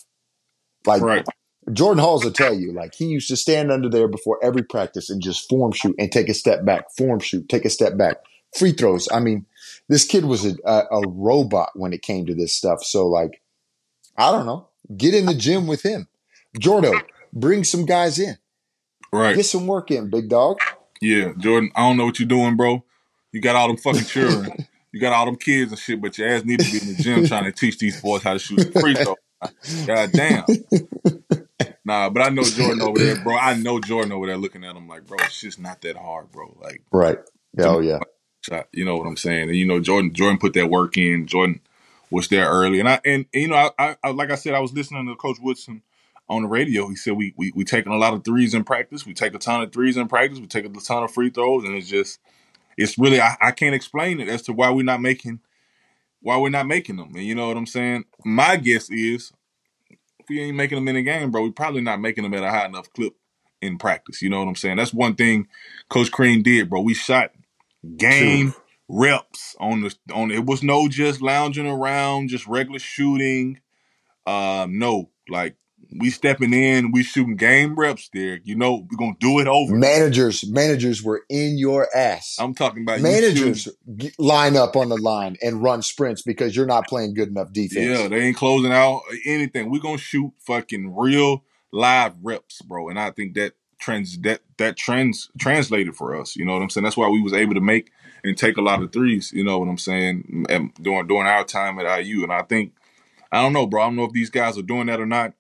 Like 0.86 1.02
Right. 1.02 1.26
Jordan 1.72 2.04
Hulls 2.04 2.24
will 2.24 2.32
tell 2.32 2.54
you, 2.54 2.72
like 2.72 2.94
he 2.94 3.06
used 3.06 3.28
to 3.30 3.38
stand 3.38 3.72
under 3.72 3.90
there 3.90 4.08
before 4.08 4.40
every 4.44 4.64
practice 4.64 5.10
and 5.10 5.22
just 5.22 5.50
form 5.50 5.72
shoot 5.72 5.96
and 5.98 6.12
take 6.12 6.30
a 6.30 6.34
step 6.34 6.64
back, 6.64 6.86
form 6.96 7.20
shoot, 7.20 7.50
take 7.50 7.66
a 7.66 7.70
step 7.70 7.98
back. 7.98 8.18
Free 8.58 8.72
throws. 8.72 9.10
I 9.12 9.20
mean, 9.20 9.46
this 9.90 10.06
kid 10.06 10.26
was 10.26 10.46
a, 10.46 10.56
a, 10.66 10.84
a 10.92 11.08
robot 11.10 11.72
when 11.74 11.92
it 11.92 12.02
came 12.02 12.26
to 12.28 12.36
this 12.36 12.54
stuff. 12.54 12.84
So, 12.84 13.08
like, 13.08 13.42
I 14.18 14.32
don't 14.32 14.46
know. 14.46 14.70
Get 14.96 15.14
in 15.14 15.26
the 15.26 15.34
gym 15.34 15.68
with 15.68 15.84
him. 15.84 16.08
Jordo, 16.60 17.02
bring 17.34 17.64
some 17.64 17.86
guys 17.86 18.18
in. 18.18 18.38
Right. 19.12 19.36
Get 19.36 19.46
some 19.46 19.68
work 19.68 19.92
in, 19.92 20.10
big 20.10 20.30
dog. 20.30 20.60
Yeah, 21.02 21.34
Jordan. 21.38 21.72
I 21.76 21.82
don't 21.82 21.98
know 21.98 22.06
what 22.06 22.20
you're 22.20 22.30
doing, 22.30 22.56
bro. 22.56 22.84
You 23.32 23.42
got 23.42 23.56
all 23.56 23.68
them 23.68 23.78
fucking 23.78 24.06
children. 24.06 24.68
you 24.92 25.02
got 25.02 25.14
all 25.14 25.26
them 25.26 25.36
kids 25.36 25.72
and 25.72 25.80
shit, 25.80 26.02
but 26.02 26.18
your 26.18 26.30
ass 26.30 26.46
need 26.46 26.62
to 26.62 26.72
be 26.72 26.78
in 26.78 26.96
the 26.96 27.04
gym 27.04 27.26
trying 27.26 27.44
to 27.44 27.52
teach 27.52 27.78
these 27.78 28.02
boys 28.02 28.24
how 28.24 28.34
to 28.34 28.40
shoot 28.40 28.72
free 28.80 28.96
throw. 28.96 29.16
God 29.86 30.12
damn. 30.14 30.46
Nah, 31.86 32.10
but 32.10 32.24
I 32.24 32.30
know 32.30 32.44
Jordan 32.44 32.82
over 32.82 32.98
there, 32.98 33.16
bro. 33.24 33.38
I 33.38 33.54
know 33.62 33.80
Jordan 33.80 34.12
over 34.12 34.26
there 34.26 34.38
looking 34.38 34.64
at 34.66 34.76
him 34.76 34.88
like, 34.88 35.06
bro, 35.06 35.18
it's 35.22 35.40
just 35.40 35.60
not 35.60 35.82
that 35.82 35.96
hard, 35.96 36.32
bro. 36.32 36.58
Like, 36.60 36.82
Right. 36.92 37.20
Oh, 37.60 37.80
yeah. 37.80 38.00
shot. 38.42 38.68
You 38.74 38.86
know 38.86 38.98
what 38.98 39.08
I'm 39.08 39.18
saying? 39.18 39.50
And 39.50 39.56
you 39.56 39.66
know, 39.66 39.80
Jordan 39.80 40.12
Jordan 40.14 40.40
put 40.40 40.54
that 40.54 40.70
work 40.70 40.98
in. 40.98 41.28
Jordan 41.28 41.62
was 42.10 42.28
there 42.28 42.50
early, 42.50 42.80
and 42.80 42.90
I 42.90 43.00
and, 43.06 43.26
and, 43.34 43.42
you 43.44 43.48
know, 43.50 43.56
I, 43.56 43.72
I, 43.78 43.98
I 44.04 44.10
like 44.10 44.32
I 44.32 44.36
said, 44.36 44.56
I 44.56 44.60
was 44.60 44.74
listening 44.74 45.06
to 45.08 45.16
Coach 45.16 45.38
Woodson 45.40 45.84
on 46.28 46.42
the 46.42 46.48
radio. 46.48 46.88
He 46.90 46.96
said 46.96 47.14
we 47.14 47.34
we 47.38 47.52
we 47.56 47.64
taking 47.64 47.94
a 47.94 47.98
lot 47.98 48.14
of 48.14 48.24
threes 48.24 48.54
in 48.54 48.64
practice. 48.64 49.06
We 49.06 49.14
take 49.14 49.36
a 49.36 49.40
ton 49.40 49.62
of 49.62 49.72
threes 49.72 49.96
in 49.96 50.08
practice. 50.08 50.40
We 50.40 50.48
take 50.48 50.66
a 50.66 50.70
ton 50.70 51.04
of 51.04 51.12
free 51.12 51.30
throws, 51.30 51.64
and 51.64 51.76
it's 51.76 51.88
just 51.88 52.20
it's 52.78 52.98
really 52.98 53.22
I, 53.22 53.38
I 53.42 53.52
can't 53.52 53.76
explain 53.76 54.20
it 54.20 54.28
as 54.28 54.42
to 54.44 54.54
why 54.54 54.72
we're 54.72 54.84
not 54.84 55.02
making 55.02 55.40
why 56.22 56.38
we're 56.38 56.50
not 56.50 56.68
making 56.68 56.98
them. 56.98 57.14
And 57.16 57.24
you 57.24 57.36
know 57.36 57.48
what 57.48 57.58
I'm 57.58 57.68
saying? 57.68 58.06
My 58.24 58.56
guess 58.58 58.90
is 58.90 59.32
if 60.26 60.30
we 60.30 60.42
ain't 60.42 60.58
making 60.58 60.78
them 60.78 60.88
in 60.88 60.96
the 60.96 61.04
game, 61.04 61.32
bro, 61.32 61.44
we 61.44 61.52
probably 61.52 61.82
not 61.82 62.02
making 62.02 62.24
them 62.24 62.34
at 62.34 62.44
a 62.44 62.50
high 62.50 62.66
enough 62.66 62.92
clip 62.94 63.14
in 63.62 63.78
practice. 63.78 64.22
You 64.22 64.30
know 64.30 64.40
what 64.40 64.48
I'm 64.48 64.56
saying? 64.56 64.78
That's 64.78 64.94
one 64.94 65.16
thing 65.16 65.48
Coach 65.90 66.12
Crean 66.12 66.42
did, 66.42 66.70
bro. 66.70 66.82
We 66.82 66.94
shot 66.94 67.32
game 67.98 68.54
reps 68.88 69.56
on 69.60 69.82
the 69.82 69.96
on 70.14 70.32
it 70.32 70.46
was 70.46 70.64
no 70.64 70.88
just 70.88 71.22
lounging 71.22 71.68
around, 71.68 72.30
just 72.30 72.48
regular 72.48 72.80
shooting. 72.80 73.60
Um, 74.26 74.80
no, 74.80 75.12
like 75.30 75.56
we 75.92 76.10
stepping 76.10 76.54
in, 76.54 76.92
we 76.92 77.04
shooting 77.04 77.36
game 77.36 77.76
reps 77.76 78.10
there. 78.14 78.40
You 78.44 78.56
know, 78.56 78.88
we're 78.90 78.98
gonna 78.98 79.16
do 79.20 79.40
it 79.40 79.48
over. 79.48 79.76
Managers, 79.76 80.48
managers 80.48 81.04
were 81.04 81.24
in 81.30 81.58
your 81.58 81.88
ass. 81.96 82.38
I'm 82.40 82.54
talking 82.54 82.84
about 82.84 83.02
Managers 83.02 83.68
line 84.18 84.56
up 84.56 84.76
on 84.76 84.90
the 84.90 84.98
line 84.98 85.38
and 85.42 85.62
run 85.62 85.82
sprints 85.82 86.22
because 86.22 86.56
you're 86.56 86.66
not 86.66 86.88
playing 86.88 87.14
good 87.14 87.30
enough 87.30 87.52
defense. 87.52 88.00
Yeah, 88.00 88.08
they 88.08 88.22
ain't 88.22 88.38
closing 88.38 88.72
out 88.72 89.02
anything. 89.26 89.70
We're 89.70 89.82
gonna 89.82 89.98
shoot 89.98 90.32
fucking 90.40 90.96
real 90.96 91.44
live 91.72 92.14
reps, 92.22 92.62
bro. 92.62 92.90
And 92.90 93.00
I 93.00 93.12
think 93.12 93.36
that 93.36 93.54
trans 93.80 94.18
that 94.22 94.42
that 94.58 94.78
trends 94.78 95.30
translated 95.40 95.96
for 95.96 96.16
us. 96.20 96.36
You 96.36 96.46
know 96.46 96.54
what 96.54 96.62
I'm 96.62 96.70
saying? 96.70 96.84
That's 96.84 96.98
why 96.98 97.10
we 97.10 97.22
was 97.22 97.34
able 97.34 97.54
to 97.54 97.62
make 97.62 97.92
and 98.24 98.38
take 98.38 98.58
a 98.58 98.62
lot 98.62 98.82
of 98.82 98.92
threes. 98.92 99.32
You 99.34 99.44
know 99.44 99.60
what 99.60 99.70
I'm 99.70 99.78
saying? 99.78 100.46
And 100.50 100.74
during 100.82 101.08
during 101.08 101.28
our 101.28 101.44
time 101.44 101.80
at 101.80 102.04
IU, 102.04 102.24
and 102.24 102.32
I 102.32 102.42
think 102.42 102.74
I 103.32 103.42
don't 103.42 103.54
know, 103.54 103.68
bro. 103.68 103.82
I 103.82 103.86
don't 103.86 103.96
know 103.96 104.06
if 104.06 104.14
these 104.14 104.30
guys 104.30 104.58
are 104.58 104.64
doing 104.64 104.88
that 104.88 105.00
or 105.00 105.06
not. 105.06 105.34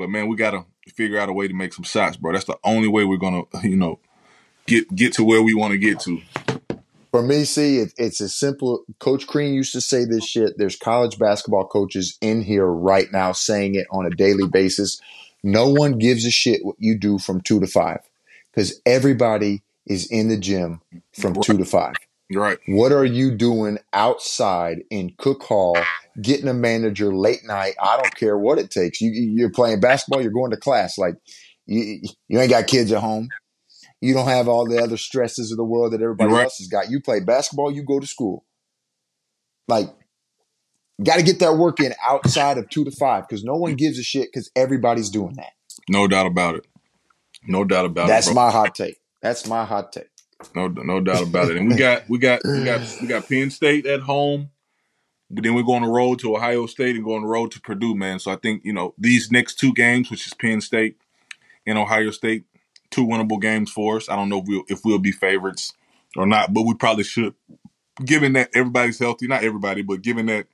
But 0.00 0.08
man, 0.08 0.28
we 0.28 0.36
gotta 0.36 0.64
figure 0.94 1.18
out 1.18 1.28
a 1.28 1.32
way 1.34 1.46
to 1.46 1.52
make 1.52 1.74
some 1.74 1.84
shots, 1.84 2.16
bro. 2.16 2.32
That's 2.32 2.46
the 2.46 2.56
only 2.64 2.88
way 2.88 3.04
we're 3.04 3.18
gonna, 3.18 3.42
you 3.62 3.76
know, 3.76 4.00
get 4.66 4.92
get 4.96 5.12
to 5.14 5.24
where 5.24 5.42
we 5.42 5.52
want 5.52 5.72
to 5.72 5.78
get 5.78 6.00
to. 6.00 6.22
For 7.10 7.22
me, 7.22 7.44
see, 7.44 7.80
it, 7.80 7.92
it's 7.98 8.22
as 8.22 8.34
simple. 8.34 8.84
Coach 8.98 9.26
Crean 9.26 9.52
used 9.52 9.72
to 9.72 9.80
say 9.82 10.06
this 10.06 10.26
shit. 10.26 10.56
There's 10.56 10.76
college 10.76 11.18
basketball 11.18 11.66
coaches 11.66 12.16
in 12.22 12.40
here 12.40 12.64
right 12.64 13.08
now 13.12 13.32
saying 13.32 13.74
it 13.74 13.88
on 13.90 14.06
a 14.06 14.10
daily 14.10 14.48
basis. 14.48 15.02
No 15.42 15.68
one 15.68 15.98
gives 15.98 16.24
a 16.24 16.30
shit 16.30 16.64
what 16.64 16.76
you 16.78 16.96
do 16.96 17.18
from 17.18 17.42
two 17.42 17.60
to 17.60 17.66
five 17.66 18.00
because 18.50 18.80
everybody 18.86 19.60
is 19.84 20.10
in 20.10 20.28
the 20.28 20.38
gym 20.38 20.80
from 21.12 21.34
two 21.42 21.58
to 21.58 21.64
five. 21.66 21.94
Right. 22.32 22.58
What 22.68 22.92
are 22.92 23.04
you 23.04 23.32
doing 23.32 23.78
outside 23.92 24.84
in 24.88 25.12
Cook 25.18 25.42
Hall, 25.42 25.76
getting 26.20 26.48
a 26.48 26.54
manager 26.54 27.14
late 27.14 27.44
night? 27.44 27.74
I 27.80 27.96
don't 27.96 28.14
care 28.14 28.36
what 28.38 28.58
it 28.58 28.70
takes. 28.70 29.00
You, 29.00 29.10
you're 29.10 29.50
playing 29.50 29.80
basketball, 29.80 30.22
you're 30.22 30.32
going 30.32 30.50
to 30.50 30.56
class. 30.56 30.98
Like, 30.98 31.14
you, 31.66 32.00
you 32.28 32.40
ain't 32.40 32.50
got 32.50 32.66
kids 32.66 32.90
at 32.92 33.00
home. 33.00 33.28
You 34.00 34.14
don't 34.14 34.28
have 34.28 34.48
all 34.48 34.66
the 34.66 34.82
other 34.82 34.96
stresses 34.96 35.50
of 35.50 35.56
the 35.58 35.64
world 35.64 35.92
that 35.92 36.00
everybody 36.00 36.32
Right. 36.32 36.44
else 36.44 36.58
has 36.58 36.68
got. 36.68 36.90
You 36.90 37.00
play 37.00 37.20
basketball, 37.20 37.70
you 37.70 37.84
go 37.84 38.00
to 38.00 38.06
school. 38.06 38.44
Like, 39.68 39.88
got 41.02 41.16
to 41.16 41.22
get 41.22 41.38
that 41.40 41.56
work 41.56 41.80
in 41.80 41.94
outside 42.02 42.58
of 42.58 42.68
two 42.70 42.84
to 42.84 42.90
five 42.90 43.28
because 43.28 43.44
no 43.44 43.54
one 43.54 43.74
gives 43.74 43.98
a 43.98 44.02
shit 44.02 44.28
because 44.32 44.50
everybody's 44.56 45.10
doing 45.10 45.34
that. 45.36 45.52
No 45.88 46.08
doubt 46.08 46.26
about 46.26 46.56
it. 46.56 46.66
No 47.46 47.64
doubt 47.64 47.86
about 47.86 48.08
That's 48.08 48.26
it. 48.26 48.30
That's 48.30 48.34
my 48.36 48.50
hot 48.50 48.74
take. 48.74 48.96
That's 49.22 49.46
my 49.46 49.64
hot 49.64 49.92
take. 49.92 50.08
No, 50.54 50.68
no 50.68 51.00
doubt 51.00 51.22
about 51.22 51.50
it. 51.50 51.56
And 51.58 51.68
we 51.68 51.76
got, 51.76 52.08
we 52.08 52.18
got, 52.18 52.40
we 52.44 52.64
got, 52.64 52.80
we 53.02 53.06
got 53.06 53.28
Penn 53.28 53.50
State 53.50 53.84
at 53.86 54.00
home, 54.00 54.48
but 55.30 55.44
then 55.44 55.54
we're 55.54 55.62
going 55.62 55.82
to 55.82 55.88
roll 55.88 56.16
to 56.16 56.36
Ohio 56.36 56.66
State 56.66 56.96
and 56.96 57.04
go 57.04 57.14
on 57.14 57.22
the 57.22 57.28
road 57.28 57.52
to 57.52 57.60
Purdue, 57.60 57.94
man. 57.94 58.18
So 58.18 58.30
I 58.30 58.36
think 58.36 58.62
you 58.64 58.72
know 58.72 58.94
these 58.98 59.30
next 59.30 59.56
two 59.56 59.72
games, 59.74 60.10
which 60.10 60.26
is 60.26 60.34
Penn 60.34 60.60
State 60.60 60.96
and 61.66 61.78
Ohio 61.78 62.10
State, 62.10 62.44
two 62.90 63.06
winnable 63.06 63.40
games 63.40 63.70
for 63.70 63.96
us. 63.96 64.08
I 64.08 64.16
don't 64.16 64.28
know 64.28 64.38
if 64.38 64.44
we'll 64.46 64.64
if 64.68 64.80
we'll 64.84 64.98
be 64.98 65.12
favorites 65.12 65.74
or 66.16 66.26
not, 66.26 66.52
but 66.52 66.62
we 66.62 66.74
probably 66.74 67.04
should, 67.04 67.34
given 68.04 68.34
that 68.34 68.50
everybody's 68.54 68.98
healthy. 68.98 69.26
Not 69.26 69.44
everybody, 69.44 69.82
but 69.82 70.02
given 70.02 70.26
that. 70.26 70.46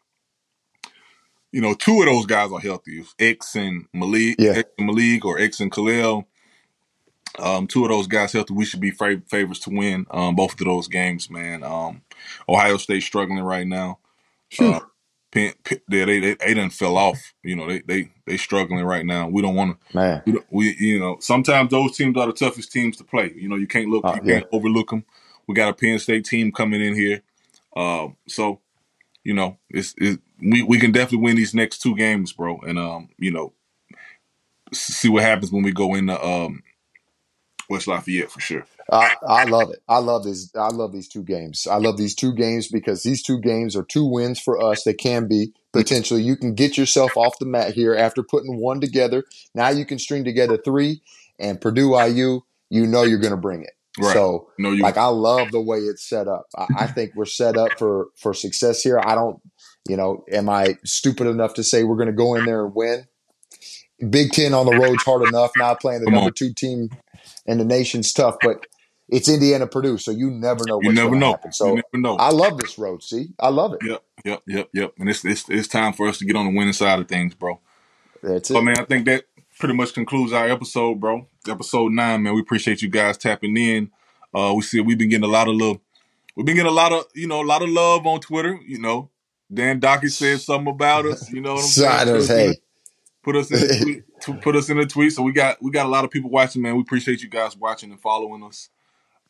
You 1.52 1.62
know, 1.62 1.72
two 1.72 2.00
of 2.00 2.06
those 2.06 2.26
guys 2.26 2.52
are 2.52 2.60
healthy. 2.60 3.02
X 3.18 3.54
and 3.56 3.86
Malik, 3.94 4.36
Yeah. 4.38 4.52
X 4.52 4.68
and 4.76 4.88
Malik, 4.88 5.24
or 5.24 5.38
X 5.38 5.60
and 5.60 5.72
Kel'el. 5.72 6.26
Um, 7.38 7.66
two 7.66 7.84
of 7.84 7.90
those 7.90 8.06
guys 8.06 8.32
healthy. 8.32 8.54
We 8.54 8.64
should 8.64 8.80
be 8.80 8.92
fav- 8.92 9.28
favorites 9.28 9.60
to 9.60 9.70
win 9.70 10.06
um, 10.10 10.34
both 10.36 10.52
of 10.52 10.66
those 10.66 10.88
games, 10.88 11.30
man. 11.30 11.62
Um, 11.62 12.02
Ohio 12.48 12.76
State 12.76 13.02
struggling 13.02 13.42
right 13.42 13.66
now. 13.66 13.98
Uh, 14.58 14.80
Penn, 15.32 15.52
Penn, 15.64 15.80
they, 15.88 16.04
they 16.04 16.20
they 16.20 16.34
they 16.34 16.54
done 16.54 16.70
fell 16.70 16.96
off. 16.96 17.34
You 17.42 17.56
know 17.56 17.68
they 17.68 17.80
they 17.80 18.10
they 18.26 18.36
struggling 18.36 18.84
right 18.84 19.04
now. 19.04 19.28
We 19.28 19.42
don't 19.42 19.54
want 19.54 19.78
to. 19.80 19.96
Man, 19.96 20.22
We, 20.26 20.40
we 20.50 20.76
you 20.78 21.00
know 21.00 21.18
sometimes 21.20 21.70
those 21.70 21.96
teams 21.96 22.16
are 22.16 22.26
the 22.26 22.32
toughest 22.32 22.72
teams 22.72 22.96
to 22.98 23.04
play. 23.04 23.32
You 23.36 23.48
know 23.48 23.56
you 23.56 23.66
can't 23.66 23.88
look 23.88 24.04
Uh, 24.04 24.14
you 24.16 24.20
can't 24.40 24.46
overlook 24.52 24.90
them. 24.90 25.04
We 25.46 25.54
got 25.54 25.68
a 25.68 25.74
Penn 25.74 25.98
State 25.98 26.24
team 26.24 26.52
coming 26.52 26.80
in 26.80 26.94
here, 26.94 27.22
uh, 27.76 28.08
so 28.28 28.60
you 29.24 29.34
know 29.34 29.58
it's 29.70 29.94
it, 29.98 30.20
we 30.40 30.62
we 30.62 30.78
can 30.78 30.92
definitely 30.92 31.24
win 31.24 31.36
these 31.36 31.54
next 31.54 31.78
two 31.82 31.94
games, 31.96 32.32
bro. 32.32 32.58
And 32.60 32.78
um 32.78 33.08
you 33.18 33.32
know 33.32 33.52
see 34.72 35.08
what 35.08 35.22
happens 35.22 35.52
when 35.52 35.62
we 35.62 35.72
go 35.72 35.94
into 35.94 36.20
um 36.24 36.62
West 37.68 37.86
Lafayette 37.88 38.30
for 38.30 38.40
sure. 38.40 38.64
I, 38.92 39.16
I 39.26 39.44
love 39.46 39.70
it. 39.70 39.80
I 39.88 39.98
love 39.98 40.24
this. 40.24 40.50
I 40.54 40.68
love 40.68 40.92
these 40.92 41.08
two 41.08 41.22
games. 41.24 41.66
I 41.66 41.76
love 41.76 41.96
these 41.96 42.14
two 42.14 42.32
games 42.32 42.68
because 42.68 43.02
these 43.02 43.22
two 43.22 43.40
games 43.40 43.74
are 43.74 43.82
two 43.82 44.04
wins 44.04 44.38
for 44.38 44.62
us. 44.62 44.84
They 44.84 44.94
can 44.94 45.26
be 45.26 45.52
potentially. 45.72 46.22
You 46.22 46.36
can 46.36 46.54
get 46.54 46.76
yourself 46.76 47.16
off 47.16 47.38
the 47.40 47.46
mat 47.46 47.74
here 47.74 47.94
after 47.94 48.22
putting 48.22 48.60
one 48.60 48.80
together. 48.80 49.24
Now 49.54 49.70
you 49.70 49.84
can 49.84 49.98
string 49.98 50.24
together 50.24 50.56
three, 50.56 51.02
and 51.38 51.60
Purdue 51.60 51.98
IU. 52.00 52.40
You 52.70 52.86
know 52.86 53.02
you're 53.02 53.18
going 53.20 53.32
to 53.32 53.36
bring 53.36 53.62
it. 53.62 53.70
Right. 53.98 54.12
So, 54.12 54.50
No, 54.58 54.70
you 54.70 54.82
like, 54.82 54.96
I 54.96 55.06
love 55.06 55.52
the 55.52 55.60
way 55.60 55.78
it's 55.78 56.06
set 56.08 56.28
up. 56.28 56.46
I, 56.56 56.66
I 56.80 56.86
think 56.86 57.12
we're 57.14 57.24
set 57.24 57.56
up 57.56 57.78
for 57.78 58.08
for 58.16 58.34
success 58.34 58.82
here. 58.82 59.00
I 59.00 59.14
don't, 59.14 59.40
you 59.88 59.96
know, 59.96 60.24
am 60.30 60.48
I 60.48 60.76
stupid 60.84 61.26
enough 61.26 61.54
to 61.54 61.64
say 61.64 61.82
we're 61.84 61.96
going 61.96 62.06
to 62.08 62.12
go 62.12 62.34
in 62.34 62.44
there 62.44 62.64
and 62.66 62.74
win? 62.74 63.06
Big 64.10 64.32
Ten 64.32 64.52
on 64.52 64.66
the 64.66 64.72
road's 64.74 65.04
hard 65.04 65.22
enough. 65.22 65.56
Now 65.56 65.74
playing 65.74 66.00
the 66.00 66.06
Come 66.06 66.14
on. 66.14 66.20
number 66.20 66.30
two 66.34 66.52
team 66.52 66.90
in 67.46 67.58
the 67.58 67.64
nation's 67.64 68.12
tough, 68.12 68.36
but 68.42 68.58
it's 69.08 69.28
Indiana 69.28 69.66
Purdue, 69.66 69.98
so 69.98 70.10
you 70.10 70.30
never 70.30 70.64
know 70.66 70.80
you 70.82 70.92
never 70.92 71.14
know. 71.14 71.32
happen. 71.32 71.48
you 71.48 71.52
So 71.52 71.74
never 71.74 71.84
know. 71.94 72.16
I 72.16 72.30
love 72.30 72.58
this 72.58 72.78
road. 72.78 73.02
See, 73.02 73.28
I 73.38 73.48
love 73.48 73.74
it. 73.74 73.80
Yep, 73.84 74.02
yep, 74.24 74.42
yep, 74.46 74.68
yep. 74.72 74.94
And 74.98 75.08
it's 75.08 75.24
it's 75.24 75.48
it's 75.48 75.68
time 75.68 75.92
for 75.92 76.08
us 76.08 76.18
to 76.18 76.24
get 76.24 76.36
on 76.36 76.46
the 76.46 76.56
winning 76.56 76.72
side 76.72 76.98
of 76.98 77.08
things, 77.08 77.34
bro. 77.34 77.60
That's 78.22 78.50
it. 78.50 78.60
man, 78.62 78.78
I 78.78 78.84
think 78.84 79.06
that 79.06 79.24
pretty 79.58 79.74
much 79.74 79.94
concludes 79.94 80.32
our 80.32 80.48
episode, 80.48 81.00
bro. 81.00 81.26
Episode 81.48 81.92
nine, 81.92 82.22
man. 82.22 82.34
We 82.34 82.40
appreciate 82.40 82.82
you 82.82 82.88
guys 82.88 83.16
tapping 83.16 83.56
in. 83.56 83.90
Uh 84.34 84.52
we 84.56 84.62
see 84.62 84.80
we've 84.80 84.98
been 84.98 85.08
getting 85.08 85.28
a 85.28 85.32
lot 85.32 85.48
of 85.48 85.54
love. 85.54 85.78
We've 86.34 86.44
been 86.44 86.56
getting 86.56 86.70
a 86.70 86.74
lot 86.74 86.92
of, 86.92 87.04
you 87.14 87.26
know, 87.26 87.42
a 87.42 87.46
lot 87.46 87.62
of 87.62 87.70
love 87.70 88.06
on 88.06 88.20
Twitter, 88.20 88.58
you 88.66 88.78
know. 88.78 89.10
Dan 89.52 89.80
Dakich 89.80 90.10
said 90.10 90.40
something 90.40 90.74
about 90.74 91.06
us, 91.06 91.30
you 91.30 91.40
know 91.40 91.54
what 91.54 91.62
I'm 91.62 91.68
saying? 91.68 91.98
Siders, 91.98 92.28
hey, 92.28 92.54
Put 93.22 93.36
us 93.36 93.50
in 93.50 93.58
a 93.58 93.82
tweet, 93.82 94.04
put 94.42 94.54
us 94.54 94.68
in 94.68 94.78
a 94.78 94.86
tweet. 94.86 95.12
So 95.12 95.22
we 95.22 95.32
got 95.32 95.60
we 95.62 95.70
got 95.70 95.86
a 95.86 95.88
lot 95.88 96.04
of 96.04 96.10
people 96.10 96.30
watching, 96.30 96.62
man. 96.62 96.76
We 96.76 96.82
appreciate 96.82 97.22
you 97.22 97.28
guys 97.28 97.56
watching 97.56 97.90
and 97.90 98.00
following 98.00 98.42
us. 98.44 98.68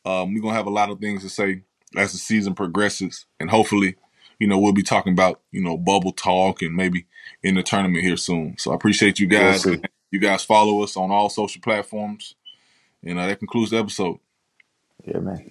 Um, 0.07 0.33
we're 0.33 0.41
gonna 0.41 0.55
have 0.55 0.67
a 0.67 0.71
lot 0.71 0.91
of 0.91 1.01
things 1.01 1.23
to 1.23 1.29
say 1.29 1.63
as 1.97 2.13
the 2.13 2.19
season 2.19 2.55
progresses, 2.55 3.27
and 3.41 3.51
hopefully, 3.51 3.97
you 4.39 4.47
know, 4.47 4.59
we'll 4.59 4.73
be 4.73 4.85
talking 4.85 5.13
about 5.13 5.41
you 5.51 5.63
know 5.63 5.77
bubble 5.77 6.13
talk 6.13 6.63
and 6.63 6.75
maybe 6.75 7.07
in 7.43 7.57
the 7.57 7.63
tournament 7.63 8.05
here 8.05 8.17
soon. 8.17 8.57
So 8.57 8.71
I 8.71 8.77
appreciate 8.77 9.19
you 9.19 9.27
guys. 9.27 9.63
see. 9.63 9.83
you 10.13 10.21
guys 10.21 10.45
follow 10.45 10.83
us 10.83 10.97
on 10.97 11.11
all 11.11 11.29
social 11.29 11.61
platforms, 11.61 12.37
and 13.03 13.19
uh, 13.19 13.27
that 13.27 13.41
concludes 13.41 13.73
the 13.73 13.79
episode. 13.79 14.19
Yeah, 15.05 15.19
man. 15.19 15.51